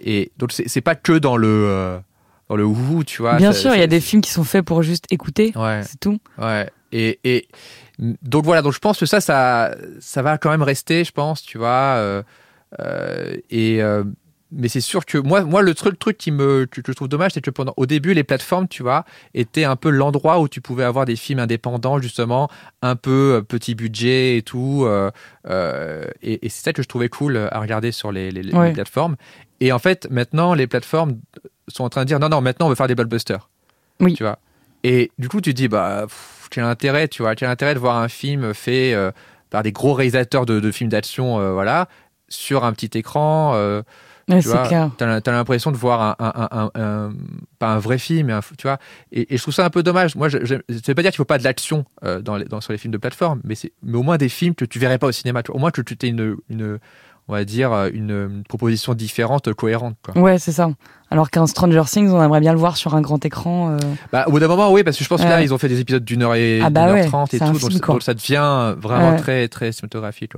et 0.02 0.32
donc, 0.38 0.52
c'est 0.52 0.82
pas 0.82 0.96
que 0.96 1.14
dans 1.14 1.38
le, 1.38 1.48
euh, 1.48 2.00
dans 2.50 2.56
le 2.56 2.64
wouhou, 2.66 3.04
tu 3.04 3.22
vois. 3.22 3.38
Bien 3.38 3.52
sûr, 3.54 3.74
il 3.74 3.80
y 3.80 3.84
a 3.84 3.88
des 3.88 4.02
films 4.02 4.22
qui 4.22 4.32
sont 4.32 4.44
faits 4.44 4.64
pour 4.66 4.84
juste 4.84 5.06
écouter. 5.12 5.52
Ouais, 5.56 5.82
C'est 5.84 6.00
tout. 6.00 6.20
ouais. 6.38 6.70
Et, 6.92 7.20
et 7.24 7.48
donc 8.22 8.46
voilà, 8.46 8.62
donc 8.62 8.74
je 8.74 8.80
pense 8.80 8.98
que 9.00 9.06
ça, 9.06 9.20
ça, 9.20 9.76
ça 10.00 10.22
va 10.22 10.38
quand 10.38 10.50
même 10.50 10.62
rester, 10.62 11.04
je 11.04 11.12
pense, 11.12 11.42
tu 11.42 11.58
vois. 11.58 11.96
euh, 11.98 12.24
euh, 12.80 13.36
et 13.50 13.82
euh, 13.82 14.04
mais 14.52 14.68
c'est 14.68 14.80
sûr 14.82 15.06
que 15.06 15.18
moi, 15.18 15.44
moi, 15.44 15.62
le 15.62 15.74
truc, 15.74 15.94
le 15.94 15.98
truc 15.98 16.18
qui 16.18 16.32
me, 16.32 16.66
que 16.66 16.82
je 16.86 16.92
trouve 16.94 17.08
dommage, 17.08 17.32
c'est 17.34 17.42
que 17.42 17.50
pendant, 17.52 17.74
au 17.78 17.86
début, 17.86 18.14
les 18.14 18.24
plateformes, 18.24 18.68
tu 18.68 18.84
vois, 18.84 19.04
étaient 19.34 19.64
un 19.66 19.76
peu 19.76 19.90
l'endroit 19.90 20.40
où 20.40 20.48
tu 20.48 20.62
pouvais 20.62 20.84
avoir 20.84 21.06
des 21.06 21.16
films 21.16 21.40
indépendants, 21.40 22.00
justement, 22.00 22.50
un 22.82 22.96
peu 22.96 23.36
euh, 23.38 23.42
petit 23.42 23.76
budget 23.76 24.38
et 24.38 24.42
tout. 24.44 24.84
euh, 24.86 25.12
euh, 25.50 26.06
et 26.22 26.46
et 26.46 26.50
c'est 26.50 26.64
ça 26.64 26.74
que 26.74 26.82
je 26.84 26.88
trouvais 26.88 27.10
cool 27.10 27.38
à 27.52 27.60
regarder 27.60 27.92
sur 27.92 28.12
les, 28.12 28.32
les- 28.32 28.44
les 28.44 28.54
Ouais. 28.54 28.72
plateformes. 28.74 29.16
Et 29.62 29.72
en 29.72 29.80
fait, 29.80 30.08
maintenant, 30.12 30.54
les 30.54 30.68
plateformes 30.68 31.18
sont 31.68 31.84
en 31.84 31.90
train 31.90 32.02
de 32.02 32.08
dire 32.08 32.20
non, 32.20 32.30
non, 32.30 32.42
maintenant, 32.42 32.68
on 32.68 32.70
veut 32.70 32.76
faire 32.76 32.88
des 32.88 32.96
blockbusters. 32.96 33.50
Oui. 34.00 34.14
Tu 34.14 34.24
vois. 34.24 34.38
Et 34.84 35.12
du 35.18 35.28
coup, 35.30 35.42
tu 35.42 35.52
te 35.54 35.58
dis, 35.58 35.68
bah, 35.68 36.04
pff, 36.04 36.48
quel 36.52 36.64
intérêt, 36.66 37.08
tu 37.08 37.24
vois, 37.24 37.34
quel 37.36 37.50
intérêt 37.50 37.74
de 37.74 37.80
voir 37.80 37.98
un 37.98 38.08
film 38.10 38.54
fait 38.54 38.94
par 39.50 39.64
des 39.64 39.72
gros 39.72 39.94
réalisateurs 39.94 40.46
de, 40.46 40.60
de 40.60 40.72
films 40.72 40.90
d'action, 40.92 41.54
voilà, 41.54 41.88
sur 42.30 42.64
un 42.66 42.74
petit 42.74 42.96
écran. 42.98 43.56
Euh, 44.30 44.34
Ouais, 44.36 44.42
tu 44.42 44.48
c'est 44.48 44.54
vois, 44.56 44.68
clair. 44.68 44.90
T'as, 44.98 45.22
t'as 45.22 45.32
l'impression 45.32 45.72
de 45.72 45.78
voir 45.78 46.02
un, 46.02 46.16
un- 46.26 46.48
un- 46.52 46.60
un- 46.76 46.82
un- 46.82 47.14
pas 47.60 47.68
un 47.74 47.80
vrai 47.80 47.98
film, 47.98 48.28
mais 48.28 48.34
un, 48.34 48.42
tu 48.58 48.64
vois. 48.68 48.78
Et, 49.12 49.34
et 49.34 49.38
je 49.38 49.42
trouve 49.42 49.54
ça 49.54 49.66
un 49.66 49.70
peu 49.70 49.84
dommage. 49.84 50.16
Moi, 50.16 50.30
je, 50.30 50.40
je, 50.44 50.56
ça 50.56 50.82
veut 50.88 50.96
pas 50.96 51.02
dire 51.02 51.12
qu'il 51.12 51.18
faut 51.18 51.26
pas 51.26 51.38
de 51.38 51.44
l'action 51.44 51.86
euh, 52.04 52.22
dans 52.22 52.62
sur 52.62 52.72
les 52.72 52.78
films 52.80 52.94
de 52.94 52.98
plateforme, 52.98 53.42
mais 53.44 53.56
c'est, 53.56 53.72
mais 53.84 53.98
au 53.98 54.04
moins 54.04 54.18
des 54.18 54.30
films 54.30 54.56
que 54.56 54.66
tu 54.66 54.80
verrais 54.80 54.98
pas 54.98 55.08
au 55.08 55.12
cinéma. 55.12 55.42
Au 55.50 55.60
moins 55.60 55.72
que 55.72 55.82
tu 55.82 55.96
aies 56.06 56.10
une, 56.10 56.36
une, 56.50 56.80
on 57.28 57.34
va 57.34 57.44
dire, 57.46 57.72
une, 57.94 58.12
une 58.12 58.44
proposition 58.48 58.94
différente, 58.94 59.52
cohérente. 59.54 59.96
Quoi. 60.04 60.20
Ouais, 60.22 60.38
c'est 60.40 60.52
ça. 60.52 60.70
Alors 61.12 61.30
qu'un 61.30 61.46
Stranger 61.48 61.84
Things, 61.86 62.10
on 62.10 62.22
aimerait 62.24 62.40
bien 62.40 62.52
le 62.54 62.60
voir 62.60 62.78
sur 62.78 62.96
un 62.96 63.02
grand 63.02 63.24
écran. 63.26 63.72
euh, 63.72 63.78
Bah, 64.12 64.26
au 64.28 64.32
bout 64.32 64.40
d'un 64.40 64.48
moment, 64.48 64.72
oui, 64.72 64.84
parce 64.84 64.98
que 64.98 65.04
je 65.04 65.10
pense 65.10 65.22
que 65.22 65.28
là, 65.28 65.36
Ouais. 65.38 65.44
ils 65.46 65.54
ont 65.54 65.58
fait 65.60 65.68
des 65.70 65.80
épisodes 65.80 66.04
d'une 66.04 66.24
heure 66.24 66.34
et 66.36 66.62
Ah 66.64 66.70
bah 66.72 66.88
heure 66.88 66.94
ouais, 66.96 67.06
trente 67.06 67.34
et 67.34 67.40
tout, 67.40 67.46
donc, 67.80 68.02
ça 68.04 68.14
devient 68.16 68.74
vraiment 68.80 69.12
Ouais. 69.12 69.18
très, 69.18 69.48
très 69.48 69.72
cinématographique. 69.72 70.34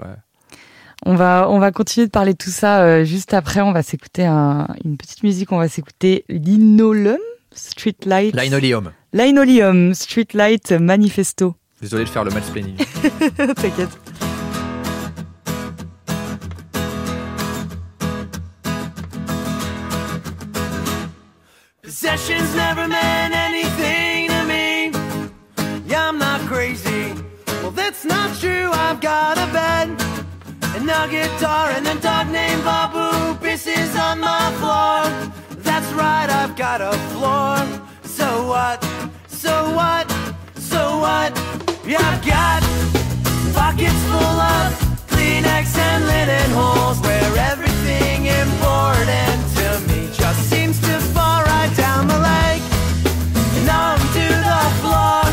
On 1.05 1.15
va, 1.15 1.47
on 1.49 1.59
va 1.59 1.71
continuer 1.71 2.07
de 2.07 2.11
parler 2.11 2.33
de 2.33 2.37
tout 2.37 2.49
ça 2.49 2.81
euh, 2.81 3.03
juste 3.05 3.33
après. 3.33 3.61
On 3.61 3.71
va 3.71 3.83
s'écouter 3.83 4.25
un- 4.25 4.67
une 4.83 4.97
petite 4.97 5.23
musique. 5.23 5.51
On 5.51 5.57
va 5.57 5.69
s'écouter 5.69 6.25
Linoleum, 6.27 7.17
Streetlight. 7.53 8.35
Linoleum. 8.35 8.91
Linoleum, 9.13 9.93
Streetlight 9.93 10.71
Manifesto. 10.73 11.55
Désolé 11.81 12.03
de 12.05 12.09
faire 12.09 12.23
le 12.23 12.31
mansplaining. 12.31 12.75
T'inquiète. 13.37 13.97
Possessions 21.81 22.55
never 22.55 22.87
meant 22.87 23.33
anything 23.33 24.27
to 24.27 24.43
me. 24.45 24.91
Yeah, 25.87 26.09
I'm 26.09 26.17
not 26.19 26.41
crazy. 26.41 27.13
Well, 27.61 27.71
that's 27.71 28.03
not 28.05 28.37
true. 28.39 28.69
I've 28.73 28.99
got 28.99 29.37
a 29.37 29.47
bed 29.53 29.87
and 30.77 30.89
a 30.91 31.07
guitar 31.09 31.71
and 31.71 31.87
a 31.87 31.95
dog 31.95 32.27
named 32.29 32.63
Babu 32.63 33.33
pisses 33.43 33.97
on 33.99 34.19
my 34.19 34.45
floor. 34.59 35.01
That's 35.63 35.91
right, 35.93 36.29
I've 36.29 36.55
got 36.55 36.81
a 36.81 36.93
floor. 37.11 37.57
So 38.03 38.27
what? 38.47 38.83
So 39.27 39.53
what? 39.73 40.05
So 40.55 40.99
what? 40.99 41.31
Yeah, 41.83 42.13
I've 42.13 42.23
got 42.23 42.61
pockets 43.55 44.01
full 44.11 44.39
of 44.55 44.67
Kleenex 45.11 45.65
and 45.77 46.05
linen 46.05 46.49
holes 46.51 46.99
where 47.01 47.31
everything 47.51 48.27
important 48.43 49.39
to 49.57 49.67
me 49.87 50.09
just 50.13 50.41
seems 50.51 50.79
to 50.81 50.99
fall 51.13 51.41
right 51.43 51.73
down 51.75 52.07
the 52.07 52.19
leg 52.19 52.61
and 53.57 53.69
onto 53.69 54.27
the 54.49 54.61
floor. 54.81 55.26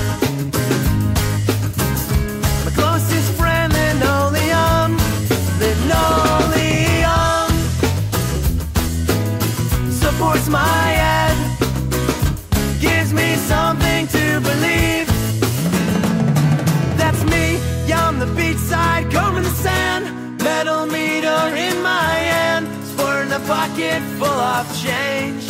Full 24.18 24.26
of 24.26 24.66
change. 24.82 25.46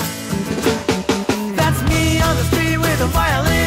That's 1.57 1.81
me 1.91 2.21
on 2.21 2.37
the 2.37 2.45
street 2.51 2.79
with 2.79 3.01
a 3.01 3.07
violin 3.07 3.64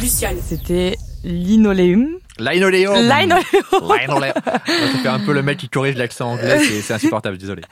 Luciole. 0.00 0.36
C'était 0.40 0.96
Linoleum. 1.24 2.18
Linoleum. 2.38 2.94
Linoleum. 2.94 3.42
Linoleum. 3.72 4.32
Ça 4.44 4.98
fait 5.02 5.08
un 5.08 5.18
peu 5.18 5.32
le 5.32 5.42
mec 5.42 5.58
qui 5.58 5.68
corrige 5.68 5.96
l'accent 5.96 6.32
anglais, 6.32 6.60
c'est 6.60 6.94
insupportable, 6.94 7.36
désolé. 7.36 7.62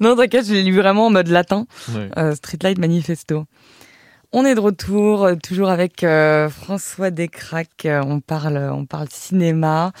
Non, 0.00 0.16
t'inquiète, 0.16 0.46
je 0.46 0.54
l'ai 0.54 0.62
lu 0.62 0.76
vraiment 0.76 1.06
en 1.06 1.10
mode 1.10 1.28
latin. 1.28 1.66
Euh, 2.16 2.34
Streetlight 2.34 2.78
Manifesto. 2.78 3.44
On 4.32 4.44
est 4.46 4.54
de 4.54 4.60
retour, 4.60 5.24
euh, 5.24 5.34
toujours 5.36 5.68
avec 5.68 6.02
euh, 6.02 6.48
François 6.48 7.10
Descraques. 7.10 7.86
On 7.86 8.20
parle, 8.20 8.56
on 8.72 8.86
parle 8.86 9.08
cinéma, 9.10 9.92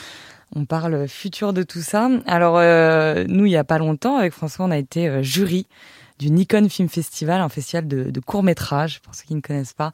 on 0.56 0.64
parle 0.64 1.08
futur 1.08 1.52
de 1.52 1.62
tout 1.62 1.82
ça. 1.82 2.08
Alors, 2.26 2.56
euh, 2.58 3.24
nous, 3.28 3.46
il 3.46 3.52
y 3.52 3.56
a 3.56 3.64
pas 3.64 3.78
longtemps, 3.78 4.16
avec 4.16 4.32
François, 4.32 4.64
on 4.66 4.70
a 4.70 4.78
été 4.78 5.08
euh, 5.08 5.22
jury 5.22 5.66
du 6.18 6.30
Nikon 6.30 6.68
Film 6.68 6.88
Festival, 6.88 7.40
un 7.40 7.48
festival 7.48 7.88
de, 7.88 8.10
de 8.10 8.20
courts 8.20 8.42
métrages, 8.44 9.00
pour 9.00 9.14
ceux 9.14 9.24
qui 9.26 9.34
ne 9.34 9.40
connaissent 9.40 9.72
pas, 9.72 9.90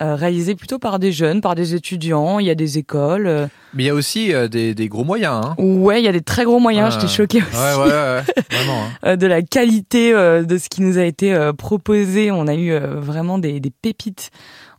euh, 0.00 0.16
réalisé 0.16 0.54
plutôt 0.56 0.78
par 0.80 0.98
des 0.98 1.12
jeunes, 1.12 1.40
par 1.40 1.54
des 1.54 1.74
étudiants. 1.74 2.38
Il 2.40 2.46
y 2.46 2.50
a 2.50 2.54
des 2.56 2.78
écoles. 2.78 3.26
euh, 3.28 3.46
Mais 3.74 3.84
il 3.84 3.86
y 3.86 3.90
a 3.90 3.94
aussi 3.94 4.34
euh, 4.34 4.48
des, 4.48 4.74
des 4.74 4.88
gros 4.88 5.04
moyens. 5.04 5.40
Hein. 5.44 5.54
Ouais, 5.58 6.00
il 6.02 6.04
y 6.04 6.08
a 6.08 6.12
des 6.12 6.22
très 6.22 6.44
gros 6.44 6.58
moyens. 6.58 6.94
J'étais 6.94 7.06
choquée 7.08 7.38
aussi. 7.42 7.56
Ouais, 7.56 7.74
ouais, 7.76 7.90
ouais, 7.90 8.22
vraiment. 8.50 8.82
hein. 8.84 8.90
euh, 9.06 9.16
de 9.16 9.26
la 9.26 9.42
qualité 9.42 10.12
euh, 10.12 10.42
de 10.42 10.58
ce 10.58 10.68
qui 10.68 10.82
nous 10.82 10.98
a 10.98 11.04
été 11.04 11.32
euh, 11.32 11.52
proposé. 11.52 12.30
On 12.32 12.48
a 12.48 12.54
eu 12.54 12.72
euh, 12.72 12.98
vraiment 12.98 13.38
des, 13.38 13.60
des 13.60 13.70
pépites 13.70 14.30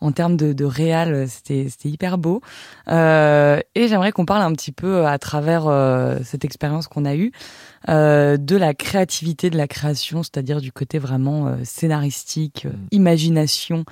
en 0.02 0.12
termes 0.12 0.36
de, 0.36 0.52
de 0.52 0.66
réal. 0.66 1.26
C'était 1.30 1.68
c'était 1.70 1.88
hyper 1.90 2.18
beau. 2.18 2.42
Euh, 2.90 3.60
et 3.76 3.88
j'aimerais 3.88 4.12
qu'on 4.12 4.26
parle 4.26 4.42
un 4.42 4.52
petit 4.54 4.72
peu 4.72 5.06
à 5.06 5.18
travers 5.20 5.68
euh, 5.68 6.18
cette 6.24 6.44
expérience 6.44 6.88
qu'on 6.88 7.06
a 7.06 7.16
eue 7.16 7.32
euh, 7.90 8.38
de 8.38 8.56
la 8.56 8.74
créativité 8.74 9.50
de 9.50 9.58
la 9.58 9.68
création, 9.68 10.24
c'est-à-dire 10.24 10.62
du 10.62 10.72
côté 10.72 11.00
vraiment 11.00 11.48
euh, 11.48 11.56
scénaristique, 11.64 12.66
euh, 12.66 12.72
Mm. 12.72 12.88
imagination 12.92 13.86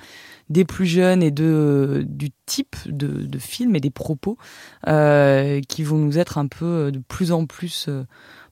des 0.48 0.64
plus 0.64 0.86
jeunes 0.86 1.22
et 1.22 1.30
de 1.30 2.04
du 2.08 2.30
type 2.46 2.76
de, 2.86 3.06
de 3.26 3.38
film 3.38 3.76
et 3.76 3.80
des 3.80 3.90
propos 3.90 4.36
euh, 4.88 5.60
qui 5.68 5.82
vont 5.84 5.98
nous 5.98 6.18
être 6.18 6.38
un 6.38 6.46
peu 6.46 6.64
euh, 6.64 6.90
de 6.90 6.98
plus 6.98 7.30
en 7.32 7.46
plus 7.46 7.86
euh, 7.88 8.04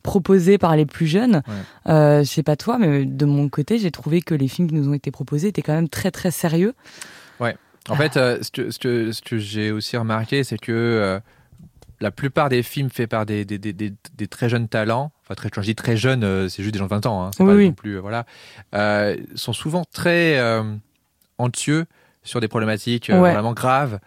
proposés 0.02 0.58
par 0.58 0.76
les 0.76 0.86
plus 0.86 1.06
jeunes. 1.06 1.42
Ouais. 1.46 1.92
Euh, 1.92 2.18
je 2.20 2.28
sais 2.28 2.42
pas 2.44 2.56
toi, 2.56 2.78
mais 2.78 3.04
de 3.04 3.24
mon 3.26 3.48
côté, 3.48 3.78
j'ai 3.78 3.90
trouvé 3.90 4.22
que 4.22 4.34
les 4.34 4.48
films 4.48 4.68
qui 4.68 4.74
nous 4.74 4.88
ont 4.88 4.94
été 4.94 5.10
proposés 5.10 5.48
étaient 5.48 5.62
quand 5.62 5.74
même 5.74 5.88
très 5.88 6.10
très 6.10 6.30
sérieux. 6.30 6.74
En 7.90 7.96
fait, 7.96 8.18
euh, 8.18 8.38
ce 8.42 8.50
que, 8.50 8.68
que, 8.78 9.10
que 9.24 9.38
j'ai 9.38 9.72
aussi 9.72 9.96
remarqué, 9.96 10.44
c'est 10.44 10.58
que 10.58 10.72
euh, 10.72 11.20
la 12.00 12.10
plupart 12.10 12.48
des 12.48 12.62
films 12.62 12.90
faits 12.90 13.10
par 13.10 13.26
des, 13.26 13.44
des, 13.44 13.58
des, 13.58 13.72
des, 13.72 13.92
des 14.14 14.26
très 14.28 14.48
jeunes 14.48 14.68
talents, 14.68 15.10
enfin 15.24 15.34
très, 15.34 15.50
quand 15.50 15.62
je 15.62 15.66
dis 15.66 15.74
très 15.74 15.96
jeunes, 15.96 16.22
euh, 16.24 16.48
c'est 16.48 16.62
juste 16.62 16.72
des 16.72 16.78
gens 16.78 16.84
de 16.86 16.90
20 16.90 17.06
ans, 17.06 17.24
hein, 17.24 17.30
c'est 17.36 17.42
Oui, 17.42 17.48
pas 17.50 17.54
oui. 17.56 17.66
non 17.66 17.72
plus, 17.72 17.96
euh, 17.96 18.00
voilà, 18.00 18.24
euh, 18.74 19.16
sont 19.34 19.52
souvent 19.52 19.84
très 19.92 20.38
euh, 20.38 20.62
anxieux 21.38 21.86
sur 22.22 22.40
des 22.40 22.48
problématiques 22.48 23.10
euh, 23.10 23.20
Ouais. 23.20 23.32
vraiment 23.32 23.52
graves. 23.52 23.98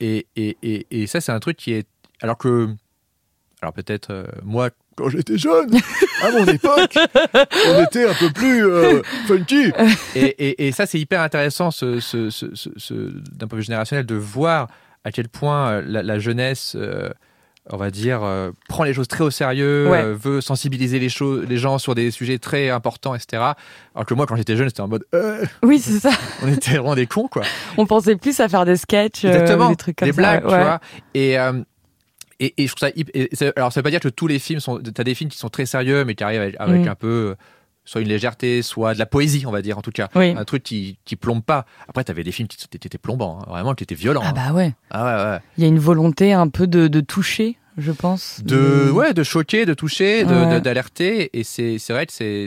Et, 0.00 0.26
et, 0.36 0.56
et, 0.62 0.86
et 0.90 1.06
ça, 1.06 1.20
c'est 1.20 1.32
un 1.32 1.40
truc 1.40 1.56
qui 1.56 1.72
est. 1.72 1.86
Alors 2.20 2.36
que. 2.36 2.68
Alors 3.62 3.72
peut-être, 3.72 4.26
moi, 4.42 4.70
Quand 4.96 5.08
j'étais 5.08 5.38
jeune, 5.38 5.70
à 6.22 6.30
mon 6.32 6.44
époque, 6.46 6.98
on 7.68 7.82
était 7.84 8.08
un 8.08 8.14
peu 8.14 8.28
plus 8.30 8.66
euh, 8.66 9.02
funky. 9.26 9.72
et, 10.16 10.20
et, 10.26 10.66
et 10.66 10.72
ça, 10.72 10.84
c'est 10.84 10.98
hyper 11.00 11.20
intéressant, 11.22 11.70
ce- 11.70 13.10
d'un 13.34 13.46
point 13.46 13.56
de 13.56 13.62
vue 13.62 13.66
générationnel, 13.66 14.04
de 14.04 14.16
voir 14.16 14.68
à 15.04 15.12
quel 15.12 15.28
point 15.28 15.68
euh, 15.70 15.82
la, 15.86 16.02
la 16.02 16.18
jeunesse, 16.18 16.74
euh, 16.76 17.10
on 17.70 17.76
va 17.76 17.90
dire, 17.90 18.22
euh, 18.24 18.50
prend 18.68 18.82
les 18.84 18.92
choses 18.94 19.08
très 19.08 19.22
au 19.24 19.30
sérieux, 19.30 19.88
Ouais. 19.90 20.02
euh, 20.02 20.14
veut 20.18 20.40
sensibiliser 20.40 20.98
les, 20.98 21.08
choses, 21.08 21.46
les 21.48 21.56
gens 21.58 21.78
sur 21.78 21.94
des 21.94 22.10
sujets 22.10 22.38
très 22.38 22.70
importants, 22.70 23.14
etc. 23.14 23.42
Alors 23.94 24.06
que 24.06 24.14
moi, 24.14 24.26
quand 24.26 24.36
j'étais 24.36 24.56
jeune, 24.56 24.68
c'était 24.68 24.80
en 24.80 24.88
mode, 24.88 25.04
Oui, 25.62 25.78
c'est 25.78 25.98
ça. 26.00 26.10
on 26.42 26.48
était 26.48 26.72
vraiment 26.72 26.94
des 26.94 27.06
cons, 27.06 27.28
quoi. 27.28 27.42
On 27.78 27.86
pensait 27.86 28.16
plus 28.16 28.38
à 28.40 28.48
faire 28.48 28.64
des 28.64 28.76
sketchs, 28.76 29.24
Exactement, 29.24 29.70
des 29.70 29.76
trucs 29.76 29.96
comme 29.96 30.08
des 30.08 30.12
ça. 30.14 30.20
blagues, 30.20 30.44
ouais. 30.44 30.50
tu 30.50 30.56
vois. 30.64 30.80
Et, 31.14 31.36
et, 32.40 32.54
et 32.62 32.66
je 32.66 32.74
trouve 32.74 32.88
ça 32.88 32.94
et 32.96 33.28
ça- 33.32 33.52
Alors, 33.56 33.72
ça 33.72 33.80
veut 33.80 33.84
pas 33.84 33.90
dire 33.90 34.00
que 34.00 34.08
tous 34.08 34.26
les 34.26 34.38
films 34.40 34.58
sont. 34.60 34.78
T'as 34.80 35.04
des 35.04 35.14
films 35.14 35.30
qui 35.30 35.38
sont 35.38 35.48
très 35.48 35.66
sérieux, 35.66 36.04
mais 36.04 36.14
qui 36.16 36.24
arrivent 36.24 36.40
avec, 36.40 36.56
avec 36.58 36.82
Mm. 36.84 36.88
un 36.88 36.94
peu. 36.96 37.36
Soit 37.84 38.00
une 38.00 38.08
légèreté, 38.08 38.62
soit 38.62 38.94
de 38.94 38.98
la 38.98 39.06
poésie, 39.06 39.44
on 39.46 39.50
va 39.50 39.60
dire, 39.60 39.76
en 39.76 39.82
tout 39.82 39.90
cas. 39.90 40.08
Oui. 40.14 40.34
Un 40.36 40.44
truc 40.44 40.62
qui, 40.62 40.98
qui 41.04 41.16
plombe 41.16 41.42
pas. 41.42 41.66
Après, 41.88 42.04
t'avais 42.04 42.22
des 42.22 42.30
films 42.30 42.48
qui 42.48 42.64
étaient 42.64 42.86
étaient 42.86 42.98
plombants, 42.98 43.40
hein, 43.40 43.46
vraiment, 43.48 43.74
qui 43.74 43.82
étaient 43.82 43.96
violents. 43.96 44.22
Ah 44.24 44.28
hein. 44.28 44.32
bah 44.34 44.52
ouais. 44.52 44.74
Ah 44.90 45.04
ouais, 45.04 45.30
ouais. 45.30 45.38
Il 45.58 45.64
y 45.64 45.66
a 45.66 45.68
une 45.68 45.80
volonté 45.80 46.32
un 46.32 46.48
peu 46.48 46.66
de, 46.66 46.86
de 46.86 47.00
toucher, 47.00 47.58
je 47.78 47.92
pense. 47.92 48.40
De, 48.44 48.90
ouais, 48.90 49.14
de 49.14 49.22
choquer, 49.22 49.64
de 49.66 49.74
toucher, 49.74 50.24
Ouais. 50.24 50.60
d'alerter. 50.60 51.30
Et 51.38 51.42
c'est 51.44 51.78
vrai 51.90 52.06
que 52.06 52.12
c'est, 52.12 52.46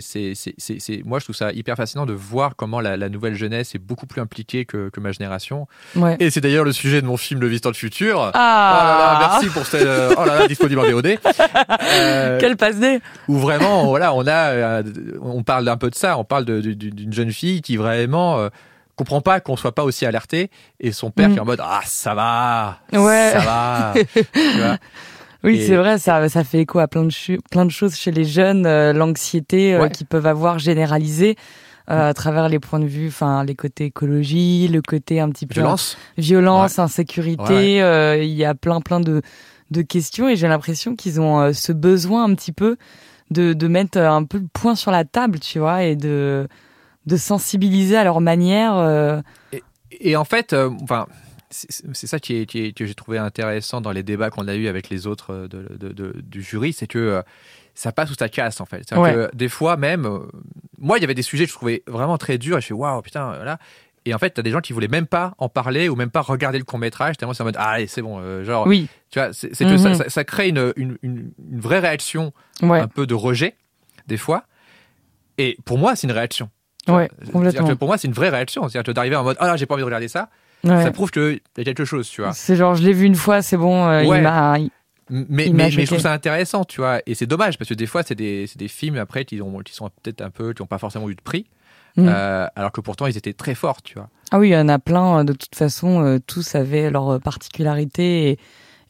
moi, 1.05 1.19
je 1.19 1.25
trouve 1.25 1.35
ça 1.35 1.51
hyper 1.51 1.75
fascinant 1.75 2.05
de 2.05 2.13
voir 2.13 2.55
comment 2.55 2.79
la, 2.81 2.97
la 2.97 3.09
nouvelle 3.09 3.35
jeunesse 3.35 3.75
est 3.75 3.79
beaucoup 3.79 4.05
plus 4.05 4.21
impliquée 4.21 4.65
que, 4.65 4.89
que 4.89 4.99
ma 4.99 5.11
génération. 5.11 5.67
Ouais. 5.95 6.15
Et 6.19 6.29
c'est 6.29 6.41
d'ailleurs 6.41 6.63
le 6.65 6.71
sujet 6.73 7.01
de 7.01 7.07
mon 7.07 7.17
film 7.17 7.39
Le 7.41 7.47
Visiteur 7.47 7.71
du 7.71 7.79
Futur. 7.79 8.31
Ah, 8.33 8.33
Oh 8.35 8.83
là 8.83 9.19
là, 9.19 9.29
merci 9.31 9.47
pour 9.53 9.65
cette. 9.65 9.81
euh, 9.85 10.13
Oh 10.17 10.25
là 10.25 10.39
là, 10.39 10.47
disponible 10.47 10.79
en 10.81 10.89
VOD. 10.89 11.17
Euh, 11.81 12.37
Quel 12.39 12.55
passe 12.57 12.77
dé 12.77 12.99
où 13.27 13.37
vraiment, 13.37 13.85
voilà, 13.87 14.13
on 14.13 14.25
a, 14.27 14.49
euh, 14.51 14.83
on 15.21 15.43
parle 15.43 15.67
un 15.69 15.77
peu 15.77 15.89
de 15.89 15.95
ça. 15.95 16.17
On 16.17 16.23
parle 16.23 16.45
d'une 16.45 17.13
jeune 17.13 17.31
fille 17.31 17.61
qui 17.61 17.77
vraiment 17.77 18.37
euh, 18.39 18.49
comprend 18.95 19.21
pas 19.21 19.39
qu'on 19.41 19.57
soit 19.57 19.73
pas 19.75 19.83
aussi 19.83 20.05
alerté, 20.05 20.49
et 20.79 20.91
son 20.93 21.11
père 21.11 21.27
Mm. 21.29 21.31
qui 21.33 21.37
est 21.37 21.41
en 21.41 21.45
mode 21.45 21.59
ah 21.61 21.81
ça 21.85 22.13
va, 22.15 22.79
Ouais. 22.93 23.31
ça 23.33 23.39
va. 23.39 23.93
Tu 23.95 24.57
vois 24.57 24.77
Oui, 25.45 25.57
Et- 25.57 25.67
c'est 25.67 25.75
vrai, 25.77 25.97
ça, 25.99 26.27
ça 26.27 26.43
fait 26.43 26.59
écho 26.61 26.79
à 26.79 26.87
plein 26.87 27.03
de, 27.05 27.11
plein 27.51 27.65
de 27.65 27.71
choses 27.71 27.95
chez 27.95 28.11
les 28.11 28.25
jeunes, 28.25 28.65
euh, 28.65 28.91
l'anxiété 28.93 29.73
euh, 29.75 29.83
Ouais. 29.83 29.89
qu'ils 29.91 30.07
peuvent 30.07 30.25
avoir 30.25 30.59
généralisée 30.59 31.35
euh, 31.91 32.09
à 32.09 32.13
travers 32.15 32.49
les 32.49 32.57
points 32.59 32.79
de 32.79 32.85
vue, 32.87 33.07
enfin 33.09 33.43
les 33.45 33.53
côtés 33.55 33.85
écologie, 33.85 34.67
le 34.67 34.81
côté 34.81 35.19
un 35.19 35.29
petit 35.29 35.45
peu 35.45 35.53
Violence. 35.53 35.97
violence, 36.17 36.79
insécurité. 36.79 37.43
Ouais, 37.77 37.81
euh, 37.81 38.17
Il 38.23 38.31
y 38.33 38.43
a 38.43 38.55
plein 38.55 38.81
plein 38.81 38.99
de, 38.99 39.21
de 39.69 39.81
questions 39.83 40.27
et 40.27 40.35
j'ai 40.35 40.47
l'impression 40.47 40.95
qu'ils 40.95 41.21
ont 41.21 41.39
euh, 41.39 41.53
ce 41.53 41.71
besoin 41.71 42.23
un 42.23 42.33
petit 42.33 42.51
peu 42.51 42.75
de, 43.29 43.53
de 43.53 43.67
mettre 43.67 43.99
un 43.99 44.23
peu 44.23 44.39
le 44.39 44.47
point 44.51 44.73
sur 44.75 44.89
la 44.91 45.05
table, 45.05 45.39
tu 45.39 45.59
vois, 45.59 45.83
et 45.83 45.95
de 45.95 46.47
de 47.05 47.17
sensibiliser 47.17 47.97
à 47.97 48.03
leur 48.03 48.19
manière. 48.19 48.75
euh, 48.77 49.21
Et 49.91 50.15
en 50.15 50.25
fait, 50.25 50.53
euh, 50.53 50.71
enfin, 50.81 51.05
c'est 51.49 52.07
ça 52.07 52.19
qui 52.19 52.35
est, 52.37 52.45
qui 52.45 52.59
est- 52.65 52.71
que 52.77 52.85
j'ai 52.85 52.95
trouvé 52.95 53.17
intéressant 53.17 53.81
dans 53.81 53.91
les 53.91 54.03
débats 54.03 54.29
qu'on 54.29 54.47
a 54.47 54.55
eu 54.55 54.67
avec 54.67 54.89
les 54.89 55.07
autres 55.07 55.31
euh, 55.33 55.47
de, 55.47 55.67
de- 55.77 55.93
de- 55.93 56.21
du 56.21 56.41
jury, 56.41 56.73
c'est 56.73 56.87
que 56.87 56.97
euh, 56.99 57.21
ça 57.75 57.91
passe 57.91 58.09
ou 58.11 58.15
ça 58.17 58.29
casse 58.29 58.61
en 58.61 58.65
fait. 58.65 58.83
C'est-à-dire 58.87 59.03
Ouais. 59.03 59.13
que 59.29 59.35
des 59.35 59.49
fois 59.49 59.77
même, 59.77 60.05
euh, 60.05 60.19
moi 60.79 60.97
il 60.97 61.01
y 61.01 61.03
avait 61.03 61.13
des 61.13 61.21
sujets 61.21 61.45
que 61.45 61.51
je 61.51 61.55
trouvais 61.55 61.83
vraiment 61.87 62.17
très 62.17 62.37
durs 62.37 62.57
et 62.57 62.61
je 62.61 62.67
fais 62.67 62.73
waouh 62.73 63.01
putain 63.01 63.25
voilà. 63.35 63.59
Et 64.07 64.13
en 64.13 64.19
fait, 64.19 64.29
t'as 64.29 64.43
des 64.43 64.51
gens 64.51 64.61
qui 64.61 64.71
voulaient 64.71 64.87
même 64.87 65.07
pas 65.07 65.33
en 65.39 65.49
parler 65.49 65.89
ou 65.89 65.95
même 65.95 66.11
pas 66.11 66.21
regarder 66.21 66.59
le 66.59 66.63
court 66.63 66.77
métrage 66.77 67.17
tellement 67.17 67.33
c'est 67.33 67.41
en 67.41 67.45
mode 67.47 67.55
ah 67.57 67.69
allez 67.71 67.87
c'est 67.87 68.03
bon 68.03 68.19
euh, 68.19 68.43
genre 68.43 68.67
Oui, 68.67 68.87
tu 69.09 69.17
vois 69.19 69.33
c'est 69.33 69.49
que 69.49 69.77
ça, 69.77 69.89
Mhm. 69.89 69.95
ça- 69.95 70.09
ça 70.09 70.23
crée 70.23 70.49
une, 70.49 70.73
une, 70.75 70.97
une- 71.01 71.31
une 71.51 71.59
vraie 71.59 71.79
réaction 71.79 72.31
ouais, 72.61 72.79
un 72.79 72.87
peu 72.87 73.07
de 73.07 73.13
rejet 73.15 73.55
des 74.07 74.17
fois. 74.17 74.45
Et 75.37 75.57
pour 75.65 75.77
moi 75.77 75.95
c'est 75.95 76.07
une 76.07 76.13
réaction. 76.13 76.49
ouais, 76.87 77.09
C'est-à-dire 77.17 77.31
complètement. 77.33 77.67
que 77.67 77.73
pour 77.73 77.87
moi 77.87 77.97
c'est 77.97 78.07
une 78.07 78.13
vraie 78.13 78.29
réaction. 78.29 78.61
C'est-à-dire 78.69 78.83
que 78.85 78.91
d'arriver 78.95 79.15
en 79.15 79.23
mode 79.23 79.37
ah 79.39 79.57
j'ai 79.57 79.65
pas 79.65 79.73
envie 79.73 79.81
de 79.81 79.85
regarder 79.85 80.07
ça 80.07 80.29
Ouais. 80.65 80.83
ça 80.83 80.91
prouve 80.91 81.11
qu'il 81.11 81.39
y 81.57 81.61
a 81.61 81.63
quelque 81.63 81.85
chose, 81.85 82.09
tu 82.09 82.21
vois. 82.21 82.33
C'est 82.33 82.55
genre, 82.55 82.75
je 82.75 82.83
l'ai 82.83 82.93
vu 82.93 83.05
une 83.05 83.15
fois, 83.15 83.41
c'est 83.41 83.57
bon, 83.57 83.85
euh, 83.87 84.03
Ouais. 84.05 84.17
il 84.19 84.23
m'a. 84.23 84.57
Mais, 85.09 85.25
mais, 85.29 85.49
mais 85.53 85.69
je 85.69 85.81
trouve 85.85 85.99
ça 85.99 86.11
intéressant, 86.11 86.63
tu 86.65 86.81
vois. 86.81 86.99
Et 87.05 87.13
c'est 87.13 87.27
dommage 87.27 87.57
parce 87.59 87.69
que 87.69 87.75
des 87.75 87.85
fois, 87.85 88.01
c'est 88.03 88.15
des, 88.15 88.47
films 88.67 88.97
après 88.97 89.23
qui, 89.23 89.39
ont, 89.41 89.59
qui 89.59 89.73
sont 89.73 89.89
peut-être 90.01 90.21
un 90.21 90.31
peu, 90.31 90.53
qui 90.53 90.63
n'ont 90.63 90.67
pas 90.67 90.79
forcément 90.79 91.09
eu 91.09 91.15
de 91.15 91.21
prix, 91.21 91.45
Mm. 91.97 92.07
euh, 92.09 92.47
alors 92.57 92.73
que 92.73 92.81
pourtant 92.81 93.05
ils 93.07 93.15
étaient 93.15 93.31
très 93.31 93.55
forts, 93.55 93.81
tu 93.81 93.93
vois. 93.93 94.09
Ah 94.31 94.39
oui, 94.39 94.49
il 94.49 94.51
y 94.51 94.57
en 94.57 94.67
a 94.67 94.79
plein. 94.79 95.19
euh, 95.19 95.23
De 95.23 95.31
toute 95.31 95.55
façon, 95.55 96.03
euh, 96.03 96.17
tous 96.25 96.53
avaient 96.55 96.89
leur 96.89 97.21
particularité 97.21 98.31
et, 98.31 98.39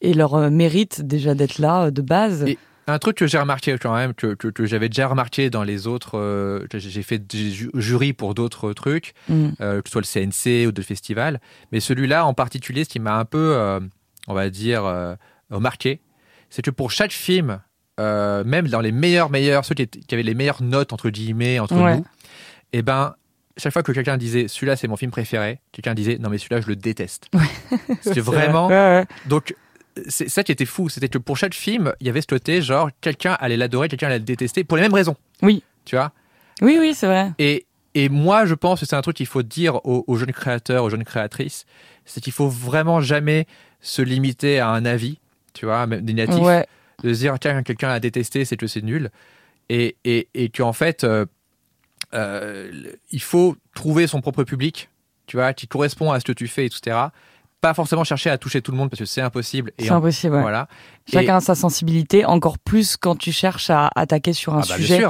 et 0.01 0.13
leur 0.15 0.49
mérite 0.49 1.01
déjà 1.05 1.35
d'être 1.35 1.59
là 1.59 1.91
de 1.91 2.01
base. 2.01 2.43
Et- 2.47 2.57
Un 2.87 2.99
truc 2.99 3.17
que 3.17 3.25
j'ai 3.27 3.39
remarqué 3.39 3.75
quand 3.81 3.95
même, 3.95 4.13
que, 4.13 4.35
que, 4.35 4.47
que 4.47 4.65
j'avais 4.65 4.89
déjà 4.89 5.07
remarqué 5.07 5.49
dans 5.49 5.63
les 5.63 5.87
autres, 5.87 6.19
euh, 6.19 6.65
j'ai 6.73 7.01
fait 7.01 7.17
des 7.17 7.49
ju- 7.51 7.71
jurys 7.73 8.13
pour 8.13 8.35
d'autres 8.35 8.73
trucs, 8.73 9.13
Mm. 9.27 9.49
euh, 9.61 9.81
que 9.81 9.89
ce 9.89 9.93
soit 9.93 10.01
le 10.01 10.05
CNC 10.05 10.67
ou 10.67 10.71
de 10.71 10.81
festival, 10.81 11.39
mais 11.71 11.79
celui-là 11.79 12.25
en 12.25 12.33
particulier, 12.35 12.83
ce 12.83 12.89
qui 12.89 12.99
m'a 12.99 13.17
un 13.17 13.25
peu, 13.25 13.53
euh, 13.55 13.79
on 14.27 14.33
va 14.35 14.49
dire, 14.49 14.83
marqué, 15.49 15.99
c'est 16.49 16.61
que 16.61 16.71
pour 16.71 16.91
chaque 16.91 17.11
film, 17.11 17.59
même 17.97 18.67
dans 18.67 18.81
les 18.81 18.91
meilleurs, 18.91 19.29
meilleurs, 19.31 19.65
ceux 19.65 19.73
qui, 19.75 19.89
avaient 20.11 20.21
les 20.23 20.33
meilleures 20.35 20.61
notes 20.61 20.93
entre 20.93 21.09
guillemets 21.09 21.59
entre 21.59 21.75
Ouais. 21.75 21.97
nous, 21.97 22.05
et 22.73 22.81
ben 22.81 23.15
chaque 23.57 23.71
fois 23.71 23.83
que 23.83 23.93
quelqu'un 23.93 24.17
disait 24.17 24.47
celui-là 24.49 24.75
c'est 24.75 24.87
mon 24.89 24.97
film 24.97 25.11
préféré, 25.11 25.59
quelqu'un 25.71 25.93
disait 25.93 26.17
non 26.19 26.29
mais 26.29 26.37
celui-là 26.37 26.59
je 26.61 26.67
le 26.67 26.75
déteste. 26.75 27.29
C'était 28.01 28.19
vraiment 28.19 28.67
Ouais, 28.67 28.73
ouais. 28.73 29.05
donc 29.27 29.55
c'est 30.07 30.29
ça 30.29 30.43
qui 30.43 30.51
était 30.51 30.65
fou, 30.65 30.89
c'était 30.89 31.09
que 31.09 31.17
pour 31.17 31.37
chaque 31.37 31.53
film 31.53 31.93
il 31.99 32.07
y 32.07 32.09
avait 32.09 32.21
ce 32.21 32.27
côté 32.27 32.61
genre 32.61 32.89
quelqu'un 33.01 33.33
allait 33.39 33.57
l'adorer, 33.57 33.87
quelqu'un 33.87 34.07
allait 34.07 34.19
le 34.19 34.25
détester 34.25 34.63
pour 34.63 34.77
les 34.77 34.83
mêmes 34.83 34.93
raisons. 34.93 35.15
Oui. 35.41 35.63
Tu 35.85 35.95
vois? 35.95 36.11
Oui, 36.61 36.77
oui, 36.79 36.93
c'est 36.93 37.07
vrai. 37.07 37.31
Et 37.39 37.65
et 37.93 38.09
moi 38.09 38.45
je 38.45 38.53
pense 38.53 38.79
que 38.81 38.85
c'est 38.85 38.95
un 38.95 39.01
truc 39.01 39.17
qu'il 39.17 39.25
faut 39.25 39.43
dire 39.43 39.85
aux, 39.85 40.03
aux 40.07 40.17
jeunes 40.17 40.33
créateurs, 40.33 40.83
aux 40.83 40.89
jeunes 40.89 41.03
créatrices, 41.05 41.65
c'est 42.05 42.21
qu'il 42.21 42.33
faut 42.33 42.49
vraiment 42.49 43.01
jamais 43.01 43.47
se 43.81 44.01
limiter 44.01 44.59
à 44.59 44.69
un 44.69 44.85
avis, 44.85 45.19
tu 45.53 45.65
vois, 45.65 45.85
même 45.87 46.03
négatif 46.03 46.41
Ouais, 46.41 46.65
de 47.03 47.13
se 47.13 47.19
dire 47.19 47.37
tiens 47.39 47.63
quelqu'un 47.63 47.89
a 47.89 47.99
détesté 47.99 48.45
c'est 48.45 48.57
que 48.57 48.67
c'est 48.67 48.81
nul 48.83 49.09
et 49.69 49.95
et 50.03 50.27
et 50.33 50.49
qu'en 50.49 50.73
fait 50.73 51.03
euh, 51.03 51.25
euh, 52.13 52.71
il 53.11 53.21
faut 53.21 53.55
trouver 53.73 54.07
son 54.07 54.21
propre 54.21 54.43
public 54.43 54.89
tu 55.27 55.37
vois 55.37 55.53
qui 55.53 55.67
correspond 55.67 56.11
à 56.11 56.19
ce 56.19 56.25
que 56.25 56.31
tu 56.31 56.47
fais 56.47 56.65
etc 56.65 56.97
pas 57.67 57.73
forcément 57.73 58.03
chercher 58.03 58.29
à 58.29 58.37
toucher 58.37 58.61
tout 58.61 58.71
le 58.71 58.77
monde 58.77 58.89
parce 58.89 58.99
que 58.99 59.05
c'est 59.05 59.21
impossible 59.21 59.71
et 59.77 59.85
c'est 59.85 59.91
en- 59.91 59.97
impossible. 59.97 60.35
ouais. 60.35 60.41
voilà 60.41 60.67
Chacun 61.11 61.37
a 61.37 61.41
sa 61.41 61.55
sensibilité, 61.55 62.25
encore 62.25 62.57
plus 62.59 62.97
quand 62.97 63.15
tu 63.15 63.31
cherches 63.31 63.69
à 63.69 63.89
attaquer 63.95 64.33
sur 64.33 64.53
un 64.55 64.61
Ah 64.63 64.65
bah, 64.69 64.75
sujet 64.75 65.03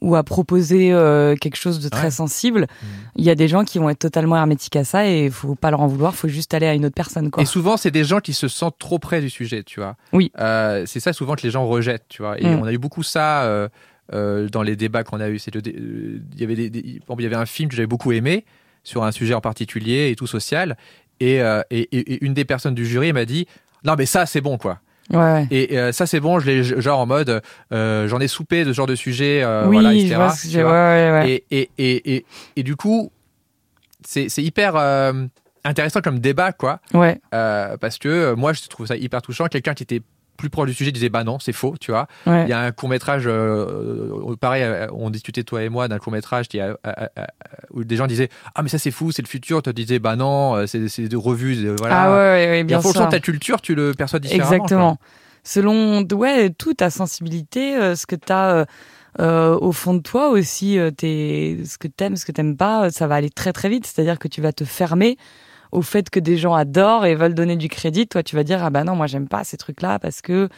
ou 0.00 0.14
à 0.14 0.22
proposer 0.22 0.92
euh, 0.92 1.34
quelque 1.34 1.56
chose 1.56 1.80
de 1.80 1.88
très 1.88 2.04
Ouais. 2.04 2.10
sensible. 2.12 2.62
Mm. 2.62 2.86
Il 3.16 3.24
y 3.24 3.30
a 3.30 3.34
des 3.34 3.48
gens 3.48 3.64
qui 3.64 3.78
vont 3.80 3.90
être 3.90 3.98
totalement 3.98 4.36
hermétiques 4.36 4.76
à 4.76 4.84
ça 4.84 5.08
et 5.08 5.24
il 5.26 5.30
faut 5.32 5.56
pas 5.56 5.70
leur 5.72 5.80
en 5.80 5.88
vouloir, 5.88 6.14
faut 6.14 6.28
juste 6.28 6.54
aller 6.54 6.66
à 6.68 6.74
une 6.74 6.86
autre 6.86 6.94
personne. 6.94 7.30
Quoi. 7.32 7.42
et 7.42 7.46
souvent 7.46 7.76
c'est 7.76 7.90
des 7.90 8.04
gens 8.04 8.20
qui 8.20 8.32
se 8.32 8.46
sentent 8.46 8.78
trop 8.78 8.98
près 9.00 9.20
du 9.20 9.28
sujet 9.28 9.64
tu 9.64 9.80
vois 9.80 9.96
Oui. 10.12 10.30
Euh, 10.38 10.84
c'est 10.86 11.00
ça 11.00 11.12
souvent 11.12 11.34
que 11.34 11.42
les 11.42 11.50
gens 11.50 11.66
rejettent 11.66 12.06
tu 12.08 12.22
vois 12.22 12.38
et 12.40 12.44
Mm. 12.46 12.60
on 12.60 12.64
a 12.64 12.72
eu 12.72 12.78
beaucoup 12.78 13.02
ça 13.02 13.42
euh, 13.44 14.48
dans 14.48 14.62
les 14.62 14.76
débats 14.76 15.02
qu'on 15.04 15.20
a 15.20 15.28
eu. 15.28 15.38
C'est 15.38 15.52
il 15.54 16.22
y 16.40 16.44
avait 16.44 16.54
des, 16.54 16.70
des- 16.70 17.00
bon, 17.06 17.16
il 17.18 17.22
y 17.24 17.26
avait 17.26 17.36
un 17.36 17.44
film 17.46 17.68
que 17.68 17.74
j'avais 17.76 17.86
beaucoup 17.88 18.12
aimé 18.12 18.44
sur 18.84 19.02
un 19.04 19.12
sujet 19.12 19.34
en 19.34 19.40
particulier 19.42 20.10
et 20.10 20.16
tout 20.16 20.26
social. 20.26 20.76
Et, 21.20 21.42
euh, 21.42 21.62
et, 21.70 22.24
une 22.24 22.34
des 22.34 22.44
personnes 22.44 22.74
du 22.74 22.86
jury 22.86 23.12
m'a 23.12 23.24
dit 23.24 23.46
non 23.84 23.94
mais 23.96 24.06
ça 24.06 24.26
c'est 24.26 24.40
bon 24.40 24.58
quoi. 24.58 24.78
Ouais. 25.10 25.46
Et 25.50 25.78
euh, 25.78 25.90
ça 25.92 26.06
c'est 26.06 26.20
bon, 26.20 26.38
je 26.38 26.46
l'ai 26.46 26.62
genre 26.62 27.00
en 27.00 27.06
mode 27.06 27.40
euh, 27.72 28.06
j'en 28.08 28.20
ai 28.20 28.28
soupé 28.28 28.64
de 28.64 28.72
ce 28.72 28.76
genre 28.76 28.86
de 28.86 28.94
sujet, 28.94 29.42
euh, 29.42 29.66
oui, 29.66 29.76
voilà, 29.76 29.92
je 29.94 29.98
etc. 30.00 30.14
vois 30.16 30.30
ce 30.30 30.42
que 30.42 30.46
tu 30.46 30.52
j'ai- 30.52 30.62
vois. 30.62 30.72
ouais, 30.72 31.10
ouais, 31.10 31.12
ouais. 31.12 31.44
Et, 31.50 31.70
et, 31.78 32.14
et, 32.14 32.26
et, 32.56 32.62
du 32.62 32.76
coup, 32.76 33.10
c'est 34.04 34.28
hyper 34.38 34.76
intéressant 35.64 36.00
comme 36.02 36.18
débat, 36.20 36.52
quoi. 36.52 36.80
Ouais, 36.94 37.20
parce 37.30 37.98
que 37.98 38.34
moi, 38.34 38.52
je 38.52 38.66
trouve 38.68 38.86
ça 38.86 38.96
hyper 38.96 39.22
touchant. 39.22 39.46
Quelqu'un 39.46 39.74
qui 39.74 39.82
était 39.82 40.02
plus 40.38 40.48
proche 40.48 40.68
du 40.68 40.74
sujet 40.74 40.90
disait 40.92 41.10
bah 41.10 41.24
non, 41.24 41.38
c'est 41.38 41.52
faux, 41.52 41.74
tu 41.78 41.90
vois. 41.90 42.06
ouais. 42.26 42.44
Il 42.44 42.48
y 42.48 42.52
a 42.54 42.60
un 42.60 42.72
court 42.72 42.88
métrage, 42.88 43.24
euh, 43.26 44.34
pareil, 44.40 44.62
euh, 44.62 44.86
on 44.92 45.10
discutait 45.10 45.42
toi 45.42 45.62
et 45.62 45.68
moi 45.68 45.88
d'un 45.88 45.98
court 45.98 46.12
métrage 46.12 46.48
qui 46.48 46.58
a- 46.60 46.78
a- 46.84 46.88
a- 47.04 47.10
a- 47.20 47.26
où 47.72 47.84
des 47.84 47.96
gens 47.96 48.06
disaient 48.06 48.30
ah 48.54 48.62
mais 48.62 48.70
ça 48.70 48.78
c'est 48.78 48.90
fou, 48.90 49.12
c'est 49.12 49.20
le 49.22 49.28
futur. 49.28 49.60
Toi 49.62 49.72
tu 49.74 49.82
disais 49.84 49.98
bah 49.98 50.16
non, 50.16 50.54
euh, 50.56 50.66
c'est 50.66 50.88
c'est 50.88 51.08
des 51.08 51.16
revues, 51.16 51.56
euh, 51.66 51.76
voilà. 51.78 52.02
Ah 52.04 52.10
ouais, 52.10 52.16
ouais, 52.16 52.48
ouais, 52.50 52.60
Et 52.60 52.64
bien 52.64 52.78
en 52.78 52.80
fonction 52.80 53.04
de 53.04 53.10
ta 53.10 53.20
culture, 53.20 53.60
tu 53.60 53.74
le 53.74 53.92
perçois 53.92 54.20
différemment. 54.20 54.52
Exactement. 54.54 54.96
Selon 55.44 56.02
ouais, 56.12 56.50
toute 56.50 56.78
ta 56.78 56.90
sensibilité, 56.90 57.76
euh, 57.76 57.94
ce 57.96 58.06
que 58.06 58.16
tu 58.16 58.32
as 58.32 58.66
au 59.18 59.72
fond 59.72 59.94
de 59.94 60.00
toi 60.02 60.28
aussi, 60.28 60.78
euh, 60.78 60.90
tes- 60.92 61.64
ce 61.64 61.76
que 61.78 61.88
t'aimes, 61.88 62.14
ce 62.16 62.24
que 62.24 62.30
t'aimes 62.32 62.56
pas, 62.56 62.84
euh, 62.86 62.90
ça 62.90 63.06
va 63.08 63.16
aller 63.16 63.30
très 63.30 63.52
très 63.52 63.68
vite. 63.68 63.84
C'est-à-dire 63.86 64.18
que 64.18 64.28
tu 64.28 64.40
vas 64.40 64.52
te 64.52 64.64
fermer 64.64 65.16
au 65.72 65.82
fait 65.82 66.10
que 66.10 66.20
des 66.20 66.36
gens 66.36 66.54
adorent 66.54 67.06
et 67.06 67.14
veulent 67.14 67.34
donner 67.34 67.56
du 67.56 67.68
crédit. 67.68 68.06
Toi, 68.06 68.22
tu 68.22 68.36
vas 68.36 68.44
dire 68.44 68.62
ah 68.64 68.70
bah 68.70 68.84
non, 68.84 68.96
moi 68.96 69.06
j'aime 69.06 69.28
pas 69.28 69.44
ces 69.44 69.56
trucs-là 69.56 69.98
parce 69.98 70.20
que 70.22 70.48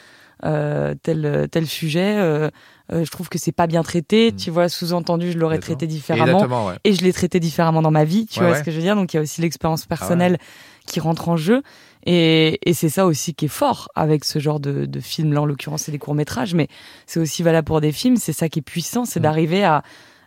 euh, 0.45 0.95
tel 1.03 1.49
tel 1.51 1.67
sujet, 1.67 2.17
euh, 2.17 2.49
euh, 2.93 3.05
je 3.05 3.11
trouve 3.11 3.29
que 3.29 3.39
c'est 3.39 3.53
pas 3.53 3.67
bien 3.67 3.83
traité. 3.83 4.33
Mm. 4.33 4.37
Tu 4.37 4.51
vois, 4.51 4.69
sous-entendu, 4.71 5.33
je 5.33 5.39
l'aurais 5.39 5.59
traité 5.59 5.87
différemment 5.87 6.25
Exactement, 6.33 6.67
ouais. 6.69 6.75
et 6.85 6.95
je 6.95 7.03
l'ai 7.05 7.13
traité 7.13 7.41
différemment 7.41 7.83
dans 7.83 7.91
ma 7.91 8.05
vie, 8.05 8.27
tu 8.27 8.41
Ouais, 8.41 8.47
vois 8.47 8.55
ouais. 8.55 8.59
ce 8.61 8.65
que 8.65 8.71
je 8.71 8.77
veux 8.77 8.83
dire? 8.83 8.97
Donc 8.97 9.13
il 9.13 9.17
y 9.17 9.21
a 9.21 9.23
aussi 9.23 9.41
l'expérience 9.43 9.85
personnelle 9.87 10.39
qui 10.87 10.99
rentre 11.01 11.29
en 11.29 11.37
jeu. 11.37 11.63
Et, 12.07 12.59
et 12.69 12.73
c'est 12.73 12.89
ça 12.89 13.05
aussi 13.05 13.35
qui 13.35 13.45
est 13.45 13.49
fort 13.49 13.91
avec 13.95 14.25
ce 14.25 14.39
genre 14.39 14.59
de, 14.61 14.87
de 14.87 15.01
film. 15.01 15.35
Là, 15.35 15.43
en 15.43 15.45
l'occurrence, 15.45 15.83
c'est 15.83 15.93
des 15.93 15.99
courts-métrages, 15.99 16.55
mais 16.55 16.69
c'est 17.07 17.21
aussi 17.21 17.43
valable 17.43 17.67
pour 17.67 17.83
des 17.83 17.93
films. 17.93 18.17
C'est 18.17 18.33
ça 18.33 18.49
qui 18.49 18.61
est 18.61 18.63
puissant, 18.63 19.05
c'est 19.05 19.21
Mm. 19.21 19.23
d'arriver 19.25 19.65
à 19.65 19.83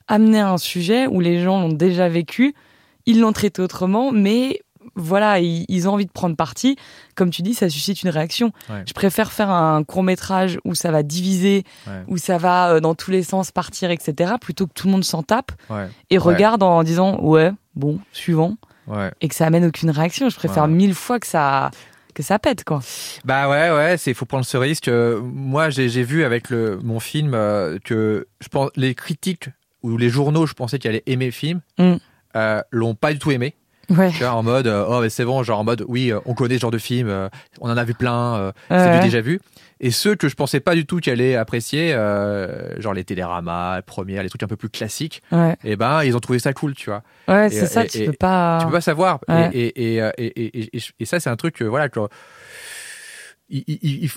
amener 0.08 0.40
un 0.40 0.60
sujet 0.60 1.08
où 1.08 1.20
les 1.22 1.42
gens 1.42 1.60
l'ont 1.62 1.74
déjà 1.74 2.08
vécu, 2.10 2.54
ils 3.08 3.20
l'ont 3.20 3.34
traité 3.34 3.62
autrement, 3.64 4.12
mais 4.12 4.60
voilà, 4.96 5.40
ils, 5.40 5.66
ils 5.70 5.88
ont 5.88 5.94
envie 5.94 6.06
de 6.06 6.12
prendre 6.12 6.36
parti. 6.36 6.76
Comme 7.16 7.30
tu 7.30 7.42
dis, 7.42 7.54
ça 7.54 7.70
suscite 7.70 8.04
une 8.04 8.10
réaction. 8.10 8.52
Ouais. 8.70 8.84
Je 8.88 8.94
préfère 8.94 9.32
faire 9.32 9.50
un 9.50 9.84
court-métrage 9.84 10.60
où 10.66 10.76
ça 10.76 10.92
va 10.92 11.04
diviser, 11.04 11.64
Ouais. 11.88 12.04
où 12.08 12.18
ça 12.18 12.38
va 12.38 12.74
euh, 12.74 12.80
dans 12.80 12.96
tous 12.96 13.12
les 13.12 13.24
sens 13.24 13.52
partir, 13.52 13.92
etc., 13.92 14.34
plutôt 14.40 14.68
que 14.68 14.74
tout 14.74 14.88
le 14.88 14.92
monde 14.94 15.04
s'en 15.04 15.24
tape 15.24 15.52
Ouais. 15.70 15.88
et 16.10 16.18
regarde 16.18 16.64
en 16.64 16.84
disant 16.84 17.20
ouais, 17.22 17.52
bon, 17.76 18.00
suivant, 18.12 18.58
et 19.22 19.28
que 19.30 19.36
ça 19.36 19.46
amène 19.46 19.66
aucune 19.66 19.90
réaction. 19.90 20.30
Je 20.30 20.36
préfère 20.36 20.68
mille 20.68 20.94
fois 20.94 21.20
que 21.20 21.28
ça 21.28 21.72
que 22.14 22.22
ça 22.22 22.38
pète 22.38 22.64
quoi. 22.64 22.80
Bah 23.26 23.50
ouais, 23.50 23.72
ouais, 23.72 23.98
c'est 23.98 24.14
faut 24.14 24.26
prendre 24.26 24.46
ce 24.46 24.56
risque. 24.58 24.88
Euh, 24.88 25.20
Moi, 25.24 25.72
j'ai 25.72 25.90
j'ai 25.90 26.04
vu 26.04 26.24
avec 26.24 26.52
le 26.52 26.78
mon 26.84 27.00
film 27.00 27.34
euh, 27.34 27.80
que 27.84 28.28
je 28.40 28.50
pense 28.50 28.70
les 28.76 28.94
critiques 28.94 29.50
ou 29.82 29.98
les 29.98 30.10
journaux, 30.10 30.46
je 30.46 30.54
pensais 30.54 30.78
qu'ils 30.78 30.90
allaient 30.90 31.04
aimer 31.08 31.26
le 31.26 31.32
film, 31.32 31.62
Mm. 31.80 31.94
euh, 32.36 32.62
l'ont 32.72 32.94
pas 32.94 33.14
du 33.14 33.20
tout 33.20 33.32
aimé. 33.32 33.56
Ouais. 33.90 34.12
Tu 34.12 34.20
vois, 34.20 34.34
en 34.34 34.44
mode 34.44 34.68
euh, 34.68 34.86
oh 34.88 35.02
mais 35.02 35.10
c'est 35.10 35.26
bon, 35.26 35.44
genre 35.44 35.60
en 35.60 35.64
mode 35.64 35.84
oui, 35.88 36.12
euh, 36.12 36.20
on 36.26 36.34
connaît 36.34 36.56
ce 36.56 36.62
genre 36.62 36.72
de 36.72 36.78
film, 36.78 37.08
euh, 37.10 37.28
on 37.60 37.70
en 37.70 37.76
a 37.78 37.84
vu 37.84 37.94
plein, 37.94 38.54
c'est 38.70 38.76
Ouais. 38.76 38.98
du 39.00 39.06
déjà 39.06 39.22
vu. 39.22 39.40
Et 39.82 39.92
ceux 39.92 40.16
que 40.16 40.30
je 40.30 40.36
pensais 40.36 40.62
pas 40.62 40.76
du 40.76 40.86
tout 40.86 41.00
qu'ils 41.00 41.12
allaient 41.12 41.36
apprécier, 41.36 41.94
euh, 41.94 42.80
genre 42.80 42.94
les 42.94 43.04
téléramas, 43.04 43.82
premières, 43.82 44.24
les 44.24 44.30
trucs 44.30 44.44
un 44.44 44.48
peu 44.48 44.56
plus 44.56 44.70
classiques, 44.70 45.22
Ouais, 45.34 45.58
et 45.66 45.76
ben 45.76 46.04
ils 46.04 46.16
ont 46.16 46.22
trouvé 46.22 46.40
ça 46.40 46.54
cool, 46.54 46.74
tu 46.74 46.90
vois. 46.90 47.02
ouais, 47.28 47.50
c'est 47.50 47.66
ça. 47.66 47.84
et- 47.84 47.88
tu 47.90 47.98
et- 47.98 48.06
peux 48.06 48.14
pas. 48.14 48.60
Tu 48.62 48.68
peux 48.68 48.72
pas 48.72 48.80
savoir. 48.82 49.20
Et- 49.28 49.34
Ouais. 49.34 49.50
Et, 50.18 50.72
et, 51.00 51.06
ça, 51.06 51.20
c'est 51.20 51.30
un 51.30 51.36
truc, 51.36 51.62
voilà, 51.62 51.90
que, 51.90 52.00
il, 53.58 53.64
il- 53.82 54.04
il- 54.06 54.12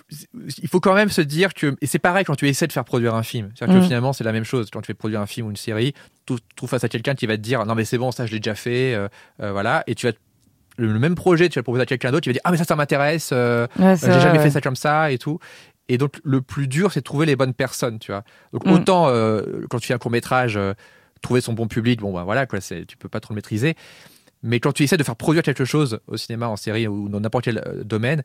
il 0.63 0.69
faut 0.69 0.81
quand 0.81 0.95
même 0.95 1.09
se 1.11 1.21
dire 1.21 1.53
que. 1.55 1.77
Et 1.81 1.87
c'est 1.87 1.99
pareil 1.99 2.25
quand 2.25 2.35
tu 2.37 2.49
essaies 2.49 2.67
de 2.67 2.73
faire 2.73 2.85
produire 2.85 3.15
un 3.15 3.23
film. 3.23 3.51
C'est-à-dire 3.55 3.77
que 3.77 3.81
Mm. 3.81 3.85
finalement, 3.85 4.13
c'est 4.13 4.25
la 4.25 4.33
même 4.33 4.45
chose. 4.45 4.69
Quand 4.73 4.81
tu 4.81 4.87
fais 4.87 4.95
produire 4.95 5.21
un 5.21 5.27
film 5.27 5.47
ou 5.47 5.51
une 5.51 5.57
série, 5.57 5.93
tu 6.27 6.35
te 6.37 6.41
trouves 6.57 6.71
face 6.71 6.85
à 6.85 6.89
quelqu'un 6.89 7.15
qui 7.15 7.27
va 7.27 7.37
te 7.37 7.43
dire 7.43 7.65
Non, 7.67 7.75
mais 7.75 7.85
c'est 7.85 7.99
bon, 7.99 8.11
ça, 8.13 8.27
je 8.27 8.33
l'ai 8.33 8.41
déjà 8.41 8.55
fait. 8.55 8.95
euh, 8.95 9.09
euh, 9.43 9.53
voilà. 9.53 9.85
Et 9.87 9.95
tu 9.95 10.07
vas. 10.07 10.13
Le 10.79 10.93
le 10.93 10.99
même 10.99 11.15
projet, 11.15 11.49
tu 11.49 11.55
vas 11.55 11.61
le 11.61 11.65
proposer 11.65 11.83
à 11.83 11.87
quelqu'un 11.87 12.11
d'autre, 12.11 12.23
tu 12.25 12.29
vas 12.31 12.35
dire 12.35 12.43
Ah, 12.45 12.51
mais 12.51 12.57
ça, 12.59 12.65
ça 12.65 12.77
m'intéresse. 12.77 13.31
euh, 13.33 13.67
Ouais, 13.79 13.97
c'est 13.97 14.13
j'ai 14.13 14.21
jamais 14.21 14.39
ouais. 14.39 14.45
fait 14.45 14.51
ça 14.51 14.61
comme 14.61 14.77
ça 14.77 15.11
et 15.11 15.19
tout. 15.19 15.39
Et 15.89 15.97
donc, 15.99 16.17
le 16.25 16.43
plus 16.43 16.67
dur, 16.69 16.93
c'est 16.93 17.01
de 17.01 17.05
trouver 17.05 17.25
les 17.27 17.37
bonnes 17.37 17.55
personnes, 17.55 17.99
tu 17.99 18.11
vois. 18.13 18.25
Donc, 18.53 18.67
Mm. 18.67 18.71
autant 18.73 19.07
quand 19.71 19.79
tu 19.79 19.87
fais 19.87 19.95
un 19.95 19.99
court 19.99 20.11
métrage, 20.11 20.59
trouver 21.23 21.41
son 21.41 21.55
bon 21.55 21.67
public, 21.67 22.01
bon, 22.01 22.13
bah 22.13 22.25
voilà, 22.25 22.45
quoi, 22.47 22.61
c'est, 22.61 22.85
tu 22.87 22.97
peux 22.97 23.09
pas 23.09 23.21
trop 23.21 23.33
le 23.33 23.37
maîtriser. 23.37 23.75
Mais 24.43 24.61
quand 24.61 24.73
tu 24.73 24.83
essaies 24.83 24.99
de 24.99 25.03
faire 25.03 25.17
produire 25.17 25.43
quelque 25.43 25.65
chose 25.65 25.99
au 26.09 26.17
cinéma, 26.19 26.47
en 26.49 26.57
série 26.57 26.87
ou 26.87 27.09
dans 27.09 27.21
n'importe 27.21 27.45
quel 27.45 27.63
domaine, 27.85 28.23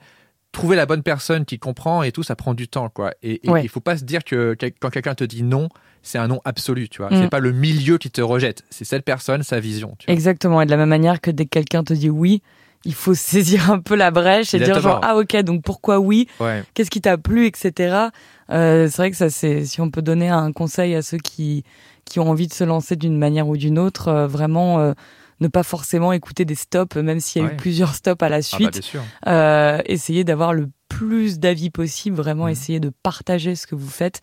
trouver 0.52 0.76
la 0.76 0.86
bonne 0.86 1.04
personne 1.04 1.46
qui 1.46 1.60
comprend 1.60 2.04
et 2.04 2.12
tout, 2.12 2.24
ça 2.24 2.36
prend 2.36 2.54
du 2.54 2.68
temps, 2.68 2.90
quoi. 2.90 3.14
Et 3.24 3.40
Ouais. 3.48 3.64
il 3.64 3.70
faut 3.70 3.80
pas 3.80 3.98
se 3.98 4.04
dire 4.04 4.24
que 4.24 4.56
quand 4.80 4.90
quelqu'un 4.90 5.16
te 5.16 5.24
dit 5.24 5.44
non, 5.44 5.70
c'est 6.02 6.18
un 6.18 6.28
non 6.28 6.42
absolu, 6.46 6.90
tu 6.90 7.02
vois. 7.02 7.10
Mm. 7.12 7.22
C'est 7.24 7.30
pas 7.30 7.40
le 7.40 7.52
milieu 7.52 7.98
qui 7.98 8.10
te 8.12 8.22
rejette, 8.22 8.64
c'est 8.70 8.86
cette 8.86 9.06
personne, 9.06 9.44
sa 9.44 9.60
vision. 9.60 9.96
Tu 9.98 10.08
vois. 10.08 10.14
Exactement. 10.14 10.62
Et 10.62 10.66
de 10.66 10.72
la 10.72 10.78
même 10.78 10.90
manière 10.90 11.22
que 11.22 11.32
dès 11.32 11.46
que 11.46 11.50
quelqu'un 11.52 11.84
te 11.84 11.94
dit 11.94 12.10
oui, 12.10 12.42
il 12.84 12.94
faut 12.94 13.14
saisir 13.16 13.72
un 13.72 13.80
peu 13.80 13.96
la 13.96 14.12
brèche 14.12 14.54
et 14.54 14.60
dire 14.60 14.80
genre 14.82 15.00
ah 15.04 15.16
ok 15.18 15.38
donc 15.44 15.64
pourquoi 15.64 16.00
oui, 16.00 16.28
Ouais. 16.40 16.64
qu'est-ce 16.74 16.90
qui 16.90 17.00
t'a 17.02 17.18
plu, 17.18 17.46
etc. 17.46 18.08
Euh, 18.50 18.88
c'est 18.90 18.98
vrai 18.98 19.12
que 19.12 19.18
ça 19.18 19.30
c'est 19.30 19.64
si 19.66 19.80
on 19.80 19.90
peut 19.90 20.02
donner 20.02 20.30
un 20.30 20.52
conseil 20.52 20.96
à 20.96 21.02
ceux 21.02 21.18
qui 21.20 21.64
qui 22.06 22.20
ont 22.20 22.30
envie 22.30 22.48
de 22.48 22.54
se 22.54 22.64
lancer 22.66 22.96
d'une 22.98 23.18
manière 23.18 23.48
ou 23.48 23.56
d'une 23.56 23.80
autre, 23.80 24.10
euh, 24.10 24.28
vraiment 24.28 24.80
euh, 24.80 24.94
ne 25.42 25.48
pas 25.50 25.64
forcément 25.64 26.14
écouter 26.14 26.46
des 26.46 26.56
stops, 26.56 26.96
même 26.96 27.20
s'il 27.20 27.42
y 27.42 27.46
a 27.46 27.48
Ouais. 27.50 27.54
eu 27.56 27.58
plusieurs 27.58 27.94
stops 27.96 28.24
à 28.24 28.30
la 28.30 28.38
Ah 28.38 28.40
bah, 28.40 28.44
suite. 28.44 28.72
bien 28.72 28.82
sûr. 28.82 29.02
Euh, 29.28 29.80
essayer 29.86 30.24
d'avoir 30.24 30.54
le 30.54 30.70
plus 30.88 31.40
d'avis 31.40 31.70
possible, 31.72 32.16
vraiment 32.16 32.46
Mhm. 32.46 32.52
essayer 32.52 32.80
de 32.80 32.92
partager 33.04 33.56
ce 33.56 33.66
que 33.68 33.76
vous 33.76 33.90
faites, 33.90 34.22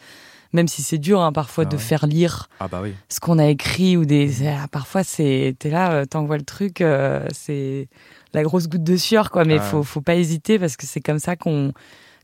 même 0.53 0.69
si 0.69 0.83
c'est 0.83 0.97
dur 0.99 1.21
hein, 1.21 1.33
parfois 1.33 1.65
Ah 1.67 1.71
de 1.71 1.77
ouais. 1.77 1.83
faire 1.83 2.07
lire 2.07 2.49
Ah 2.61 2.69
bah 2.69 2.81
oui. 2.83 2.95
ce 3.11 3.21
qu'on 3.21 3.39
a 3.39 3.47
écrit 3.49 3.97
ou 3.99 4.05
des 4.07 4.47
ah, 4.49 4.67
parfois 4.71 5.03
c'est 5.05 5.55
t'es 5.59 5.69
là 5.71 5.93
euh, 5.93 6.05
t'envoies 6.07 6.39
le 6.39 6.45
truc 6.45 6.81
euh, 6.81 7.27
c'est 7.35 7.89
la 8.33 8.43
grosse 8.43 8.67
goutte 8.69 8.83
de 8.85 8.97
sueur 8.97 9.31
quoi 9.31 9.45
mais 9.45 9.59
Ah. 9.59 9.63
faut 9.63 9.83
faut 9.83 10.01
pas 10.01 10.15
hésiter 10.15 10.59
parce 10.59 10.77
que 10.79 10.87
c'est 10.87 11.01
comme 11.03 11.19
ça 11.19 11.37
qu'on 11.37 11.73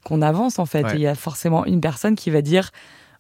qu'on 0.05 0.22
avance 0.22 0.59
en 0.59 0.64
fait 0.66 0.84
Ouais. 0.84 0.92
Il 0.95 1.01
y 1.01 1.07
a 1.07 1.14
forcément 1.14 1.66
une 1.66 1.80
personne 1.82 2.14
qui 2.16 2.30
va 2.30 2.40
dire 2.40 2.70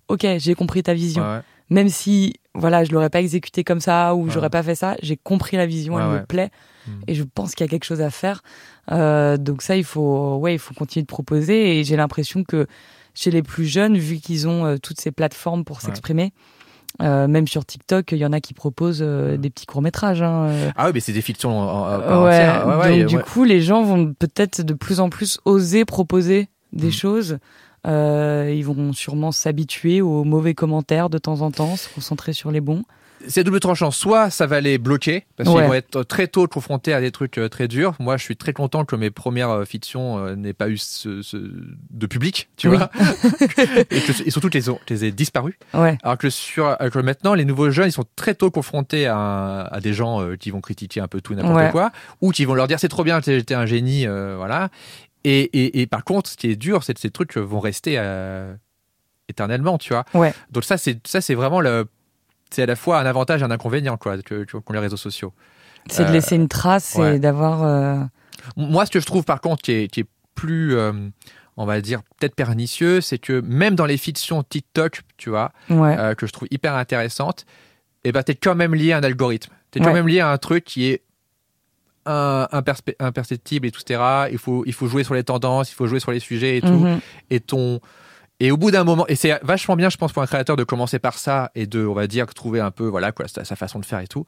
ok 0.08 0.26
j'ai 0.38 0.54
compris 0.54 0.82
ta 0.82 0.94
vision 0.94 1.22
ouais. 1.22 1.40
même 1.68 1.88
si 1.90 2.34
voilà 2.54 2.84
je 2.84 2.92
l'aurais 2.92 3.10
pas 3.10 3.20
exécuté 3.20 3.64
comme 3.64 3.80
ça 3.80 4.14
ou 4.14 4.24
Ouais. 4.26 4.30
j'aurais 4.30 4.50
pas 4.50 4.62
fait 4.62 4.74
ça 4.74 4.96
j'ai 5.02 5.16
compris 5.16 5.56
la 5.56 5.66
vision 5.66 5.94
Ouais, 5.94 6.02
elle 6.02 6.08
ouais. 6.10 6.20
me 6.20 6.26
plaît 6.26 6.50
Mm. 6.86 6.90
et 7.08 7.14
je 7.14 7.22
pense 7.24 7.54
qu'il 7.54 7.64
y 7.64 7.68
a 7.68 7.70
quelque 7.70 7.84
chose 7.86 8.02
à 8.02 8.10
faire 8.10 8.42
Euh, 8.92 9.38
donc 9.38 9.62
ça 9.62 9.74
il 9.76 9.84
faut 9.84 10.36
ouais 10.36 10.52
il 10.54 10.58
faut 10.58 10.74
continuer 10.74 11.02
de 11.02 11.06
proposer 11.08 11.78
et 11.80 11.84
j'ai 11.84 11.96
l'impression 11.96 12.44
que 12.44 12.66
chez 13.14 13.30
les 13.30 13.42
plus 13.42 13.64
jeunes 13.64 13.96
vu 13.96 14.16
qu'ils 14.18 14.46
ont 14.48 14.66
euh, 14.66 14.76
toutes 14.76 15.00
ces 15.00 15.10
plateformes 15.10 15.64
pour 15.64 15.80
s'exprimer 15.80 16.32
euh, 17.00 17.26
même 17.26 17.48
sur 17.48 17.64
TikTok 17.64 18.12
il 18.12 18.18
y 18.18 18.26
en 18.26 18.32
a 18.34 18.40
qui 18.40 18.52
proposent 18.52 19.00
euh, 19.02 19.30
Ouais. 19.32 19.38
des 19.38 19.48
petits 19.48 19.64
courts 19.64 19.80
métrages 19.80 20.20
hein, 20.20 20.44
euh. 20.48 20.70
Ah 20.76 20.86
oui, 20.86 20.90
mais 20.92 21.00
c'est 21.00 21.14
des 21.14 21.22
fictions 21.22 21.58
en, 21.58 21.94
en- 21.94 21.98
donc 22.98 23.06
du 23.06 23.18
coup, 23.18 23.44
les 23.44 23.60
gens 23.62 23.82
vont 23.82 24.12
peut-être 24.12 24.60
de 24.62 24.74
plus 24.74 25.00
en 25.00 25.08
plus 25.08 25.40
oser 25.46 25.84
proposer 25.86 26.48
des 26.74 26.88
Mm. 26.88 26.92
choses. 26.92 27.38
Euh, 27.86 28.52
ils 28.54 28.64
vont 28.64 28.92
sûrement 28.92 29.32
s'habituer 29.32 30.00
aux 30.00 30.24
mauvais 30.24 30.54
commentaires 30.54 31.10
de 31.10 31.18
temps 31.18 31.40
en 31.42 31.50
temps, 31.50 31.76
se 31.76 31.88
concentrer 31.94 32.32
sur 32.32 32.50
les 32.50 32.60
bons. 32.60 32.84
c'est 33.26 33.42
double 33.44 33.58
tranchant. 33.60 33.90
Soit 33.90 34.28
ça 34.28 34.46
va 34.46 34.60
les 34.60 34.76
bloquer, 34.76 35.24
parce 35.36 35.48
Ouais. 35.48 35.56
qu'ils 35.62 35.64
vont 35.68 35.72
être 35.74 36.02
très 36.02 36.26
tôt 36.28 36.46
confrontés 36.46 36.92
à 36.92 37.00
des 37.00 37.10
trucs 37.10 37.38
euh, 37.38 37.48
très 37.48 37.68
durs. 37.68 37.94
Moi, 37.98 38.18
je 38.18 38.22
suis 38.24 38.36
très 38.36 38.52
content 38.52 38.84
que 38.84 38.96
mes 38.96 39.10
premières 39.10 39.48
euh, 39.50 39.64
fictions 39.64 40.34
n'aient 40.36 40.52
pas 40.52 40.68
eu 40.68 40.76
ce, 40.76 41.22
ce- 41.22 41.38
de 41.90 42.06
public, 42.06 42.50
tu 42.58 42.68
Oui. 42.68 42.76
vois. 42.76 42.90
et, 43.90 44.00
que- 44.00 44.26
et 44.26 44.30
surtout 44.30 44.50
que 44.50 44.58
les, 44.90 45.04
aient 45.06 45.10
disparus. 45.10 45.54
Ouais, 45.72 45.96
Alors 46.02 46.18
que, 46.18 46.28
sur, 46.28 46.66
alors 46.66 46.90
que 46.92 46.98
maintenant, 46.98 47.32
les 47.32 47.46
nouveaux 47.46 47.70
jeunes, 47.70 47.88
ils 47.88 47.92
sont 47.92 48.04
très 48.14 48.34
tôt 48.34 48.50
confrontés 48.50 49.06
à, 49.06 49.62
à 49.72 49.80
des 49.80 49.94
gens 49.94 50.20
qui 50.38 50.50
vont 50.50 50.60
critiquer 50.60 51.00
un 51.00 51.08
peu 51.08 51.22
tout 51.22 51.32
et 51.32 51.36
n'importe 51.36 51.54
Ouais. 51.56 51.70
quoi, 51.70 51.92
ou 52.20 52.30
qui 52.30 52.44
vont 52.44 52.52
leur 52.54 52.66
dire 52.68 52.78
c'est 52.78 52.88
trop 52.88 53.04
bien, 53.04 53.22
t'es 53.22 53.42
t'es 53.42 53.54
un 53.54 53.64
génie, 53.66 54.06
euh, 54.06 54.34
voilà. 54.36 54.68
Et, 55.24 55.40
et, 55.58 55.80
et 55.80 55.86
par 55.86 56.04
contre, 56.04 56.30
ce 56.30 56.36
qui 56.36 56.50
est 56.50 56.56
dur, 56.56 56.82
c'est 56.84 56.94
que 56.94 57.00
ces 57.00 57.10
trucs 57.10 57.36
vont 57.36 57.60
rester 57.60 57.94
euh, 57.98 58.54
éternellement, 59.28 59.78
tu 59.78 59.92
vois. 59.92 60.04
Ouais. 60.14 60.34
Donc 60.50 60.64
ça, 60.64 60.76
c'est 60.76 61.06
ça, 61.06 61.20
c'est 61.20 61.34
vraiment 61.34 61.60
le, 61.60 61.86
c'est 62.50 62.62
à 62.62 62.66
la 62.66 62.76
fois 62.76 63.00
un 63.00 63.06
avantage 63.06 63.40
et 63.40 63.44
un 63.44 63.50
inconvénient, 63.50 63.96
quoi, 63.96 64.20
que, 64.22 64.44
qu'ont 64.44 64.72
les 64.72 64.78
réseaux 64.78 64.96
sociaux. 64.98 65.32
c'est 65.88 66.04
de 66.04 66.08
Euh, 66.10 66.12
laisser 66.12 66.36
une 66.36 66.48
trace 66.48 66.94
ouais. 66.96 67.16
et 67.16 67.18
d'avoir. 67.18 67.62
euh, 67.64 67.98
Moi, 68.56 68.84
ce 68.86 68.90
que 68.90 69.00
je 69.00 69.06
trouve 69.06 69.24
par 69.24 69.40
contre 69.40 69.62
qui 69.62 69.72
est, 69.72 69.88
qui 69.88 70.00
est 70.00 70.06
plus, 70.34 70.76
on 71.56 71.64
va 71.64 71.80
dire, 71.80 72.02
peut-être 72.18 72.34
pernicieux, 72.34 73.00
c'est 73.00 73.18
que 73.18 73.40
même 73.40 73.76
dans 73.76 73.86
les 73.86 73.96
fictions 73.96 74.42
TikTok, 74.42 75.02
tu 75.16 75.30
vois, 75.30 75.52
Ouais, 75.70 75.96
que 76.18 76.26
je 76.26 76.32
trouve 76.32 76.48
hyper 76.50 76.74
intéressante, 76.74 77.46
et 78.02 78.12
ben 78.12 78.22
t'es 78.22 78.34
quand 78.34 78.54
même 78.56 78.74
lié 78.74 78.92
à 78.92 78.98
un 78.98 79.02
algorithme. 79.04 79.52
T'es 79.70 79.80
quand 79.80 79.92
même 79.94 80.06
lié 80.08 80.20
à 80.20 80.28
un 80.30 80.38
truc 80.38 80.64
qui 80.64 80.86
est 80.86 81.02
imperceptible 82.06 83.66
et 83.66 83.70
tout, 83.70 83.80
etc. 83.80 84.00
Il 84.32 84.38
faut, 84.38 84.64
il 84.66 84.72
faut 84.72 84.86
jouer 84.86 85.04
sur 85.04 85.14
les 85.14 85.24
tendances, 85.24 85.70
il 85.70 85.74
faut 85.74 85.86
jouer 85.86 86.00
sur 86.00 86.10
les 86.12 86.20
sujets 86.20 86.58
et 86.58 86.60
tout. 86.60 86.68
Mhm. 86.68 87.00
Et 87.30 87.40
ton 87.40 87.80
Et 88.40 88.50
au 88.50 88.56
bout 88.56 88.70
d'un 88.70 88.84
moment, 88.84 89.06
et 89.06 89.14
c'est 89.14 89.38
vachement 89.42 89.76
bien, 89.76 89.88
je 89.90 89.96
pense, 89.96 90.12
pour 90.12 90.22
un 90.22 90.26
créateur 90.26 90.56
de 90.56 90.64
commencer 90.64 90.98
par 90.98 91.18
ça 91.18 91.50
et 91.54 91.66
de, 91.66 91.86
on 91.86 91.94
va 91.94 92.06
dire, 92.06 92.26
trouver 92.34 92.60
un 92.60 92.70
peu, 92.70 92.86
voilà, 92.86 93.12
quoi, 93.12 93.28
sa, 93.28 93.44
sa 93.44 93.56
façon 93.56 93.78
de 93.78 93.84
faire 93.84 94.00
et 94.00 94.08
tout. 94.08 94.26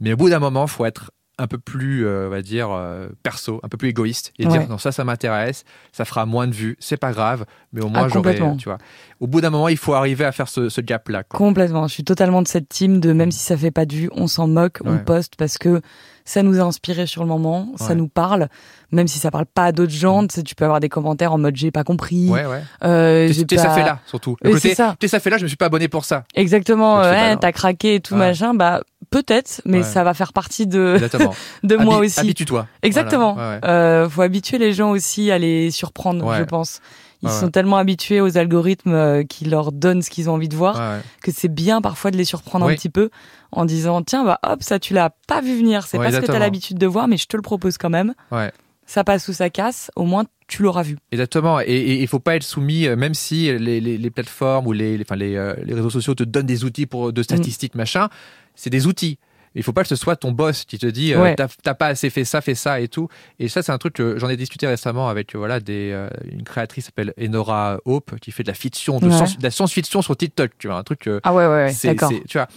Mais 0.00 0.12
au 0.12 0.16
bout 0.16 0.28
d'un 0.30 0.40
moment, 0.40 0.66
faut 0.66 0.84
être 0.86 1.12
un 1.40 1.46
peu 1.46 1.58
plus, 1.58 2.04
euh, 2.04 2.26
on 2.26 2.30
va 2.30 2.42
dire, 2.42 2.68
euh, 2.72 3.08
perso, 3.22 3.60
un 3.62 3.68
peu 3.68 3.76
plus 3.76 3.90
égoïste 3.90 4.32
et 4.40 4.46
Ouais. 4.46 4.58
dire 4.58 4.68
non, 4.68 4.76
ça, 4.76 4.90
ça 4.90 5.04
m'intéresse, 5.04 5.64
ça 5.92 6.04
fera 6.04 6.26
moins 6.26 6.48
de 6.48 6.52
vues, 6.52 6.76
c'est 6.80 6.96
pas 6.96 7.12
grave, 7.12 7.44
mais 7.72 7.80
au 7.80 7.88
moins 7.88 8.06
Ah, 8.06 8.08
j'aurai, 8.08 8.34
tu 8.58 8.64
vois. 8.64 8.78
Au 9.20 9.28
bout 9.28 9.40
d'un 9.40 9.50
moment, 9.50 9.68
il 9.68 9.76
faut 9.76 9.94
arriver 9.94 10.24
à 10.24 10.32
faire 10.32 10.48
ce, 10.48 10.68
ce 10.68 10.80
gap-là. 10.80 11.22
Complètement. 11.22 11.86
Je 11.86 11.94
suis 11.94 12.02
totalement 12.02 12.42
de 12.42 12.48
cette 12.48 12.68
team 12.68 12.98
de 12.98 13.12
même 13.12 13.30
si 13.30 13.38
ça 13.38 13.56
fait 13.56 13.70
pas 13.70 13.86
de 13.86 13.94
vues, 13.94 14.10
on 14.14 14.26
s'en 14.26 14.48
moque, 14.48 14.80
on 14.84 14.98
poste 14.98 15.36
parce 15.36 15.58
que 15.58 15.80
ça 16.28 16.42
nous 16.42 16.60
a 16.60 16.62
inspiré 16.62 17.06
sur 17.06 17.22
le 17.22 17.28
moment, 17.28 17.72
ça 17.76 17.94
nous 17.94 18.06
parle, 18.08 18.48
même 18.92 19.08
si 19.08 19.18
ça 19.18 19.30
parle 19.30 19.46
pas 19.46 19.64
à 19.64 19.72
d'autres 19.72 19.92
gens. 19.92 20.26
Tu 20.26 20.34
sais, 20.34 20.42
tu 20.42 20.54
peux 20.54 20.64
avoir 20.64 20.78
des 20.80 20.90
commentaires 20.90 21.32
en 21.32 21.38
mode 21.38 21.56
j'ai 21.56 21.70
pas 21.70 21.84
compris. 21.84 22.28
Ouais, 22.28 22.44
ouais. 22.44 22.62
Euh, 22.84 23.28
T'es- 23.32 23.44
t'es 23.44 23.56
pas- 23.56 23.62
ça 23.62 23.70
fait 23.70 23.82
là, 23.82 24.00
surtout. 24.06 24.36
C'est 24.60 24.74
ça. 24.74 24.94
t'es 24.98 25.08
ça 25.08 25.20
fait 25.20 25.30
là, 25.30 25.38
je 25.38 25.44
me 25.44 25.48
suis 25.48 25.56
pas 25.56 25.66
abonné 25.66 25.88
pour 25.88 26.04
ça. 26.04 26.24
Exactement. 26.34 26.98
Ouais, 27.00 27.36
t'as 27.38 27.52
craqué 27.52 27.94
et 27.94 28.00
tout 28.00 28.12
Ouais. 28.12 28.20
machin. 28.20 28.52
Bah 28.52 28.82
peut-être, 29.10 29.62
mais 29.64 29.78
Ouais. 29.78 29.82
ça 29.84 30.04
va 30.04 30.12
faire 30.12 30.34
partie 30.34 30.66
de 30.66 30.98
de 31.62 31.76
moi 31.76 31.96
Habi- 31.96 32.06
aussi. 32.06 32.20
Habitue-toi. 32.20 32.66
Exactement. 32.82 33.32
Voilà. 33.32 33.48
Ouais, 33.48 33.54
ouais. 33.62 33.68
Euh, 33.68 34.08
faut 34.10 34.20
habituer 34.22 34.58
les 34.58 34.74
gens 34.74 34.90
aussi 34.90 35.30
à 35.30 35.38
les 35.38 35.70
surprendre, 35.70 36.34
je 36.36 36.42
pense. 36.44 36.80
Ils 37.22 37.30
sont 37.30 37.48
tellement 37.50 37.78
habitués 37.78 38.20
aux 38.20 38.38
algorithmes 38.38 38.92
euh, 38.94 39.24
qui 39.24 39.44
leur 39.44 39.72
donnent 39.72 40.02
ce 40.02 40.10
qu'ils 40.10 40.30
ont 40.30 40.34
envie 40.34 40.48
de 40.48 40.54
voir 40.54 40.76
que 41.22 41.32
c'est 41.32 41.48
bien 41.52 41.80
parfois 41.80 42.12
de 42.12 42.16
les 42.16 42.24
surprendre 42.24 42.68
un 42.68 42.74
petit 42.74 42.90
peu 42.90 43.10
en 43.52 43.64
disant 43.64 44.02
tiens 44.02 44.24
bah 44.24 44.38
hop 44.42 44.62
ça 44.62 44.78
tu 44.78 44.94
l'as 44.94 45.10
pas 45.26 45.40
vu 45.40 45.56
venir, 45.58 45.86
c'est 45.86 45.98
Ouais, 45.98 46.04
pas 46.06 46.10
ce 46.10 46.16
que 46.16 46.20
t'as 46.20 46.24
exactement. 46.26 46.38
l'habitude 46.44 46.78
de 46.78 46.86
voir 46.86 47.08
mais 47.08 47.16
je 47.16 47.26
te 47.26 47.36
le 47.36 47.42
propose 47.42 47.78
quand 47.78 47.90
même. 47.90 48.14
Ouais. 48.30 48.52
Ça 48.86 49.04
passe 49.04 49.28
ou 49.28 49.34
ça 49.34 49.50
casse, 49.50 49.90
au 49.96 50.04
moins 50.04 50.24
tu 50.46 50.62
l'auras 50.62 50.82
vu. 50.82 50.96
Exactement. 51.12 51.60
Et 51.60 52.00
il 52.00 52.06
faut 52.08 52.20
pas 52.20 52.36
être 52.36 52.42
soumis, 52.42 52.86
euh, 52.86 52.96
même 52.96 53.12
si 53.12 53.52
les, 53.58 53.82
les, 53.82 53.98
les 53.98 54.10
plateformes 54.10 54.66
ou 54.66 54.72
les, 54.72 54.96
les, 54.96 55.04
enfin, 55.04 55.16
les, 55.16 55.36
euh, 55.36 55.54
les 55.62 55.74
réseaux 55.74 55.90
sociaux 55.90 56.14
te 56.14 56.22
donnent 56.24 56.46
des 56.46 56.64
outils 56.64 56.86
pour 56.86 57.08
Mm. 57.08 57.12
de 57.12 57.22
statistiques, 57.22 57.74
machin. 57.74 58.08
C'est 58.54 58.70
des 58.70 58.86
outils. 58.86 59.18
Il 59.54 59.62
faut 59.62 59.72
pas 59.74 59.82
que 59.82 59.88
ce 59.88 59.96
soit 59.96 60.16
ton 60.16 60.32
boss 60.32 60.64
qui 60.64 60.78
te 60.78 60.86
dit 60.86 61.12
euh, 61.12 61.20
Ouais. 61.22 61.34
t'as 61.34 61.48
t'as 61.62 61.74
pas 61.74 61.88
assez 61.88 62.08
fait 62.08 62.24
ça, 62.24 62.40
fait 62.40 62.54
ça 62.54 62.80
et 62.80 62.88
tout. 62.88 63.08
Et 63.38 63.48
ça, 63.48 63.62
c'est 63.62 63.72
un 63.72 63.78
truc 63.78 63.92
que 63.94 64.18
j'en 64.18 64.30
ai 64.30 64.36
discuté 64.38 64.66
récemment 64.66 65.08
avec 65.10 65.34
euh, 65.34 65.38
voilà 65.38 65.60
des 65.60 65.90
euh, 65.92 66.08
une 66.30 66.44
créatrice 66.44 66.86
s'appelle 66.86 67.12
Enora 67.20 67.78
Hope 67.84 68.18
qui 68.20 68.30
fait 68.30 68.42
de 68.42 68.48
la 68.48 68.54
fiction, 68.54 69.00
de, 69.00 69.06
Ouais. 69.06 69.12
science- 69.12 69.36
de 69.36 69.42
la 69.42 69.50
science-fiction 69.50 70.00
sur 70.00 70.16
TikTok. 70.16 70.52
Tu 70.58 70.68
vois, 70.68 70.76
un 70.78 70.82
truc. 70.82 71.06
euh, 71.08 71.20
Ah 71.24 71.34
ouais 71.34 71.46
ouais, 71.46 71.52
ouais 71.64 71.72
c'est- 71.72 71.88
d'accord. 71.88 72.10
Tu 72.26 72.38
vois. 72.38 72.48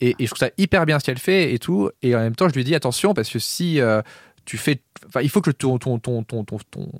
Et, 0.00 0.10
et 0.18 0.24
je 0.24 0.26
trouve 0.26 0.38
ça 0.38 0.50
hyper 0.58 0.86
bien 0.86 0.98
ce 0.98 1.04
qu'elle 1.04 1.18
fait 1.18 1.52
et 1.54 1.58
tout. 1.58 1.90
Et 2.02 2.14
en 2.14 2.20
même 2.20 2.34
temps, 2.36 2.48
je 2.48 2.54
lui 2.54 2.64
dis 2.64 2.74
attention 2.74 3.14
parce 3.14 3.30
que 3.30 3.38
si 3.38 3.80
euh, 3.80 4.02
tu 4.44 4.58
fais, 4.58 4.82
enfin, 5.06 5.20
il 5.22 5.28
faut 5.28 5.40
que 5.40 5.50
ton 5.50 5.78
ton 5.78 5.98
ton 5.98 6.22
ton 6.24 6.44
ton 6.44 6.58
ton, 6.70 6.90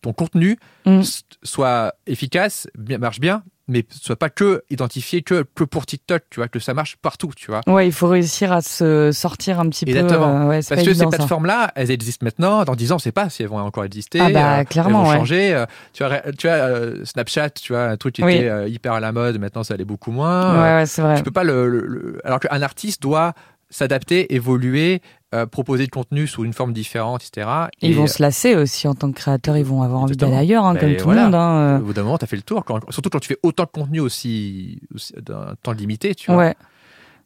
ton 0.00 0.12
contenu 0.12 0.58
Mm. 0.86 1.02
soit 1.42 1.94
efficace, 2.06 2.66
bien, 2.76 2.98
marche 2.98 3.20
bien, 3.20 3.42
mais 3.68 3.84
soit 3.90 4.16
pas 4.16 4.30
que 4.30 4.62
identifié 4.70 5.22
que 5.22 5.44
que 5.54 5.64
pour 5.64 5.86
TikTok. 5.86 6.22
Tu 6.30 6.40
vois, 6.40 6.48
que 6.48 6.58
ça 6.58 6.74
marche 6.74 6.96
partout. 7.02 7.30
Tu 7.36 7.50
vois. 7.50 7.60
Ouais, 7.66 7.86
il 7.86 7.92
faut 7.92 8.08
réussir 8.08 8.50
à 8.52 8.62
se 8.62 9.12
sortir 9.12 9.60
un 9.60 9.68
petit 9.68 9.84
peu. 9.84 9.92
Exactement. 9.92 10.42
euh, 10.42 10.48
ouais, 10.48 10.60
Parce 10.68 10.82
que 10.82 10.94
ces 10.94 11.06
plateformes-là, 11.06 11.72
elles 11.74 11.90
existent 11.90 12.24
maintenant. 12.24 12.64
Dans 12.64 12.74
10 12.74 12.92
ans, 12.92 12.94
on 12.94 12.96
ne 12.96 13.02
sait 13.02 13.12
pas 13.12 13.28
si 13.30 13.42
elles 13.42 13.48
vont 13.48 13.58
encore 13.58 13.84
exister. 13.84 14.20
Ah 14.20 14.30
bah, 14.30 14.58
euh, 14.60 14.64
clairement, 14.64 15.00
elles 15.00 15.06
vont 15.06 15.10
ouais. 15.12 15.18
changer. 15.18 15.54
euh, 15.54 15.66
Tu 15.92 16.04
vois, 16.04 16.20
tu 16.38 16.46
vois 16.46 16.56
euh, 16.56 17.04
Snapchat, 17.04 17.50
tu 17.50 17.72
vois, 17.72 17.84
un 17.84 17.96
truc 17.96 18.14
qui 18.16 18.24
Oui. 18.24 18.34
était 18.36 18.70
hyper 18.70 18.92
à 18.94 19.00
la 19.00 19.12
mode. 19.12 19.38
Maintenant, 19.38 19.62
ça 19.62 19.74
allait 19.74 19.84
beaucoup 19.84 20.10
moins. 20.10 20.54
Ouais 20.54 20.74
ouais, 20.80 20.86
c'est 20.86 21.02
vrai. 21.02 21.16
tu 21.16 21.22
peux 21.22 21.30
pas 21.30 21.44
le, 21.44 21.68
le- 21.68 21.86
le- 21.86 22.20
alors 22.24 22.40
qu'un 22.40 22.62
artiste 22.62 23.02
doit 23.02 23.34
s'adapter, 23.70 24.34
évoluer, 24.34 25.02
euh, 25.34 25.44
proposer 25.46 25.84
du 25.84 25.90
contenu 25.90 26.26
sous 26.26 26.44
une 26.44 26.54
forme 26.54 26.72
différente, 26.72 27.22
etc. 27.22 27.46
Ils 27.82 27.90
Et, 27.90 27.94
vont 27.94 28.06
se 28.06 28.22
lasser 28.22 28.54
aussi 28.56 28.88
en 28.88 28.94
tant 28.94 29.10
que 29.12 29.16
créateurs, 29.18 29.56
ils 29.58 29.64
vont 29.64 29.82
avoir 29.82 30.00
envie 30.00 30.16
d'aller 30.16 30.36
ailleurs, 30.36 30.64
hein, 30.64 30.72
Ben, 30.74 30.80
comme 30.80 30.96
tout 30.96 31.04
voilà. 31.04 31.20
le 31.20 31.26
monde. 31.26 31.34
Hein, 31.34 31.50
euh, 31.56 31.76
euh. 31.76 31.78
au 31.80 31.82
bout 31.84 31.92
d'un 31.92 32.02
moment, 32.02 32.16
tu 32.18 32.24
as 32.24 32.28
fait 32.28 32.36
le 32.36 32.42
tour. 32.42 32.64
Quand- 32.64 32.80
surtout 32.90 33.10
quand 33.10 33.20
tu 33.20 33.28
fais 33.28 33.38
autant 33.42 33.64
de 33.64 33.68
contenu 33.70 34.00
aussi, 34.00 34.80
aussi 34.94 35.12
d'un 35.20 35.54
temps 35.62 35.72
limité, 35.72 36.14
tu 36.14 36.32
vois. 36.32 36.40
Ouais, 36.44 36.54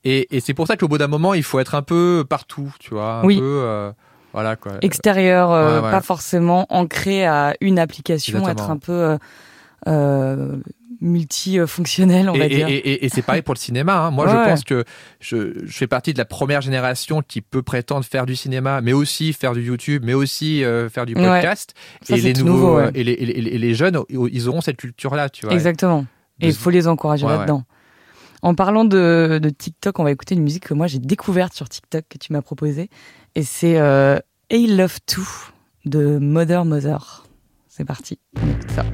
Et, 0.05 0.37
et 0.37 0.41
c'est 0.41 0.53
pour 0.55 0.67
ça 0.67 0.77
qu'au 0.77 0.89
bout 0.89 0.99
d'un 0.99 1.07
moment, 1.07 1.33
il 1.35 1.45
faut 1.45 1.61
être 1.61 1.77
un 1.77 1.83
peu 1.83 2.25
partout, 2.29 2.75
tu 2.81 2.91
vois. 2.95 3.21
Un 3.21 3.25
Oui. 3.25 3.39
peu, 3.39 3.61
euh, 3.63 3.93
voilà 4.33 4.57
quoi. 4.57 4.73
extérieur, 4.83 5.53
euh, 5.53 5.79
ouais, 5.79 5.85
ouais. 5.85 5.91
pas 5.93 6.01
forcément 6.01 6.67
ancré 6.71 7.25
à 7.25 7.55
une 7.61 7.79
application, 7.79 8.39
Exactement. 8.41 8.65
être 8.65 8.71
un 8.73 8.79
peu 8.79 8.93
euh, 8.93 9.19
euh, 9.87 10.57
multifonctionnel, 11.03 12.31
on 12.31 12.35
Et, 12.35 12.39
va 12.39 12.49
dire. 12.49 12.69
et- 12.69 12.77
et- 12.77 13.05
et 13.05 13.09
c'est 13.09 13.23
pareil 13.23 13.43
pour 13.43 13.55
le 13.55 13.59
cinéma. 13.59 14.07
hein. 14.07 14.11
Moi, 14.11 14.25
Ouais, 14.27 14.33
je 14.33 14.37
ouais. 14.37 14.45
pense 14.49 14.65
que 14.65 14.85
je, 15.21 15.53
je 15.65 15.73
fais 15.73 15.87
partie 15.87 16.13
de 16.13 16.19
la 16.19 16.25
première 16.25 16.61
génération 16.61 17.23
qui 17.23 17.41
peut 17.41 17.63
prétendre 17.63 18.05
faire 18.05 18.25
du 18.27 18.37
cinéma, 18.37 18.81
mais 18.81 18.93
aussi 18.93 19.33
faire 19.33 19.53
du 19.53 19.63
YouTube, 19.63 20.03
mais 20.07 20.15
aussi 20.15 20.65
euh, 20.65 20.89
faire 20.89 21.05
du 21.07 21.15
podcast. 21.15 21.75
Ça, 22.03 22.17
et, 22.17 22.21
les 22.21 22.33
nouveaux, 22.35 22.53
nouveau, 22.53 22.79
euh, 22.79 22.91
les, 22.95 23.05
les- 23.05 23.15
et 23.15 23.59
les 23.59 23.75
jeunes, 23.75 23.99
ils 24.09 24.49
auront 24.49 24.61
cette 24.61 24.77
culture-là, 24.79 25.29
tu 25.29 25.45
vois. 25.47 25.55
Exactement. 25.55 26.07
Et 26.41 26.49
il 26.49 26.55
faut 26.55 26.71
les 26.71 26.89
encourager 26.89 27.27
là-dedans. 27.27 27.65
En 28.45 28.55
parlant 28.55 28.85
de, 28.85 29.39
de 29.41 29.49
TikTok, 29.51 29.99
on 30.01 30.05
va 30.05 30.11
écouter 30.11 30.35
une 30.35 30.43
musique 30.43 30.67
que 30.67 30.75
moi 30.75 30.89
j'ai 30.89 30.99
découverte 30.99 31.53
sur 31.55 31.69
TikTok 31.69 32.05
que 32.09 32.19
tu 32.19 32.33
m'as 32.33 32.43
proposée. 32.43 32.91
Et 33.37 33.45
c'est 33.45 33.79
euh, 33.79 34.19
I 34.51 34.67
Love 34.67 34.99
To 35.07 35.23
de 35.85 36.19
Mother 36.19 36.65
Mother. 36.65 37.25
C'est 37.69 37.85
parti, 37.85 38.19
on 38.43 38.51
écoute 38.51 38.71
ça. 38.73 38.85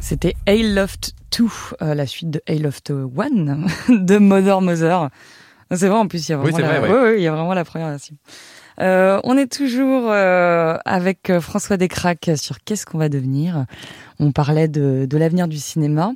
C'était 0.00 0.34
Hayloft 0.46 1.12
2, 1.38 1.44
euh, 1.82 1.94
la 1.94 2.06
suite 2.06 2.30
de 2.30 2.42
Hayloft 2.46 2.90
1 2.90 2.94
de 3.96 4.18
Mother 4.18 4.60
Mother. 4.60 5.08
C'est 5.74 5.88
vrai, 5.88 5.98
en 5.98 6.06
plus, 6.06 6.28
il 6.28 6.32
y 6.32 6.34
a 6.34 6.38
Oui, 6.38 6.50
vraiment, 6.50 6.68
la... 6.68 6.80
vrai, 6.80 6.88
ouais. 6.88 6.94
ouais, 6.94 7.02
ouais, 7.02 7.18
il 7.18 7.22
y 7.22 7.26
a 7.26 7.32
vraiment 7.32 7.54
la 7.54 7.64
première 7.64 7.88
version. 7.88 8.14
Euh, 8.80 9.20
on 9.24 9.36
est 9.38 9.50
toujours 9.50 10.10
euh, 10.10 10.76
avec 10.84 11.32
François 11.40 11.76
Descraques 11.76 12.30
sur 12.36 12.58
Qu'est-ce 12.62 12.84
qu'on 12.86 12.98
va 12.98 13.08
devenir? 13.08 13.64
On 14.20 14.32
parlait 14.32 14.68
de, 14.68 15.06
de 15.08 15.16
l'avenir 15.18 15.48
du 15.48 15.56
cinéma. 15.58 16.12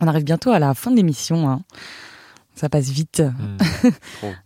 On 0.00 0.06
arrive 0.06 0.24
bientôt 0.24 0.50
à 0.50 0.58
la 0.58 0.74
fin 0.74 0.90
de 0.90 0.96
l'émission. 0.96 1.48
hein. 1.48 1.62
Ça 2.58 2.68
passe 2.68 2.88
vite. 2.90 3.22
Hmm. 3.22 3.88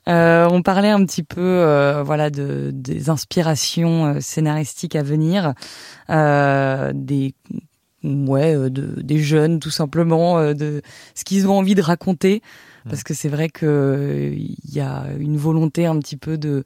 Euh, 0.09 0.49
on 0.51 0.63
parlait 0.63 0.91
un 0.91 1.05
petit 1.07 1.23
peu, 1.23 1.41
euh, 1.41 2.03
voilà, 2.03 2.29
de 2.29 2.71
des 2.75 3.09
inspirations 3.09 4.07
euh, 4.07 4.21
scénaristiques 4.21 4.97
à 4.97 5.03
venir, 5.03 5.55
euh, 6.11 6.93
des 6.95 7.35
ouais, 8.03 8.55
euh, 8.55 8.69
de, 8.69 9.01
des 9.01 9.19
jeunes 9.19 9.61
tout 9.61 9.71
simplement, 9.71 10.39
euh, 10.39 10.55
de 10.55 10.83
ce 11.15 11.25
qu'ils 11.25 11.47
ont 11.49 11.57
envie 11.57 11.75
de 11.77 11.83
raconter, 11.83 12.43
parce 12.89 13.05
que 13.05 13.15
c'est 13.15 13.29
vrai 13.29 13.49
que 13.49 14.33
il 14.35 14.75
y 14.75 14.81
a 14.81 15.07
une 15.19 15.37
volonté 15.37 15.87
un 15.87 15.99
petit 16.01 16.17
peu 16.17 16.37
de 16.37 16.65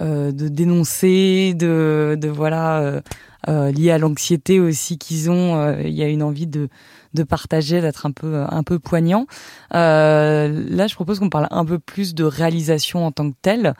euh, 0.00 0.30
de 0.30 0.46
dénoncer, 0.48 1.54
de, 1.54 2.16
de 2.18 2.28
voilà, 2.28 2.78
euh, 2.78 3.00
euh, 3.48 3.72
lié 3.72 3.90
à 3.90 3.98
l'anxiété 3.98 4.60
aussi 4.60 4.96
qu'ils 4.98 5.28
ont. 5.30 5.56
euh, 5.56 5.82
Il 5.84 5.94
y 5.94 6.04
a 6.04 6.08
une 6.08 6.22
envie 6.22 6.46
de 6.46 6.68
de 7.14 7.22
partager, 7.22 7.80
d'être 7.80 8.06
un 8.06 8.12
peu 8.12 8.44
un 8.48 8.62
peu 8.62 8.78
poignant. 8.78 9.26
Euh, 9.74 10.64
là, 10.68 10.86
je 10.86 10.94
propose 10.94 11.18
qu'on 11.18 11.30
parle 11.30 11.48
un 11.50 11.64
peu 11.64 11.78
plus 11.78 12.14
de 12.14 12.24
réalisation 12.24 13.06
en 13.06 13.12
tant 13.12 13.30
que 13.30 13.36
telle. 13.42 13.74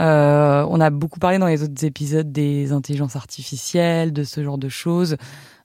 Euh, 0.00 0.66
on 0.68 0.80
a 0.80 0.90
beaucoup 0.90 1.18
parlé 1.18 1.38
dans 1.38 1.46
les 1.46 1.62
autres 1.62 1.84
épisodes 1.84 2.30
des 2.30 2.72
intelligences 2.72 3.16
artificielles, 3.16 4.12
de 4.12 4.24
ce 4.24 4.42
genre 4.42 4.58
de 4.58 4.68
choses. 4.68 5.16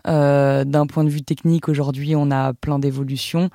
Euh, 0.07 0.63
D'un 0.63 0.87
point 0.87 1.03
de 1.03 1.09
vue 1.09 1.21
technique, 1.21 1.69
aujourd'hui, 1.69 2.15
on 2.15 2.31
a 2.31 2.53
plein 2.53 2.79
d'évolutions 2.79 3.49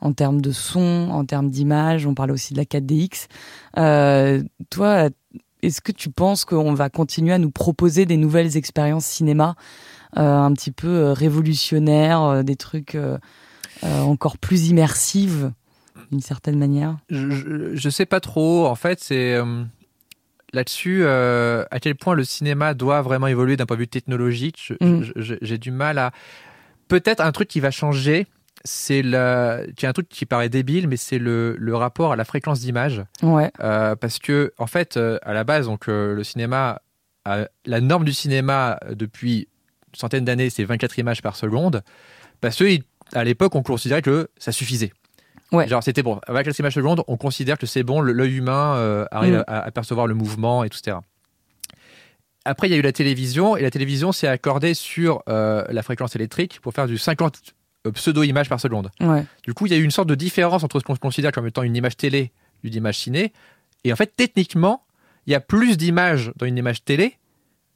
en 0.00 0.12
termes 0.12 0.40
de 0.40 0.50
son, 0.50 1.08
en 1.10 1.24
termes 1.24 1.50
d'image. 1.50 2.06
On 2.06 2.14
parle 2.14 2.30
aussi 2.30 2.54
de 2.54 2.58
la 2.58 2.64
4DX. 2.64 3.26
Euh, 3.76 4.42
toi, 4.70 5.10
est-ce 5.62 5.80
que 5.80 5.92
tu 5.92 6.10
penses 6.10 6.44
qu'on 6.44 6.72
va 6.72 6.88
continuer 6.88 7.34
à 7.34 7.38
nous 7.38 7.50
proposer 7.50 8.06
des 8.06 8.16
nouvelles 8.16 8.56
expériences 8.56 9.04
cinéma 9.04 9.56
un 10.14 10.52
petit 10.52 10.72
peu 10.72 10.88
euh, 10.88 11.12
révolutionnaires, 11.12 12.22
euh, 12.22 12.42
des 12.42 12.56
trucs 12.56 12.94
euh, 12.94 13.18
euh, 13.84 14.00
encore 14.00 14.38
plus 14.38 14.68
immersives 14.68 15.52
d'une 16.10 16.20
certaine 16.20 16.58
manière 16.58 16.96
je, 17.08 17.30
je, 17.30 17.76
je 17.76 17.90
sais 17.90 18.06
pas 18.06 18.20
trop. 18.20 18.66
En 18.66 18.74
fait, 18.74 19.00
c'est 19.00 19.34
euh, 19.34 19.62
là-dessus 20.52 21.02
euh, 21.02 21.64
à 21.70 21.78
quel 21.78 21.94
point 21.94 22.14
le 22.14 22.24
cinéma 22.24 22.74
doit 22.74 23.02
vraiment 23.02 23.28
évoluer 23.28 23.56
d'un 23.56 23.66
point 23.66 23.76
de 23.76 23.82
vue 23.82 23.88
technologique. 23.88 24.72
Mm. 24.80 25.02
J'ai 25.16 25.58
du 25.58 25.70
mal 25.70 25.98
à. 25.98 26.12
Peut-être 26.88 27.20
un 27.20 27.30
truc 27.30 27.48
qui 27.48 27.60
va 27.60 27.70
changer. 27.70 28.26
C'est 28.64 29.02
la... 29.02 29.60
un 29.82 29.92
truc 29.92 30.08
qui 30.08 30.26
paraît 30.26 30.50
débile, 30.50 30.86
mais 30.86 30.96
c'est 30.96 31.18
le, 31.18 31.56
le 31.56 31.76
rapport 31.76 32.12
à 32.12 32.16
la 32.16 32.24
fréquence 32.24 32.60
d'image. 32.60 33.02
Ouais. 33.22 33.50
Euh, 33.60 33.96
parce 33.96 34.18
que, 34.18 34.52
en 34.58 34.66
fait, 34.66 34.96
euh, 34.96 35.18
à 35.22 35.32
la 35.32 35.44
base, 35.44 35.66
donc, 35.66 35.88
euh, 35.88 36.14
le 36.14 36.24
cinéma, 36.24 36.82
la 37.24 37.80
norme 37.80 38.04
du 38.04 38.12
cinéma 38.12 38.78
euh, 38.84 38.94
depuis 38.94 39.48
centaine 39.92 40.24
d'années, 40.24 40.50
c'est 40.50 40.64
24 40.64 40.98
images 40.98 41.22
par 41.22 41.36
seconde. 41.36 41.82
Parce 42.40 42.56
que, 42.56 42.78
à 43.12 43.24
l'époque, 43.24 43.54
on 43.54 43.62
considérait 43.62 44.02
que 44.02 44.28
ça 44.38 44.52
suffisait. 44.52 44.92
Ouais. 45.52 45.66
Genre, 45.66 45.82
c'était 45.82 46.02
bon. 46.02 46.20
Avec 46.26 46.46
24 46.46 46.58
images 46.60 46.74
par 46.74 46.82
seconde, 46.82 47.04
on 47.08 47.16
considère 47.16 47.58
que 47.58 47.66
c'est 47.66 47.82
bon, 47.82 48.00
l'œil 48.00 48.36
humain 48.36 48.74
euh, 48.76 49.04
arrive 49.10 49.38
Mm. 49.38 49.44
à, 49.48 49.60
à 49.60 49.70
percevoir 49.70 50.06
le 50.06 50.14
mouvement, 50.14 50.62
et 50.64 50.68
tout, 50.70 50.78
etc. 50.78 50.98
Après, 52.44 52.68
il 52.68 52.70
y 52.70 52.74
a 52.74 52.78
eu 52.78 52.82
la 52.82 52.92
télévision, 52.92 53.56
et 53.56 53.62
la 53.62 53.70
télévision 53.70 54.12
s'est 54.12 54.26
accordée 54.28 54.74
sur 54.74 55.22
euh, 55.28 55.64
la 55.68 55.82
fréquence 55.82 56.16
électrique 56.16 56.60
pour 56.62 56.72
faire 56.72 56.86
du 56.86 56.96
50 56.96 57.38
euh, 57.86 57.92
pseudo-images 57.92 58.48
par 58.48 58.60
seconde. 58.60 58.90
Ouais. 59.00 59.24
Du 59.44 59.52
coup, 59.52 59.66
il 59.66 59.72
y 59.72 59.74
a 59.74 59.78
eu 59.78 59.82
une 59.84 59.90
sorte 59.90 60.08
de 60.08 60.14
différence 60.14 60.64
entre 60.64 60.80
ce 60.80 60.84
qu'on 60.84 60.96
considère 60.96 61.32
comme 61.32 61.46
étant 61.46 61.62
une 61.62 61.76
image 61.76 61.96
télé 61.96 62.32
et 62.64 62.68
une 62.68 62.74
image 62.74 62.98
ciné. 62.98 63.32
Et 63.84 63.92
en 63.92 63.96
fait, 63.96 64.14
techniquement, 64.16 64.84
il 65.26 65.32
y 65.32 65.34
a 65.34 65.40
plus 65.40 65.76
d'images 65.76 66.32
dans 66.36 66.46
une 66.46 66.56
image 66.56 66.82
télé. 66.84 67.18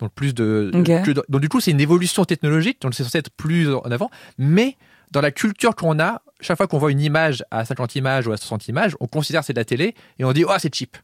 Donc, 0.05 0.13
plus 0.15 0.35
de. 0.35 0.71
Ok. 0.75 0.85
que 1.05 1.11
donc, 1.13 1.41
du 1.41 1.49
coup, 1.49 1.61
c'est 1.61 1.71
une 1.71 1.81
évolution 1.81 2.25
technologique. 2.25 2.81
Donc, 2.83 2.95
c'est 2.95 3.03
censé 3.05 3.19
être 3.19 3.31
plus 3.31 3.73
en 3.73 3.81
avant. 3.91 4.11
Mais 4.39 4.77
dans 5.11 5.21
la 5.21 5.31
culture 5.31 5.75
qu'on 5.75 5.99
a, 5.99 6.21
chaque 6.41 6.57
fois 6.57 6.67
qu'on 6.67 6.79
voit 6.79 6.93
une 6.93 7.01
image 7.01 7.43
à 7.51 7.65
50 7.65 7.97
images 7.97 8.27
ou 8.27 8.33
à 8.33 8.37
60 8.37 8.69
images, 8.69 8.97
on 9.01 9.07
considère 9.07 9.41
que 9.41 9.47
c'est 9.47 9.53
de 9.55 9.59
la 9.61 9.65
télé 9.65 9.95
et 10.19 10.25
on 10.25 10.33
dit, 10.33 10.45
oh, 10.45 10.53
c'est 10.59 10.75
cheap. 10.75 10.97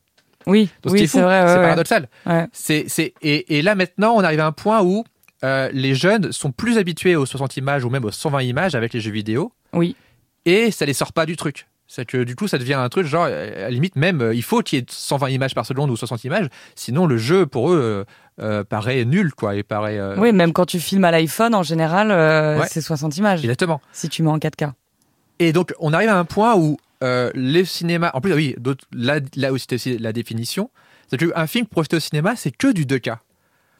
Oui, 0.46 0.68
Donc, 0.82 0.96
c'est 0.98 1.06
vrai. 1.20 1.42
ouais, 1.42 1.46
c'est 1.48 1.54
ouais. 1.56 1.62
paradoxal. 1.62 2.08
Ouais. 2.26 2.46
C'est, 2.52 2.84
c'est, 2.88 3.14
et, 3.22 3.58
et 3.58 3.62
là, 3.62 3.74
maintenant, 3.74 4.12
on 4.16 4.20
arrive 4.20 4.40
à 4.40 4.46
un 4.46 4.52
point 4.52 4.82
où 4.82 5.04
euh, 5.44 5.70
les 5.72 5.94
jeunes 5.94 6.32
sont 6.32 6.50
plus 6.52 6.76
habitués 6.78 7.16
aux 7.16 7.26
60 7.26 7.56
images 7.56 7.84
ou 7.84 7.90
même 7.90 8.04
aux 8.04 8.10
120 8.10 8.42
images 8.42 8.74
avec 8.74 8.92
les 8.92 9.00
jeux 9.00 9.10
vidéo 9.12 9.52
Oui. 9.72 9.96
et 10.44 10.70
ça 10.70 10.84
les 10.86 10.92
sort 10.94 11.12
pas 11.12 11.24
du 11.26 11.36
truc. 11.36 11.66
C'est 11.86 12.04
que 12.06 12.22
du 12.22 12.36
coup, 12.36 12.46
ça 12.46 12.56
devient 12.56 12.74
un 12.74 12.88
truc 12.88 13.06
genre, 13.06 13.26
euh, 13.28 13.56
à 13.56 13.60
la 13.62 13.70
limite, 13.70 13.96
même, 13.96 14.20
euh, 14.20 14.34
il 14.34 14.42
faut 14.44 14.60
qu'il 14.60 14.78
y 14.78 14.82
ait 14.82 14.86
120 14.88 15.28
images 15.30 15.54
par 15.56 15.66
seconde 15.66 15.90
ou 15.90 15.96
60 15.96 16.22
images, 16.24 16.46
sinon 16.76 17.06
le 17.06 17.16
jeu 17.16 17.46
pour 17.46 17.72
eux 17.72 18.04
euh, 18.40 18.64
paraît 18.64 19.04
nul, 19.04 19.32
quoi. 19.34 19.54
Et 19.56 19.62
paraît. 19.62 19.98
euh, 19.98 20.16
Oui, 20.18 20.32
même 20.32 20.52
quand 20.52 20.66
tu 20.66 20.80
filmes 20.80 21.04
à 21.04 21.10
l'iPhone, 21.10 21.54
en 21.54 21.62
général, 21.62 22.10
euh, 22.10 22.58
Ouais. 22.60 22.66
c'est 22.70 22.80
60 22.80 23.16
images. 23.18 23.40
Exactement. 23.40 23.80
Si 23.92 24.08
tu 24.08 24.22
mets 24.22 24.30
en 24.30 24.38
4K. 24.38 24.72
Et 25.38 25.52
donc, 25.52 25.72
on 25.78 25.92
arrive 25.92 26.08
à 26.08 26.18
un 26.18 26.24
point 26.24 26.56
où 26.56 26.76
les 27.34 27.64
cinémas. 27.64 28.10
En 28.14 28.20
plus, 28.20 28.32
ah 28.32 28.36
oui, 28.36 28.56
là, 28.92 29.20
là 29.36 29.52
aussi, 29.52 29.62
c'était 29.62 29.74
aussi 29.76 29.98
la 29.98 30.12
définition. 30.12 30.70
C'est 31.10 31.16
qu'un 31.18 31.46
film 31.46 31.66
projeté 31.66 31.96
au 31.96 32.00
cinéma, 32.00 32.36
c'est 32.36 32.50
que 32.50 32.70
du 32.72 32.84
2K. 32.84 33.16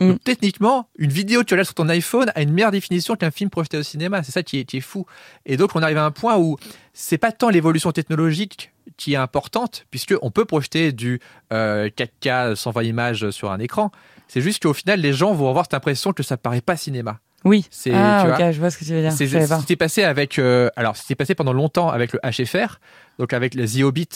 Mm. 0.00 0.08
Donc, 0.08 0.24
techniquement, 0.24 0.88
une 0.96 1.10
vidéo 1.10 1.40
que 1.40 1.44
tu 1.44 1.52
regardes 1.54 1.66
sur 1.66 1.74
ton 1.74 1.88
iPhone 1.90 2.32
a 2.34 2.40
une 2.40 2.52
meilleure 2.52 2.70
définition 2.70 3.16
qu'un 3.16 3.30
film 3.30 3.50
projeté 3.50 3.76
au 3.76 3.82
cinéma. 3.82 4.22
C'est 4.22 4.32
ça 4.32 4.42
qui 4.42 4.60
est, 4.60 4.64
qui 4.64 4.78
est 4.78 4.80
fou. 4.80 5.04
Et 5.44 5.58
donc, 5.58 5.72
on 5.76 5.82
arrive 5.82 5.98
à 5.98 6.04
un 6.06 6.10
point 6.10 6.38
où 6.38 6.56
c'est 6.94 7.18
pas 7.18 7.30
tant 7.30 7.50
l'évolution 7.50 7.92
technologique 7.92 8.72
qui 8.96 9.12
est 9.12 9.16
importante, 9.16 9.84
puisqu'on 9.90 10.30
peut 10.30 10.46
projeter 10.46 10.92
du 10.92 11.20
euh, 11.52 11.88
4K 11.90 12.54
120 12.54 12.82
images 12.84 13.30
sur 13.30 13.50
un 13.52 13.58
écran. 13.58 13.92
C'est 14.32 14.40
juste 14.40 14.62
qu'au 14.62 14.72
final, 14.72 15.00
les 15.00 15.12
gens 15.12 15.32
vont 15.34 15.48
avoir 15.48 15.64
cette 15.64 15.74
impression 15.74 16.12
que 16.12 16.22
ça 16.22 16.36
paraît 16.36 16.60
pas 16.60 16.76
cinéma. 16.76 17.18
Oui. 17.44 17.66
C'est, 17.70 17.92
ah, 17.94 18.22
tu 18.24 18.30
ok, 18.30 18.36
vois, 18.38 18.52
je 18.52 18.60
vois 18.60 18.70
ce 18.70 18.78
que 18.78 18.84
tu 18.84 18.92
veux 18.92 19.00
dire. 19.00 19.12
c'est 19.12 19.26
c'était 19.26 19.76
passé 19.76 20.02
avec 20.04 20.38
euh, 20.38 20.68
alors 20.76 20.94
c'était 20.96 21.14
passé 21.14 21.34
pendant 21.34 21.54
longtemps 21.54 21.88
avec 21.88 22.12
le 22.12 22.20
HFR 22.22 22.78
donc 23.18 23.32
avec 23.32 23.54
le 23.54 23.66
The 23.66 23.82
Hobbit 23.82 24.08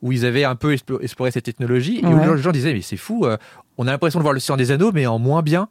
où 0.00 0.12
ils 0.12 0.24
avaient 0.24 0.44
un 0.44 0.54
peu 0.56 0.74
explo- 0.74 0.98
exploré 1.02 1.30
cette 1.30 1.44
technologie 1.44 2.00
et 2.02 2.06
où 2.06 2.18
les 2.34 2.40
gens 2.42 2.52
disaient 2.52 2.72
mais 2.72 2.80
c'est 2.80 2.96
fou 2.96 3.26
euh, 3.26 3.36
on 3.76 3.86
a 3.86 3.90
l'impression 3.90 4.18
de 4.18 4.22
voir 4.22 4.32
le 4.32 4.40
Seigneur 4.40 4.56
des 4.56 4.70
Anneaux 4.70 4.92
mais 4.92 5.06
en 5.06 5.18
moins 5.18 5.42
bien 5.42 5.68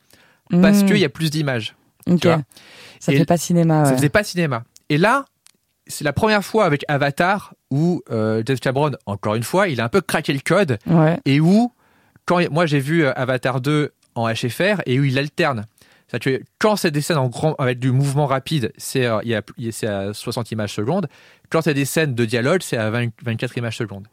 parce 0.52 0.84
Mm. 0.84 0.86
qu'il 0.86 0.98
y 0.98 1.06
a 1.06 1.10
plus 1.10 1.32
d'images 1.32 1.76
Ok. 2.08 2.20
tu 2.22 2.28
vois. 2.28 2.42
Ça 3.00 3.12
Et 3.12 3.18
fait 3.18 3.26
pas 3.26 3.38
cinéma. 3.38 3.86
ça 3.86 3.90
ouais. 3.92 3.98
faisait 3.98 4.10
pas 4.10 4.24
cinéma 4.24 4.64
et 4.90 5.00
là 5.00 5.26
c'est 5.88 6.04
la 6.04 6.14
première 6.14 6.46
fois 6.46 6.66
avec 6.66 6.86
Avatar 6.88 7.56
où 7.72 8.04
euh, 8.12 8.44
James 8.46 8.60
Cameron 8.60 8.92
encore 9.08 9.34
une 9.34 9.42
fois 9.44 9.68
il 9.68 9.82
a 9.82 9.84
un 9.86 9.90
peu 9.90 10.02
craqué 10.02 10.32
le 10.32 10.42
code 10.46 10.78
Ouais. 10.86 11.20
et 11.26 11.40
où 11.40 11.72
quand 12.30 12.40
moi 12.52 12.66
j'ai 12.66 12.80
vu 12.80 13.04
euh, 13.06 13.12
Avatar 13.16 13.60
2 13.62 13.92
en 14.16 14.32
HFR 14.32 14.82
et 14.86 15.00
où 15.00 15.04
il 15.04 15.18
alterne 15.18 15.66
c'est-à-dire 16.08 16.40
que 16.40 16.44
quand 16.58 16.76
c'est 16.76 16.90
des 16.90 17.02
scènes 17.02 17.18
en 17.20 17.28
grand, 17.28 17.54
avec 17.60 17.78
du 17.78 17.92
mouvement 17.92 18.26
rapide, 18.26 18.72
c'est 18.78 19.06
euh, 19.06 19.20
à 19.84 20.14
60 20.14 20.52
images 20.52 20.74
secondes. 20.74 21.08
Quand 21.52 21.62
c'est 21.62 21.76
des 21.76 21.86
scènes 21.86 22.16
de 22.16 22.26
dialogue, 22.26 22.62
c'est 22.64 22.78
à 22.78 22.90
20 22.90 23.10
24 23.24 23.56
images 23.58 23.78
secondes. 23.78 24.08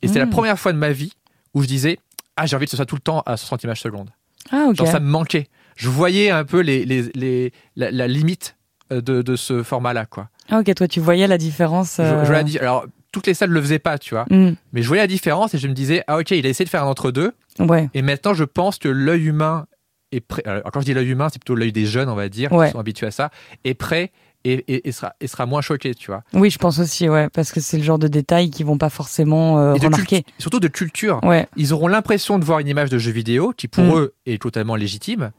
Et 0.00 0.08
c'est 0.08 0.18
la 0.18 0.24
Mm. 0.24 0.30
première 0.30 0.58
fois 0.58 0.72
de 0.72 0.78
ma 0.78 0.90
vie 0.92 1.12
où 1.52 1.60
je 1.62 1.66
disais 1.68 1.98
ah, 2.38 2.46
j'ai 2.46 2.56
envie 2.56 2.64
que 2.64 2.70
ce 2.70 2.76
soit 2.76 2.86
tout 2.86 2.94
le 2.96 3.02
temps 3.02 3.22
à 3.26 3.36
60 3.36 3.62
images 3.64 3.80
secondes. 3.82 4.08
Ah, 4.50 4.68
ok. 4.70 4.76
Genre, 4.76 4.86
ça 4.88 5.00
me 5.00 5.06
manquait. 5.08 5.46
Je 5.76 5.90
voyais 5.90 6.30
un 6.30 6.44
peu 6.44 6.60
les, 6.60 6.86
les, 6.86 7.10
les- 7.14 7.52
la, 7.76 7.90
la 7.90 8.08
limite 8.08 8.56
euh, 8.90 9.02
de, 9.02 9.20
de 9.20 9.36
ce 9.36 9.62
format-là, 9.62 10.06
quoi. 10.06 10.30
Ah, 10.48 10.60
ok, 10.60 10.74
toi, 10.74 10.88
tu 10.88 11.00
voyais 11.00 11.26
la 11.26 11.36
différence. 11.38 11.96
Je, 11.98 12.24
je 12.24 12.32
la 12.32 12.42
di- 12.42 12.58
alors, 12.58 12.86
toutes 13.12 13.26
les 13.26 13.34
salles 13.34 13.50
ne 13.50 13.54
le 13.54 13.60
faisaient 13.60 13.78
pas, 13.78 13.98
tu 13.98 14.14
vois. 14.14 14.24
hmm, 14.30 14.52
Mais 14.72 14.80
je 14.82 14.88
voyais 14.88 15.02
la 15.02 15.06
différence 15.06 15.52
et 15.54 15.58
je 15.58 15.68
me 15.68 15.74
disais, 15.74 16.02
ah, 16.06 16.18
ok, 16.18 16.30
il 16.32 16.46
a 16.46 16.48
essayé 16.48 16.64
de 16.64 16.70
faire 16.70 16.82
un 16.84 16.88
entre-deux. 16.88 17.32
Ouais. 17.58 17.88
Et 17.94 18.02
maintenant, 18.02 18.34
je 18.34 18.44
pense 18.44 18.78
que 18.78 18.88
l'œil 18.88 19.24
humain 19.26 19.66
est 20.12 20.20
prêt. 20.20 20.42
Alors, 20.46 20.62
quand 20.72 20.80
je 20.80 20.86
dis 20.86 20.94
l'œil 20.94 21.08
humain, 21.10 21.28
c'est 21.32 21.38
plutôt 21.38 21.54
l'œil 21.54 21.72
des 21.72 21.86
jeunes, 21.86 22.08
on 22.08 22.14
va 22.14 22.28
dire, 22.28 22.52
Ouais. 22.52 22.66
qui 22.66 22.72
sont 22.72 22.78
habitués 22.78 23.06
à 23.06 23.10
ça, 23.10 23.30
est 23.64 23.74
prêt 23.74 24.12
et, 24.44 24.52
et- 24.68 24.88
et 24.88 24.92
sera, 24.92 25.14
et 25.20 25.26
sera 25.26 25.46
moins 25.46 25.62
choqué, 25.62 25.94
tu 25.94 26.08
vois. 26.10 26.22
Oui, 26.34 26.50
je 26.50 26.58
pense 26.58 26.78
aussi, 26.78 27.08
ouais, 27.08 27.28
parce 27.30 27.50
que 27.50 27.60
c'est 27.60 27.78
le 27.78 27.82
genre 27.82 27.98
de 27.98 28.08
détails 28.08 28.50
qu'ils 28.50 28.66
vont 28.66 28.76
pas 28.78 28.90
forcément 28.90 29.58
euh, 29.58 29.72
remarquer. 29.74 30.18
cultu- 30.22 30.24
surtout 30.38 30.60
de 30.60 30.68
culture. 30.68 31.18
Ouais. 31.24 31.46
Ils 31.56 31.72
auront 31.72 31.88
l'impression 31.88 32.38
de 32.38 32.44
voir 32.44 32.58
une 32.58 32.68
image 32.68 32.90
de 32.90 32.98
jeu 32.98 33.10
vidéo 33.10 33.52
qui, 33.56 33.68
pour 33.68 33.84
Mm. 33.84 33.98
eux, 33.98 34.14
est 34.26 34.40
totalement 34.42 34.76
légitime. 34.76 35.30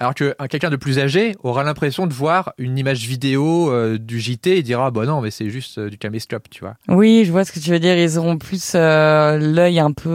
Alors 0.00 0.14
que 0.14 0.34
un- 0.40 0.48
quelqu'un 0.48 0.70
de 0.70 0.76
plus 0.76 0.98
âgé 0.98 1.34
aura 1.44 1.62
l'impression 1.62 2.06
de 2.08 2.12
voir 2.12 2.52
une 2.58 2.76
image 2.76 3.06
vidéo 3.06 3.70
euh, 3.70 3.98
du 3.98 4.18
JT 4.20 4.58
et 4.58 4.62
dira, 4.62 4.90
bah 4.90 5.06
non, 5.06 5.20
mais 5.20 5.30
c'est 5.30 5.48
juste 5.48 5.78
euh, 5.78 5.88
du 5.90 5.96
caméscope, 5.96 6.50
tu 6.50 6.60
vois. 6.60 6.74
Oui, 6.88 7.22
je 7.24 7.30
vois 7.32 7.44
ce 7.44 7.52
que 7.52 7.60
tu 7.60 7.70
veux 7.70 7.78
dire. 7.78 7.96
Ils 7.96 8.18
auront 8.18 8.36
plus 8.36 8.72
euh, 8.74 9.38
l'œil 9.38 9.78
un 9.78 9.92
peu 9.92 10.10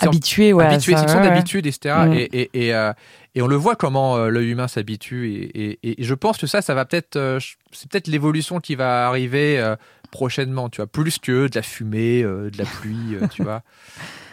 habitué, 0.00 0.52
ouais. 0.52 0.64
habitué, 0.64 0.94
c'est 0.96 1.02
une 1.02 1.08
sorte 1.08 1.22
d'habitude, 1.22 1.66
etc. 1.66 1.94
Mm. 2.06 2.12
Et, 2.12 2.22
et, 2.32 2.50
et, 2.66 2.74
euh, 2.74 2.92
et 3.34 3.42
on 3.42 3.46
le 3.46 3.56
voit 3.56 3.76
comment 3.76 4.16
euh, 4.16 4.28
l'œil 4.28 4.50
humain 4.50 4.68
s'habitue. 4.68 5.50
Et, 5.54 5.78
je 5.98 6.14
pense 6.14 6.38
que 6.38 6.46
ça, 6.46 6.62
ça 6.62 6.74
va 6.74 6.84
peut-être, 6.84 7.16
euh, 7.16 7.40
c'est 7.72 7.90
peut-être 7.90 8.06
l'évolution 8.06 8.60
qui 8.60 8.74
va 8.74 9.06
arriver 9.08 9.74
prochainement, 10.10 10.68
tu 10.68 10.76
vois, 10.76 10.86
plus 10.86 11.18
que 11.18 11.48
de 11.48 11.54
la 11.54 11.62
fumée, 11.62 12.22
de 12.22 12.56
la 12.56 12.64
pluie, 12.64 13.16
tu 13.30 13.42
vois. 13.42 13.62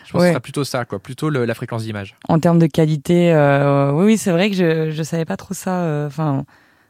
Je 0.06 0.18
pense 0.18 0.24
que 0.24 0.28
ce 0.28 0.32
sera 0.34 0.42
plutôt 0.42 0.64
ça, 0.66 0.84
quoi, 0.84 1.00
plutôt 1.00 1.30
le- 1.30 1.46
la 1.46 1.54
fréquence 1.54 1.84
d'image. 1.84 2.18
En 2.28 2.38
termes 2.38 2.60
de 2.60 2.68
qualité, 2.68 3.34
oui, 3.94 4.06
oui, 4.06 4.18
c'est 4.18 4.32
vrai 4.32 4.50
que 4.50 4.56
je 4.58 4.92
je 4.92 5.04
savais 5.04 5.24
pas 5.24 5.38
trop 5.38 5.54
ça. 5.54 6.06
Enfin, 6.06 6.44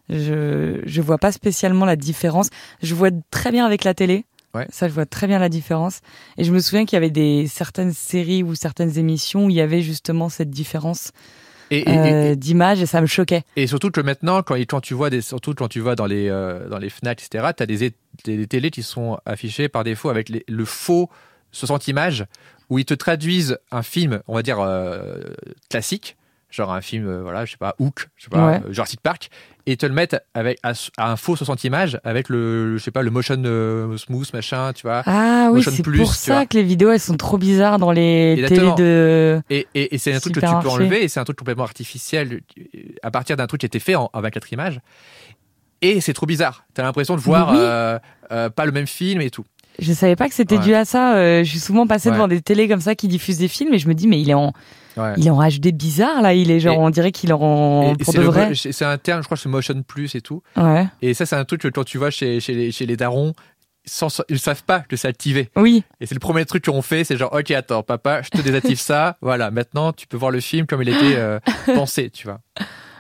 je 0.10 0.82
je 0.84 1.02
vois 1.02 1.20
pas 1.20 1.32
spécialement 1.32 1.86
la 1.86 1.96
différence. 1.96 2.50
Je 2.82 2.96
vois 2.96 3.10
très 3.30 3.52
bien 3.52 3.66
avec 3.66 3.84
la 3.84 3.94
télé. 3.94 4.26
Ouais. 4.54 4.68
Ça, 4.70 4.88
je 4.88 4.94
vois 4.94 5.06
très 5.06 5.28
bien 5.28 5.40
la 5.40 5.50
différence. 5.50 6.02
Et 6.38 6.44
je 6.44 6.52
me 6.52 6.60
souviens 6.60 6.86
qu'il 6.86 6.96
y 6.96 6.98
avait 6.98 7.10
des 7.10 7.48
certaines 7.48 7.94
séries 7.94 8.44
ou 8.44 8.54
certaines 8.56 8.98
émissions 8.98 9.46
où 9.46 9.50
il 9.50 9.56
y 9.56 9.62
avait 9.62 9.82
justement 9.82 10.28
cette 10.30 10.50
différence 10.50 11.12
Et, 11.70 11.78
et- 11.80 11.90
et- 11.90 11.94
euh, 12.32 12.36
d'image 12.36 12.82
et 12.82 12.86
ça 12.86 13.00
me 13.00 13.08
choquait. 13.08 13.44
Et 13.56 13.66
surtout 13.68 13.92
que 13.92 14.02
maintenant, 14.02 14.44
quand, 14.44 14.56
quand 14.56 14.82
tu 14.82 14.94
vois 14.94 15.10
des, 15.10 15.22
surtout 15.22 15.54
quand 15.54 15.70
tu 15.70 15.80
vois 15.80 15.96
dans 15.96 16.06
les 16.06 16.28
euh, 16.30 16.68
dans 16.68 16.80
les 16.80 16.90
Fnac, 16.90 17.22
etc., 17.24 17.52
t'as 17.56 17.66
des, 17.66 17.86
é- 17.86 17.94
des, 18.26 18.36
des 18.38 18.48
télés 18.48 18.72
qui 18.72 18.84
sont 18.84 19.18
affichées 19.26 19.70
par 19.70 19.84
défaut 19.86 20.10
avec 20.10 20.28
les- 20.28 20.44
le 20.50 20.66
faux 20.66 21.10
60 21.54 21.88
images 21.88 22.26
où 22.70 22.78
ils 22.80 22.86
te 22.86 22.94
traduisent 22.94 23.58
un 23.72 23.84
film, 23.84 24.22
on 24.28 24.36
va 24.36 24.44
dire 24.44 24.60
euh, 24.60 25.18
classique, 25.70 26.18
genre 26.52 26.72
un 26.72 26.82
film, 26.82 27.08
euh, 27.08 27.22
voilà, 27.24 27.46
je 27.46 27.52
sais 27.52 27.58
pas, 27.58 27.76
Hook, 27.80 28.10
je 28.18 28.26
sais 28.26 28.30
pas, 28.30 28.46
Ouais. 28.46 28.62
euh, 28.66 28.72
Jurassic 28.74 29.00
Park, 29.02 29.30
et 29.66 29.78
te 29.78 29.86
le 29.86 29.94
mettent 29.94 30.18
avec 30.34 30.60
à, 30.64 30.74
à 30.98 31.12
un 31.12 31.16
faux 31.16 31.36
60 31.36 31.64
images 31.64 32.00
avec 32.04 32.30
le, 32.30 32.78
je 32.78 32.84
sais 32.84 32.92
pas, 32.92 33.02
le 33.02 33.10
motion 33.12 33.42
euh, 33.46 33.96
smooth 33.98 34.32
machin, 34.34 34.74
tu 34.74 34.84
vois. 34.84 35.02
Ah 35.06 35.50
oui, 35.52 35.64
c'est 35.64 35.82
pour 35.84 36.14
ça 36.14 36.46
que 36.46 36.58
les 36.58 36.64
vidéos 36.64 36.92
elles 36.92 37.00
sont 37.00 37.18
trop 37.18 37.38
bizarres 37.38 37.80
dans 37.80 37.92
les 37.92 38.34
Exactement. 38.38 38.76
télés 38.76 38.88
de. 38.90 39.42
Et, 39.50 39.68
et, 39.76 39.96
et 39.96 39.98
c'est 39.98 40.14
un 40.14 40.20
truc 40.20 40.36
que 40.36 40.40
tu 40.40 40.46
peux 40.46 40.70
enlever, 40.70 41.04
et 41.04 41.08
c'est 41.08 41.20
un 41.20 41.24
truc 41.24 41.38
complètement 41.38 41.64
artificiel 41.64 42.42
euh, 42.60 42.62
à 43.02 43.12
partir 43.12 43.38
d'un 43.38 43.48
truc 43.48 43.62
qui 43.62 43.66
était 43.66 43.80
fait 43.80 43.96
en, 43.96 44.10
en 44.12 44.22
24 44.22 44.52
images. 44.54 44.80
Et 45.84 46.00
c'est 46.00 46.14
trop 46.14 46.28
bizarre. 46.28 46.64
T'as 46.76 46.84
l'impression 46.84 47.16
de 47.16 47.22
voir 47.22 47.52
Oui. 47.54 48.50
pas 48.56 48.66
le 48.66 48.72
même 48.72 48.86
film 48.86 49.20
et 49.22 49.32
tout. 49.32 49.46
Je 49.80 49.94
savais 49.94 50.16
pas 50.16 50.28
que 50.30 50.36
c'était 50.36 50.58
Ouais. 50.58 50.64
dû 50.64 50.74
à 50.76 50.86
ça. 50.86 51.16
euh, 51.16 51.44
je 51.44 51.50
suis 51.50 51.60
souvent 51.60 51.88
passée 51.88 52.10
Ouais. 52.10 52.16
devant 52.16 52.28
des 52.28 52.42
télés 52.42 52.68
comme 52.68 52.82
ça 52.82 52.94
qui 52.96 53.08
diffusent 53.08 53.38
des 53.40 53.48
films 53.48 53.74
et 53.74 53.80
je 53.80 53.88
me 53.88 53.94
dis 53.94 54.08
mais 54.08 54.20
il 54.22 54.30
est 54.30 54.34
en 54.36 54.54
Ouais. 54.98 55.14
il 55.18 55.26
est 55.26 55.30
en 55.30 55.42
HD 55.42 55.72
bizarre 55.72 56.22
là. 56.22 56.34
Il 56.34 56.52
est 56.52 56.60
genre 56.60 56.76
Et- 56.76 56.80
on 56.80 56.90
dirait 56.90 57.12
qu'il 57.14 57.30
est 57.30 57.34
en 57.34 57.96
pour 57.96 58.14
c'est 58.14 58.20
de 58.20 58.24
vrai. 58.24 58.52
c'est 58.56 58.84
un 58.86 58.98
terme, 58.98 59.22
je 59.22 59.26
crois 59.26 59.38
c'est 59.38 59.48
Motion 59.50 59.82
Plus 59.88 60.16
et 60.16 60.22
tout. 60.22 60.44
Et 61.02 61.14
ça, 61.14 61.26
c'est 61.26 61.36
un 61.38 61.46
truc 61.46 61.62
que 61.62 61.68
quand 61.70 61.84
tu 61.86 61.98
vois 61.98 62.10
chez, 62.12 62.40
chez, 62.42 62.54
les, 62.54 62.72
chez 62.72 62.86
les 62.86 62.98
darons, 62.98 63.34
sans, 63.86 64.22
ils 64.30 64.38
savent 64.38 64.64
pas 64.64 64.82
que 64.82 64.96
c'est 64.98 65.08
activé. 65.08 65.50
Oui. 65.56 65.84
Et 66.02 66.06
c'est 66.06 66.14
le 66.14 66.20
premier 66.20 66.46
truc 66.46 66.66
qu'on 66.66 66.82
fait, 66.84 67.04
c'est 67.04 67.18
genre, 67.18 67.34
ok, 67.34 67.50
attends, 67.52 67.82
papa, 67.84 68.22
je 68.22 68.30
te 68.30 68.42
désactive 68.42 68.80
ça. 68.80 69.18
Voilà, 69.22 69.50
maintenant, 69.50 69.92
tu 69.94 70.06
peux 70.08 70.18
voir 70.18 70.30
le 70.32 70.40
film 70.42 70.68
comme 70.68 70.82
il 70.84 70.90
était 70.90 71.16
euh, 71.16 71.40
pensé, 71.74 72.10
tu 72.12 72.28
vois. 72.28 72.42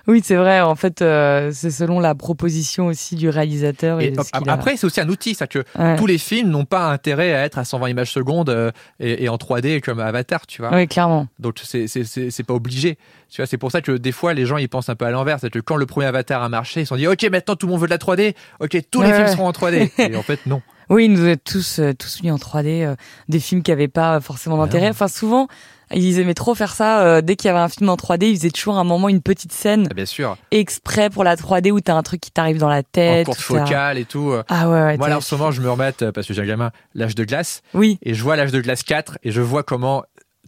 Oui, 0.07 0.21
c'est 0.23 0.35
vrai. 0.35 0.61
En 0.61 0.75
fait, 0.75 1.01
euh, 1.01 1.51
c'est 1.53 1.69
selon 1.71 1.99
la 1.99 2.15
proposition 2.15 2.87
aussi 2.87 3.15
du 3.15 3.29
réalisateur. 3.29 4.01
Et, 4.01 4.05
Et 4.07 4.11
de 4.11 4.21
ce 4.21 4.31
qu'il 4.31 4.49
a- 4.49 4.53
après, 4.53 4.77
c'est 4.77 4.85
aussi 4.87 4.99
un 5.01 5.09
outil, 5.09 5.35
ça 5.35 5.47
que 5.47 5.63
Ouais. 5.77 5.95
tous 5.95 6.05
les 6.07 6.17
films 6.17 6.49
n'ont 6.49 6.65
pas 6.65 6.87
intérêt 6.91 7.33
à 7.33 7.43
être 7.45 7.57
à 7.57 7.63
120 7.65 7.89
images 7.89 8.11
secondes 8.11 8.49
euh, 8.49 8.71
et, 8.99 9.23
et 9.25 9.29
en 9.29 9.37
3D 9.37 9.79
comme 9.81 9.99
Avatar, 9.99 10.45
tu 10.47 10.61
vois. 10.61 10.73
Oui, 10.73 10.87
clairement. 10.87 11.27
Donc 11.39 11.59
c'est 11.63 11.87
c'est- 11.87 12.43
pas 12.43 12.53
obligé. 12.53 12.97
Tu 13.29 13.41
vois, 13.41 13.45
c'est 13.45 13.57
pour 13.57 13.71
ça 13.71 13.81
que 13.81 13.91
des 13.93 14.11
fois 14.11 14.33
les 14.33 14.45
gens 14.45 14.57
ils 14.57 14.67
pensent 14.69 14.89
un 14.89 14.95
peu 14.95 15.05
à 15.05 15.11
l'envers, 15.11 15.39
c'est 15.39 15.49
que 15.49 15.59
quand 15.59 15.75
le 15.77 15.85
premier 15.85 16.07
Avatar 16.07 16.41
a 16.43 16.49
marché, 16.49 16.81
ils 16.81 16.85
se 16.85 16.89
sont 16.89 16.95
dit 16.95 17.07
OK, 17.07 17.23
maintenant 17.31 17.55
tout 17.55 17.67
le 17.67 17.71
monde 17.71 17.81
veut 17.81 17.87
de 17.87 17.91
la 17.91 17.97
3D. 17.99 18.35
OK, 18.59 18.77
tous 18.89 19.01
les 19.01 19.09
films 19.13 19.21
ouais. 19.25 19.31
seront 19.31 19.47
en 19.47 19.51
3D. 19.51 19.91
Et 20.11 20.15
en 20.15 20.23
fait 20.23 20.39
non. 20.47 20.61
Oui, 20.91 21.05
ils 21.05 21.11
nous 21.13 21.27
ont 21.27 21.35
tous 21.43 21.79
euh, 21.79 21.93
tous 21.97 22.21
mis 22.21 22.29
en 22.29 22.35
3D 22.37 22.83
euh, 22.83 22.95
des 23.29 23.39
films 23.39 23.63
qui 23.63 23.71
avaient 23.71 23.87
pas 23.87 24.19
forcément 24.21 24.57
d'intérêt. 24.57 24.89
Enfin, 24.89 25.07
souvent, 25.07 25.47
ils 25.93 26.19
aimaient 26.19 26.33
trop 26.33 26.53
faire 26.53 26.73
ça. 26.73 27.01
euh, 27.01 27.21
dès 27.21 27.35
qu'il 27.35 27.47
y 27.47 27.49
avait 27.51 27.59
un 27.59 27.69
film 27.69 27.89
en 27.89 27.95
3D, 27.95 28.25
ils 28.25 28.35
faisaient 28.37 28.49
toujours 28.51 28.77
un 28.77 28.83
moment 28.83 29.09
une 29.09 29.21
petite 29.21 29.51
scène 29.53 29.87
Ah, 29.89 29.93
bien 29.93 30.05
sûr. 30.05 30.37
exprès 30.51 31.09
pour 31.09 31.23
la 31.23 31.35
3D 31.35 31.71
où 31.71 31.79
t'as 31.81 31.95
un 31.95 32.03
truc 32.03 32.21
qui 32.21 32.31
t'arrive 32.31 32.57
dans 32.57 32.69
la 32.69 32.79
En 32.79 32.83
tête. 32.91 33.25
courte 33.25 33.39
où 33.49 33.53
t'as- 33.53 33.65
focale 33.65 33.97
et 33.97 34.05
tout. 34.05 34.29
euh. 34.31 34.43
Ah 34.49 34.69
ouais, 34.69 34.81
ouais. 34.83 34.97
Moi 34.97 35.09
là 35.09 35.17
en 35.17 35.21
ce 35.21 35.33
moment, 35.33 35.51
je 35.51 35.61
me 35.61 35.69
remette 35.71 36.11
parce 36.11 36.27
que 36.27 36.33
j'ai 36.33 36.41
un 36.41 36.45
gamin 36.45 36.71
l'âge 36.93 37.15
de 37.15 37.23
glace 37.23 37.61
Oui. 37.73 37.97
et 38.03 38.13
je 38.13 38.21
vois 38.21 38.35
l'âge 38.35 38.51
de 38.51 38.59
glace 38.61 38.83
4 38.83 39.17
et 39.23 39.31
je 39.31 39.41
vois 39.41 39.63
comment 39.63 40.03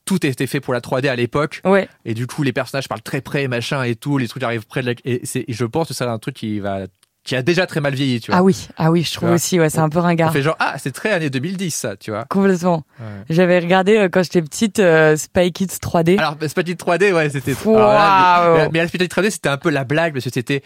tout 0.06 0.26
était 0.26 0.48
fait 0.48 0.60
pour 0.60 0.74
la 0.74 0.82
3D 0.82 1.08
à 1.08 1.16
l'époque 1.16 1.62
Ouais. 1.64 1.88
et 2.04 2.14
du 2.14 2.28
coup 2.28 2.44
les 2.44 2.52
personnages 2.52 2.90
parlent 2.90 3.02
très 3.02 3.22
près 3.22 3.48
machin 3.48 3.84
et 3.84 3.96
tout, 3.96 4.18
les 4.18 4.28
trucs 4.28 4.44
arrivent 4.44 4.68
près 4.68 4.82
de 4.82 4.88
la 4.88 4.94
et, 5.06 5.22
et 5.36 5.54
je 5.54 5.64
pense 5.64 5.88
que 5.88 5.94
c'est 5.94 6.04
un 6.04 6.20
truc 6.20 6.36
qui 6.36 6.60
va 6.60 6.80
qui 7.24 7.36
a 7.36 7.42
déjà 7.42 7.66
très 7.66 7.80
mal 7.80 7.94
vieilli, 7.94 8.20
tu 8.20 8.32
vois. 8.32 8.40
Ah 8.40 8.44
oui, 8.44 8.68
ah 8.78 8.92
oui, 8.92 9.04
je 9.04 9.14
trouve 9.14 9.32
aussi, 9.32 9.60
ouais, 9.60 9.70
c'est 9.70 9.80
un 9.80 9.90
peu 9.90 10.00
On 10.00 10.04
ringard. 10.04 10.34
fait 10.34 10.42
genre 10.42 10.58
ah, 10.60 10.76
c'est 10.78 10.92
très 10.92 11.12
années 11.12 11.30
2010 11.30 11.72
ça, 11.74 11.96
tu 11.96 12.12
vois. 12.12 12.26
Complètement. 12.26 12.84
Ouais. 13.00 13.06
J'avais 13.30 13.60
regardé 13.60 13.98
euh, 13.98 14.10
quand 14.10 14.24
j'étais 14.24 14.42
petite 14.42 14.80
euh, 14.80 15.16
Spy 15.16 15.52
Kids 15.54 15.68
3D. 15.82 16.20
Alors, 16.20 16.36
Spaghetti 16.48 16.84
3D, 16.84 17.14
ouais, 17.14 17.30
c'était. 17.30 17.56
Waouh. 17.64 17.78
alors 17.78 17.94
là, 17.94 18.54
mais, 18.58 18.70
mais 18.74 18.80
la 18.80 18.88
Spaghetti 18.88 19.16
3D, 19.22 19.30
c'était 19.30 19.50
un 19.50 19.58
peu 19.58 19.70
la 19.70 19.86
blague 19.86 20.14
parce 20.14 20.26
que 20.26 20.32
c'était, 20.32 20.64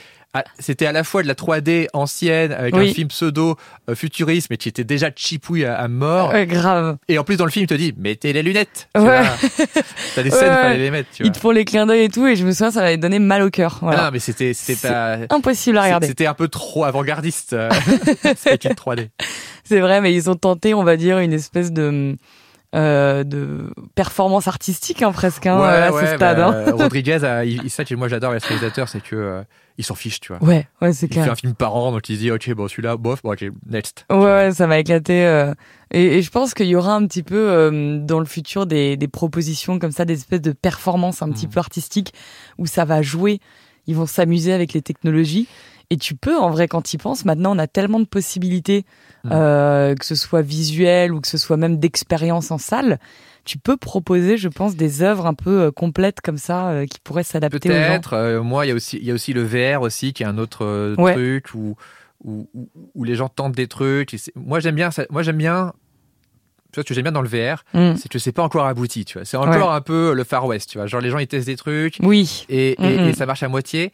c'était 0.60 0.86
à 0.86 0.92
la 0.92 1.04
fois 1.04 1.24
de 1.24 1.28
la 1.28 1.34
3D 1.34 1.88
ancienne 1.94 2.52
avec 2.52 2.76
Oui. 2.76 2.90
un 2.90 2.94
film 2.94 3.08
pseudo 3.08 3.56
euh, 3.90 3.96
futuriste, 3.96 4.48
mais 4.50 4.58
qui 4.58 4.70
était 4.70 4.84
déjà 4.84 5.10
chipouille 5.16 5.66
à, 5.66 5.76
à 5.80 5.88
mort. 5.88 6.30
Ouais, 6.32 6.46
grave. 6.46 6.98
Et 7.08 7.18
en 7.18 7.24
plus, 7.24 7.38
dans 7.38 7.46
le 7.46 7.52
film, 7.52 7.64
il 7.64 7.68
te 7.68 7.74
dit, 7.74 7.94
mettez 7.98 8.34
les 8.34 8.44
lunettes. 8.44 8.88
Tu 8.94 9.02
Ouais. 9.02 9.22
T'as 10.16 10.24
des 10.24 10.30
scènes, 10.30 10.50
Ouais, 10.50 10.56
fallait 10.56 10.78
les 10.78 10.92
mettre. 10.92 11.10
Tu 11.14 11.24
Ils 11.26 11.32
te 11.32 11.40
font 11.40 11.52
les 11.52 11.66
clins 11.66 11.86
d'œil 11.88 12.04
et 12.04 12.10
tout, 12.10 12.28
et 12.28 12.36
je 12.36 12.46
me 12.46 12.52
souviens, 12.52 12.72
ça 12.72 12.82
m'avait 12.82 12.98
donné 12.98 13.20
mal 13.20 13.42
au 13.42 13.50
cœur. 13.50 13.76
Ah 13.82 13.86
Voilà. 13.86 14.12
mais 14.12 14.20
c'était, 14.20 14.54
c'était. 14.54 14.88
Impossible 15.30 15.78
à 15.78 15.84
regarder. 15.84 16.08
C'était 16.08 16.28
un 16.28 16.34
peu 16.36 16.48
trop 16.48 16.84
avant-gardiste, 16.86 17.54
euh, 17.54 17.70
Spaghetti 18.36 18.68
3D. 18.70 19.10
C'est 19.64 19.80
vrai, 19.80 20.02
mais 20.02 20.14
ils 20.14 20.30
ont 20.30 20.36
tenté, 20.36 20.74
on 20.74 20.84
va 20.84 20.98
dire, 20.98 21.20
une 21.20 21.34
espèce 21.34 21.72
de 21.72 22.16
euh, 22.76 23.24
de 23.24 23.72
performance 23.96 24.48
artistique 24.48 25.02
hein, 25.02 25.12
presque 25.12 25.46
hein, 25.48 25.60
à 25.62 25.92
ce 25.92 26.06
stade. 26.16 26.38
bah, 26.38 26.64
hein. 26.68 26.72
Rodriguez, 26.74 27.24
a- 27.24 27.46
il, 27.46 27.70
ça 27.70 27.84
moi 27.96 28.08
j'adore 28.08 28.34
les 28.34 28.40
réalisateurs, 28.40 28.90
c'est 28.90 29.02
que 29.02 29.16
euh, 29.16 29.42
il 29.78 29.86
s'en 29.86 29.96
fiche, 29.96 30.20
tu 30.20 30.34
vois. 30.34 30.44
Ouais, 30.46 30.68
ouais, 30.82 30.92
c'est 30.92 31.06
Il 31.06 31.14
fait 31.14 31.22
clair. 31.22 31.32
un 31.32 31.36
film 31.36 31.54
par 31.54 31.76
an, 31.76 31.92
donc 31.92 32.10
il 32.10 32.16
se 32.16 32.20
dit, 32.22 32.32
ok, 32.32 32.52
bon, 32.54 32.68
celui-là, 32.68 32.98
bof, 32.98 33.22
bon, 33.24 33.32
ok, 33.34 33.46
next. 33.70 34.06
Ouais, 34.12 34.18
ouais, 34.18 34.52
ça 34.52 34.68
m'a 34.68 34.80
éclaté. 34.80 35.26
euh, 35.26 35.54
et, 35.92 36.18
et 36.18 36.22
je 36.22 36.30
pense 36.32 36.54
qu'il 36.54 36.66
y 36.68 36.76
aura 36.76 36.94
un 36.96 37.06
petit 37.08 37.24
peu 37.24 37.38
euh, 37.38 38.00
dans 38.00 38.20
le 38.20 38.26
futur 38.26 38.66
des, 38.66 38.98
des 38.98 39.08
propositions 39.08 39.80
comme 39.80 39.92
ça, 39.92 40.04
des 40.04 40.16
espèces 40.16 40.42
de 40.42 40.52
performances 40.52 41.22
un 41.22 41.30
petit 41.32 41.48
Mm. 41.48 41.52
peu 41.52 41.60
artistiques 41.60 42.14
où 42.58 42.66
ça 42.66 42.84
va 42.86 43.02
jouer. 43.02 43.40
Ils 43.86 43.96
vont 43.96 44.06
s'amuser 44.08 44.52
avec 44.52 44.74
les 44.74 44.82
technologies. 44.82 45.48
Et 45.90 45.98
tu 45.98 46.16
peux, 46.16 46.38
en 46.38 46.50
vrai, 46.50 46.68
quand 46.68 46.82
tu 46.82 46.96
y 46.96 46.98
penses, 47.00 47.24
maintenant, 47.24 47.56
on 47.56 47.60
a 47.60 47.68
tellement 47.68 48.00
de 48.02 48.06
possibilités, 48.06 48.86
Mm. 49.24 49.30
euh, 49.32 49.96
que 49.96 50.06
ce 50.06 50.16
soit 50.16 50.42
visuel 50.42 51.14
ou 51.14 51.22
que 51.22 51.28
ce 51.28 51.38
soit 51.38 51.56
même 51.58 51.78
d'expérience 51.80 52.52
en 52.52 52.58
salle. 52.58 53.00
Tu 53.46 53.58
peux 53.58 53.78
proposer, 53.78 54.36
je 54.38 54.50
pense, 54.50 54.76
des 54.76 55.02
œuvres 55.02 55.26
un 55.26 55.34
peu 55.34 55.62
euh, 55.62 55.72
complètes 55.72 56.20
comme 56.22 56.38
ça, 56.38 56.68
euh, 56.70 56.86
qui 56.86 57.00
pourraient 57.02 57.24
s'adapter 57.24 57.70
aux 57.70 57.74
gens. 57.74 57.80
Peut-être. 57.88 58.14
euh, 58.14 58.42
moi, 58.44 58.66
il 58.66 58.70
y 58.70 58.72
a 58.74 58.76
aussi, 58.76 58.98
il 58.98 59.06
y 59.06 59.12
a 59.12 59.14
aussi 59.14 59.32
le 59.32 59.44
VR 59.44 59.82
aussi, 59.82 60.12
qui 60.12 60.24
est 60.24 60.26
un 60.26 60.38
autre 60.38 60.96
Ouais. 60.98 61.14
truc 61.14 61.54
où, 61.56 61.76
où, 62.26 62.50
où- 62.94 63.04
les 63.06 63.16
gens 63.16 63.30
tentent 63.30 63.56
des 63.56 63.68
trucs. 63.68 64.14
moi, 64.36 64.60
j'aime 64.60 64.76
bien. 64.76 64.92
Ça, 64.92 65.06
moi, 65.10 65.24
j'aime 65.24 65.38
bien. 65.38 65.72
Tu 66.74 66.76
vois, 66.76 66.84
ce 66.84 66.88
que 66.90 66.94
j'aime 66.94 67.04
bien 67.04 67.14
dans 67.14 67.22
le 67.22 67.30
VR, 67.30 67.64
Mm. 67.74 67.96
c'est 67.96 68.10
que 68.10 68.20
c'est 68.20 68.34
pas 68.34 68.44
encore 68.44 68.66
abouti. 68.66 69.06
Tu 69.06 69.18
vois, 69.18 69.24
c'est 69.24 69.38
encore 69.38 69.70
Ouais. 69.70 69.76
un 69.76 69.82
peu 69.82 70.14
le 70.14 70.24
Far 70.26 70.46
West. 70.46 70.70
Tu 70.70 70.78
vois, 70.78 70.86
genre 70.88 71.00
les 71.00 71.10
gens 71.10 71.18
ils 71.20 71.28
testent 71.28 71.48
des 71.48 71.56
trucs 71.56 72.00
Oui. 72.04 72.46
et, 72.50 72.72
et, 72.74 72.98
Mm, 72.98 73.08
et 73.08 73.14
ça 73.14 73.26
marche 73.26 73.44
à 73.44 73.48
moitié. 73.48 73.94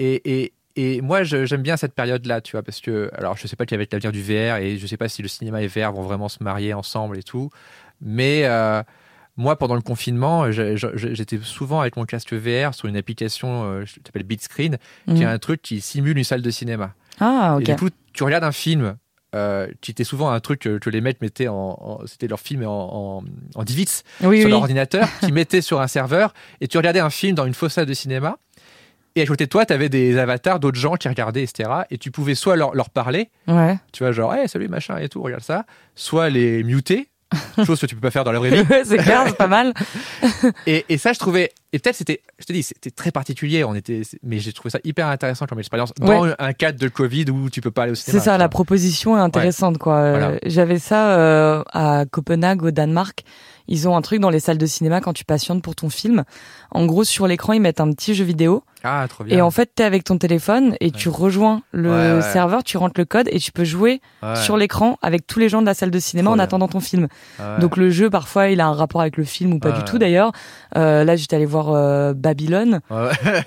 Et, 0.00 0.52
et, 0.80 1.00
moi, 1.00 1.22
j'aime 1.24 1.62
bien 1.62 1.76
cette 1.76 1.94
période-là, 1.94 2.40
tu 2.40 2.52
vois, 2.52 2.62
parce 2.62 2.80
que 2.80 3.10
alors 3.16 3.36
je 3.36 3.46
sais 3.46 3.56
pas 3.56 3.66
quel 3.66 3.78
va 3.78 3.82
être 3.84 3.92
l'avenir 3.92 4.12
du 4.12 4.22
VR 4.22 4.56
et 4.56 4.76
je 4.78 4.86
sais 4.86 4.96
pas 4.96 5.08
si 5.08 5.22
le 5.22 5.28
cinéma 5.28 5.62
et 5.62 5.66
VR 5.66 5.92
vont 5.92 6.02
vraiment 6.02 6.28
se 6.28 6.42
marier 6.42 6.74
ensemble 6.74 7.18
et 7.18 7.22
tout, 7.22 7.50
mais 8.00 8.42
euh, 8.44 8.82
moi, 9.36 9.56
pendant 9.56 9.74
le 9.76 9.80
confinement, 9.82 10.50
j'étais 10.50 11.38
souvent 11.42 11.80
avec 11.80 11.96
mon 11.96 12.04
casque 12.04 12.32
VR 12.32 12.74
sur 12.74 12.88
une 12.88 12.96
application 12.96 13.64
euh, 13.64 13.84
qui 13.84 14.00
s'appelle 14.04 14.24
Beatscreen, 14.24 14.78
qui 15.06 15.22
est 15.22 15.26
Mm. 15.26 15.28
un 15.28 15.38
truc 15.38 15.62
qui 15.62 15.80
simule 15.80 16.18
une 16.18 16.24
salle 16.24 16.42
de 16.42 16.50
cinéma. 16.50 16.94
Ah, 17.20 17.54
ok. 17.56 17.62
Et 17.68 17.72
du 17.72 17.76
coup, 17.78 17.88
tu 18.12 18.22
regardes 18.24 18.44
un 18.44 18.52
film 18.52 18.96
euh, 19.34 19.68
qui 19.80 19.90
était 19.90 20.04
souvent 20.04 20.30
un 20.30 20.40
truc 20.40 20.60
que, 20.60 20.78
que 20.78 20.88
les 20.90 21.00
mecs 21.00 21.20
mettaient 21.20 21.48
en, 21.48 21.54
en- 21.80 22.06
c'était 22.06 22.28
leur 22.28 22.40
film 22.40 22.64
en, 22.64 23.18
en, 23.18 23.24
en 23.54 23.64
Oui, 23.64 23.86
sur 23.86 24.28
oui. 24.28 24.44
leur 24.50 24.60
ordinateur, 24.60 25.06
qui 25.20 25.32
mettaient 25.32 25.60
sur 25.60 25.80
un 25.80 25.86
serveur 25.86 26.32
et 26.60 26.66
tu 26.68 26.78
regardais 26.78 27.00
un 27.00 27.10
film 27.10 27.34
dans 27.34 27.44
une 27.46 27.54
fausse 27.54 27.74
salle 27.74 27.86
de 27.86 27.94
cinéma. 27.94 28.38
Et 29.18 29.22
à 29.22 29.26
côté 29.26 29.44
de 29.46 29.50
toi, 29.50 29.66
tu 29.66 29.72
avais 29.72 29.88
des 29.88 30.16
avatars 30.18 30.60
d'autres 30.60 30.78
gens 30.78 30.94
qui 30.94 31.08
regardaient, 31.08 31.42
etc. 31.42 31.70
Et 31.90 31.98
tu 31.98 32.10
pouvais 32.10 32.34
soit 32.34 32.56
leur, 32.56 32.74
leur 32.74 32.90
parler, 32.90 33.30
Ouais. 33.48 33.76
tu 33.92 34.04
vois, 34.04 34.12
genre, 34.12 34.32
hey, 34.34 34.48
salut, 34.48 34.68
machin 34.68 34.96
et 34.98 35.08
tout, 35.08 35.20
regarde 35.22 35.42
ça, 35.42 35.64
soit 35.96 36.30
les 36.30 36.62
muter, 36.62 37.08
chose 37.66 37.80
que 37.80 37.86
tu 37.86 37.94
peux 37.94 38.00
pas 38.00 38.10
faire 38.10 38.24
dans 38.24 38.32
la 38.32 38.38
vraie 38.38 38.50
vie. 38.50 38.64
C'est 38.84 38.96
clair, 38.98 39.24
c'est 39.26 39.36
pas 39.36 39.48
mal. 39.48 39.74
Et, 40.66 40.84
et 40.88 40.96
ça, 40.98 41.12
je 41.12 41.18
trouvais, 41.18 41.50
et 41.72 41.78
peut-être 41.78 41.96
c'était, 41.96 42.22
je 42.38 42.44
te 42.46 42.52
dis, 42.52 42.62
c'était 42.62 42.90
très 42.90 43.10
particulier, 43.10 43.64
on 43.64 43.74
était, 43.74 44.02
mais 44.22 44.38
j'ai 44.38 44.52
trouvé 44.52 44.70
ça 44.70 44.78
hyper 44.84 45.06
intéressant 45.08 45.46
comme 45.46 45.58
expérience 45.58 45.92
dans 46.00 46.22
Ouais. 46.26 46.34
un 46.38 46.52
cadre 46.54 46.78
de 46.78 46.88
Covid 46.88 47.26
où 47.30 47.50
tu 47.50 47.60
peux 47.60 47.70
pas 47.70 47.82
aller 47.82 47.92
au 47.92 47.94
C'est 47.96 48.10
cinéma. 48.12 48.24
ça, 48.24 48.32
tu 48.34 48.38
la 48.38 48.48
proposition 48.48 49.16
est 49.16 49.20
intéressante, 49.20 49.76
quoi. 49.78 50.10
Voilà. 50.10 50.32
J'avais 50.46 50.78
ça 50.78 51.10
euh, 51.18 51.62
à 51.72 52.04
Copenhague, 52.10 52.62
au 52.62 52.70
Danemark. 52.70 53.24
Ils 53.68 53.88
ont 53.88 53.96
un 53.96 54.02
truc 54.02 54.20
dans 54.20 54.30
les 54.30 54.40
salles 54.40 54.58
de 54.58 54.66
cinéma 54.66 55.00
quand 55.00 55.12
tu 55.12 55.24
patientes 55.24 55.62
pour 55.62 55.74
ton 55.76 55.90
film. 55.90 56.24
En 56.70 56.84
gros, 56.86 57.04
sur 57.04 57.26
l'écran, 57.26 57.52
ils 57.52 57.60
mettent 57.60 57.80
un 57.80 57.90
petit 57.92 58.14
jeu 58.14 58.24
vidéo. 58.24 58.64
Ah, 58.84 59.06
trop 59.08 59.24
bien. 59.24 59.36
Et 59.38 59.40
en 59.42 59.50
fait, 59.50 59.70
t'es 59.74 59.82
avec 59.84 60.04
ton 60.04 60.18
téléphone 60.18 60.76
et 60.80 60.90
tu 60.90 61.08
rejoins 61.08 61.62
le 61.72 61.90
Ouais, 61.90 62.14
ouais. 62.16 62.22
serveur, 62.32 62.62
tu 62.62 62.76
rentres 62.76 62.94
le 62.98 63.04
code 63.04 63.28
et 63.32 63.38
tu 63.40 63.50
peux 63.52 63.64
jouer 63.64 64.00
sur 64.36 64.56
l'écran 64.56 64.98
avec 65.02 65.26
tous 65.26 65.38
les 65.40 65.48
gens 65.48 65.60
de 65.60 65.66
la 65.66 65.74
salle 65.74 65.90
de 65.90 65.98
cinéma 65.98 66.26
Trop 66.28 66.32
en 66.34 66.36
bien. 66.36 66.44
attendant 66.44 66.68
ton 66.68 66.80
film. 66.80 67.08
Donc 67.60 67.76
le 67.76 67.90
jeu, 67.90 68.08
parfois, 68.10 68.48
il 68.48 68.60
a 68.60 68.66
un 68.66 68.72
rapport 68.74 69.00
avec 69.00 69.16
le 69.16 69.24
film 69.24 69.52
ou 69.54 69.58
pas 69.58 69.72
du 69.72 69.82
tout 69.84 69.98
d'ailleurs. 69.98 70.32
Euh, 70.76 71.04
là, 71.04 71.16
j'étais 71.16 71.36
allé 71.36 71.46
voir 71.46 71.70
euh, 71.72 72.12
Babylone. 72.14 72.80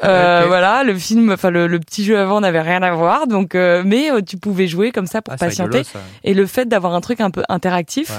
Euh. 0.04 0.44
Voilà, 0.48 0.84
le 0.84 0.96
film, 0.98 1.32
enfin 1.32 1.50
le, 1.50 1.68
le 1.68 1.80
petit 1.80 2.04
jeu 2.04 2.18
avant 2.18 2.42
n'avait 2.42 2.62
rien 2.62 2.82
à 2.84 2.92
voir, 2.94 3.28
donc 3.28 3.56
euh, 3.56 3.84
mais 3.86 4.12
euh, 4.12 4.22
tu 4.22 4.38
pouvais 4.38 4.68
jouer 4.68 4.92
comme 4.92 5.06
ça 5.06 5.22
pour 5.22 5.34
Ah, 5.34 5.38
patienter. 5.38 5.80
rigolo, 5.80 5.84
ça. 5.94 6.00
Et 6.24 6.34
le 6.34 6.46
fait 6.46 6.66
d'avoir 6.68 6.94
un 6.94 7.02
truc 7.02 7.22
un 7.22 7.32
peu 7.32 7.44
interactif. 7.50 8.12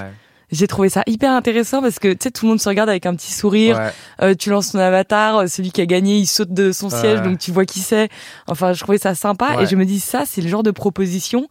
J'ai 0.52 0.66
trouvé 0.68 0.88
ça 0.88 1.02
hyper 1.06 1.32
intéressant 1.32 1.80
parce 1.82 1.98
que 1.98 2.12
tu 2.12 2.18
sais 2.24 2.30
tout 2.30 2.44
le 2.44 2.50
monde 2.50 2.60
se 2.60 2.68
regarde 2.68 2.88
avec 2.88 3.06
un 3.06 3.14
petit 3.16 3.32
sourire. 3.32 3.76
Ouais. 3.78 3.92
Euh, 4.22 4.34
tu 4.34 4.50
lances 4.50 4.72
ton 4.72 4.78
avatar, 4.78 5.38
euh, 5.38 5.46
celui 5.48 5.72
qui 5.72 5.80
a 5.80 5.86
gagné, 5.86 6.18
il 6.18 6.26
saute 6.26 6.52
de 6.52 6.70
son 6.72 6.88
Ouais. 6.90 7.00
siège, 7.00 7.22
donc 7.22 7.38
tu 7.38 7.50
vois 7.50 7.64
qui 7.64 7.80
c'est. 7.80 8.08
Enfin, 8.46 8.72
je 8.72 8.80
trouvais 8.80 8.98
ça 8.98 9.14
sympa 9.14 9.56
Ouais. 9.56 9.64
et 9.64 9.66
je 9.66 9.74
me 9.76 9.84
dis 9.84 9.98
ça, 10.00 10.24
c'est 10.26 10.40
le 10.42 10.48
genre 10.48 10.62
de 10.62 10.70
proposition 10.70 11.48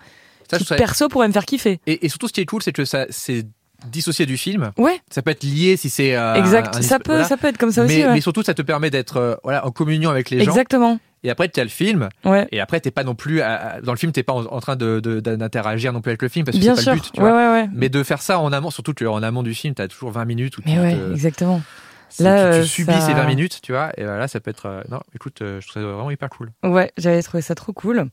Ça, 0.49 0.57
qui 0.57 0.65
perso 0.65 1.07
pourrait 1.09 1.27
me 1.27 1.33
faire 1.33 1.45
kiffer. 1.45 1.79
Et, 1.87 2.05
et 2.05 2.09
surtout, 2.09 2.27
ce 2.27 2.33
qui 2.33 2.41
est 2.41 2.45
cool, 2.45 2.61
c'est 2.61 2.73
que 2.73 2.85
ça, 2.85 3.05
c'est 3.09 3.45
dissocié 3.87 4.27
du 4.27 4.37
film. 4.37 4.71
Ouais. 4.77 4.99
Ça 5.09 5.23
peut 5.23 5.31
être 5.31 5.43
lié 5.43 5.75
si 5.77 5.89
c'est. 5.89 6.15
euh, 6.15 6.35
exact. 6.35 6.75
un- 6.77 6.81
ça 6.83 6.99
peut, 6.99 7.13
voilà. 7.13 7.23
ça 7.27 7.35
peut 7.37 7.47
être 7.47 7.57
comme 7.57 7.71
ça 7.71 7.83
mais, 7.83 7.87
aussi. 7.95 8.05
ouais. 8.05 8.13
mais 8.13 8.21
surtout, 8.21 8.43
ça 8.43 8.53
te 8.53 8.61
permet 8.61 8.91
d'être 8.91 9.17
euh, 9.17 9.35
voilà, 9.43 9.65
en 9.65 9.71
communion 9.71 10.11
avec 10.11 10.29
les 10.29 10.43
gens. 10.43 10.51
Exactement. 10.51 10.99
Et 11.23 11.29
après, 11.29 11.49
tu 11.49 11.59
as 11.59 11.63
le 11.63 11.69
film. 11.69 12.09
Ouais. 12.25 12.47
Et 12.51 12.59
après, 12.59 12.79
t'es 12.79 12.91
pas 12.91 13.03
non 13.03 13.13
plus. 13.15 13.41
à- 13.41 13.79
dans 13.81 13.91
le 13.91 13.97
film, 13.97 14.11
t'es 14.11 14.23
pas 14.23 14.33
en, 14.33 14.45
en 14.45 14.59
train 14.59 14.75
de- 14.75 14.99
de- 14.99 15.19
d'interagir 15.19 15.93
non 15.93 16.01
plus 16.01 16.09
avec 16.09 16.21
le 16.21 16.29
film 16.29 16.45
parce 16.45 16.57
que 16.57 16.63
c'est 16.63 16.75
sûr. 16.75 16.83
pas 16.85 16.91
le 16.91 16.95
but. 17.01 17.11
Tu 17.13 17.21
ouais, 17.21 17.29
vois. 17.29 17.37
ouais, 17.53 17.61
ouais. 17.61 17.69
Mais 17.73 17.89
de 17.89 18.01
faire 18.03 18.21
ça 18.21 18.39
en 18.39 18.51
amont, 18.51 18.71
surtout 18.71 18.93
qu'en 18.93 19.21
amont 19.21 19.43
du 19.43 19.53
film, 19.53 19.75
tu 19.75 19.81
as 19.81 19.87
toujours 19.87 20.11
20 20.11 20.25
minutes 20.25 20.57
où 20.57 20.61
tu, 20.61 20.69
Mais 20.69 20.79
ouais, 20.79 20.95
te- 20.95 21.11
exactement. 21.13 21.61
c'est- 22.09 22.23
Là, 22.23 22.45
tu, 22.47 22.55
tu 22.57 22.61
euh, 22.61 22.63
subis 22.65 22.93
ça- 22.93 23.01
ces 23.01 23.13
20 23.13 23.25
minutes, 23.25 23.59
tu 23.61 23.71
vois. 23.71 23.91
Et 23.97 24.03
là, 24.03 24.27
ça 24.27 24.39
peut 24.39 24.49
être. 24.49 24.65
euh, 24.65 24.81
non, 24.89 24.99
écoute, 25.15 25.41
euh, 25.43 25.61
je 25.61 25.67
trouve 25.67 25.81
ça 25.83 25.87
vraiment 25.87 26.09
hyper 26.11 26.29
cool. 26.29 26.51
Ouais, 26.63 26.91
j'avais 26.97 27.21
trouvé 27.21 27.41
ça 27.41 27.53
trop 27.55 27.71
cool. 27.73 28.09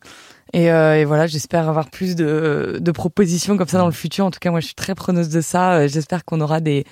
Et, 0.53 0.71
euh, 0.71 0.99
et 1.01 1.05
voilà, 1.07 1.27
j'espère 1.27 1.69
avoir 1.69 1.89
plus 1.91 2.15
de, 2.15 2.77
de 2.81 2.91
propositions 2.93 3.57
comme 3.57 3.69
ça 3.69 3.79
dans 3.79 3.87
le 3.87 3.93
futur. 3.93 4.27
En 4.27 4.31
tout 4.31 4.39
cas, 4.39 4.51
moi, 4.51 4.61
je 4.61 4.67
suis 4.67 4.75
très 4.75 4.95
preneuse 4.95 5.31
de 5.31 5.41
ça. 5.41 5.73
Euh, 5.75 5.89
J'espère 5.89 6.25
qu'on 6.27 6.41
aura 6.43 6.61
des, 6.61 6.85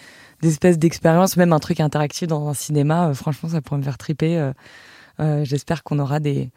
des 0.42 0.48
espèces 0.48 0.78
d'expériences, 0.78 1.36
même 1.36 1.52
un 1.52 1.58
truc 1.58 1.80
interactif 1.80 2.26
dans 2.28 2.48
un 2.48 2.54
cinéma. 2.54 3.08
Euh, 3.08 3.14
franchement, 3.14 3.48
ça 3.50 3.60
pourrait 3.60 3.78
me 3.78 3.84
faire 3.84 3.98
triper. 3.98 4.38
Euh, 5.20 5.44
j'espère 5.44 5.82
qu'on 5.82 5.98
aura 5.98 6.20
des, 6.20 6.50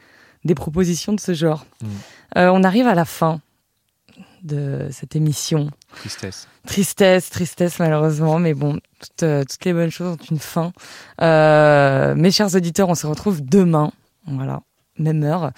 des 0.45 0.55
propositions 0.55 1.14
de 1.14 1.20
ce 1.20 1.34
genre. 1.34 1.66
Mm. 1.82 1.88
Euh, 2.38 2.51
on 2.53 2.64
arrive 2.64 2.88
à 2.88 2.95
la 2.95 3.05
fin 3.05 3.41
de 4.43 4.88
cette 4.91 5.16
émission. 5.16 5.70
Tristesse. 5.95 6.47
Tristesse, 6.66 7.30
tristesse 7.30 7.80
malheureusement, 7.80 8.39
mais 8.39 8.53
bon, 8.53 8.80
toutes, 8.99 9.24
euh, 9.24 9.43
toutes 9.43 9.66
les 9.66 9.74
bonnes 9.74 9.91
choses 9.91 10.14
ont 10.14 10.26
une 10.32 10.39
fin. 10.39 10.72
Euh, 11.22 12.16
mes 12.16 12.32
chers 12.32 12.55
auditeurs, 12.55 12.89
on 12.89 12.95
se 12.95 13.07
retrouve 13.07 13.41
demain, 13.41 13.91
voilà, 14.26 14.62
même 14.97 15.24
heure. 15.24 15.51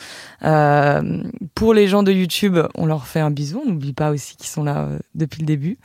Euh, 0.43 1.24
pour 1.56 1.74
les 1.74 1.88
gens 1.88 2.04
de 2.04 2.12
YouTube, 2.12 2.58
on 2.76 2.86
leur 2.86 3.08
fait 3.08 3.20
un 3.20 3.32
bisou. 3.32 3.64
On 3.66 3.70
n'oublie 3.70 3.93
pas 3.93 4.12
aussi 4.12 4.36
qu'ils 4.36 4.49
sont 4.49 4.64
là 4.64 4.80
euh, 4.80 4.99
depuis 5.16 5.41
le 5.41 5.47
début. 5.47 5.78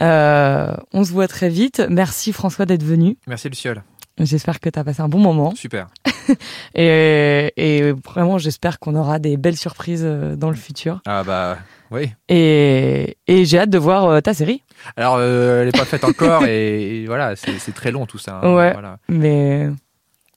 Euh, 0.00 0.74
on 0.92 1.04
se 1.04 1.12
voit 1.12 1.28
très 1.28 1.48
vite. 1.48 1.82
Merci 1.88 2.32
François 2.32 2.66
d'être 2.66 2.84
venu. 2.84 3.16
Merci, 3.26 3.48
Luciole. 3.48 3.82
J'espère 4.20 4.60
que 4.60 4.68
tu 4.68 4.78
as 4.78 4.84
passé 4.84 5.00
un 5.02 5.08
bon 5.08 5.18
moment. 5.18 5.54
Super. 5.56 5.88
Et, 6.74 7.52
et 7.56 7.92
vraiment, 7.92 8.38
j'espère 8.38 8.78
qu'on 8.78 8.94
aura 8.94 9.18
des 9.18 9.36
belles 9.36 9.56
surprises 9.56 10.04
euh, 10.04 10.36
dans 10.36 10.48
le 10.50 10.56
futur. 10.56 11.02
Ah 11.06 11.22
bah, 11.22 11.58
oui. 11.90 12.12
Et, 12.28 13.18
et 13.26 13.44
j'ai 13.44 13.58
hâte 13.58 13.70
de 13.70 13.78
voir 13.78 14.04
euh, 14.06 14.20
ta 14.20 14.32
série. 14.32 14.62
Alors, 14.96 15.16
euh, 15.18 15.60
elle 15.60 15.66
n'est 15.66 15.72
pas 15.72 15.84
faite 15.84 16.04
encore 16.04 16.44
et, 16.46 17.02
et 17.02 17.06
voilà, 17.06 17.34
c'est 17.36 17.74
très 17.74 17.90
long 17.90 18.06
tout 18.06 18.18
ça. 18.18 18.40
hein. 18.42 18.54
Ouais. 18.54 18.72
Voilà. 18.72 18.98
Mais 19.08 19.68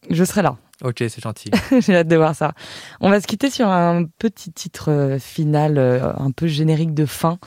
je 0.09 0.23
serai 0.25 0.41
là. 0.41 0.57
Ok, 0.83 0.97
c'est 0.99 1.21
gentil. 1.23 1.49
J'ai 1.79 1.95
hâte 1.95 2.07
de 2.07 2.15
voir 2.17 2.35
ça. 2.35 2.51
On 2.99 3.09
va 3.09 3.19
se 3.21 3.25
quitter 3.25 3.49
sur 3.49 3.67
un 3.67 4.03
petit 4.19 4.51
titre 4.51 5.17
final, 5.19 5.79
un 5.79 6.29
peu 6.31 6.45
générique 6.47 6.93
de 6.93 7.05
fin, 7.07 7.39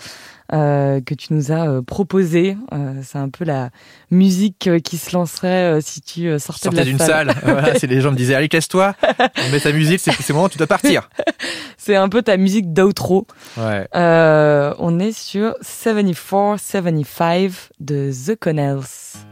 euh, 0.53 1.01
que 1.01 1.15
tu 1.15 1.33
nous 1.33 1.53
as 1.53 1.69
euh, 1.69 1.83
proposé. 1.83 2.57
Euh, 2.73 3.01
c'est 3.03 3.19
un 3.19 3.29
peu 3.29 3.45
la 3.45 3.71
musique 4.11 4.71
qui 4.85 4.97
se 4.97 5.15
lancerait 5.15 5.81
si 5.81 6.01
tu 6.01 6.39
sortais 6.39 6.71
d'une 6.85 6.99
salle. 6.99 7.33
salle. 7.33 7.37
voilà, 7.43 7.75
si 7.79 7.87
les 7.87 8.01
gens 8.01 8.13
me 8.13 8.17
disaient, 8.17 8.35
allez, 8.35 8.49
casse-toi, 8.49 8.95
on 9.19 9.51
met 9.51 9.61
ta 9.61 9.73
musique, 9.73 10.01
c'est 10.01 10.13
c'est 10.13 10.31
le 10.31 10.35
moment 10.35 10.47
où 10.47 10.51
tu 10.51 10.59
dois 10.59 10.67
partir. 10.67 11.09
C'est 11.83 11.97
un 11.97 12.11
peu 12.11 12.21
ta 12.23 12.37
musique 12.37 12.75
d'outro. 12.75 13.27
Ouais. 13.57 13.89
Euh, 13.97 14.75
on 14.79 15.01
est 15.01 15.19
sur 15.19 15.55
74-75 15.63 17.71
de 17.81 18.11
The 18.13 18.37
Connells. 18.37 19.30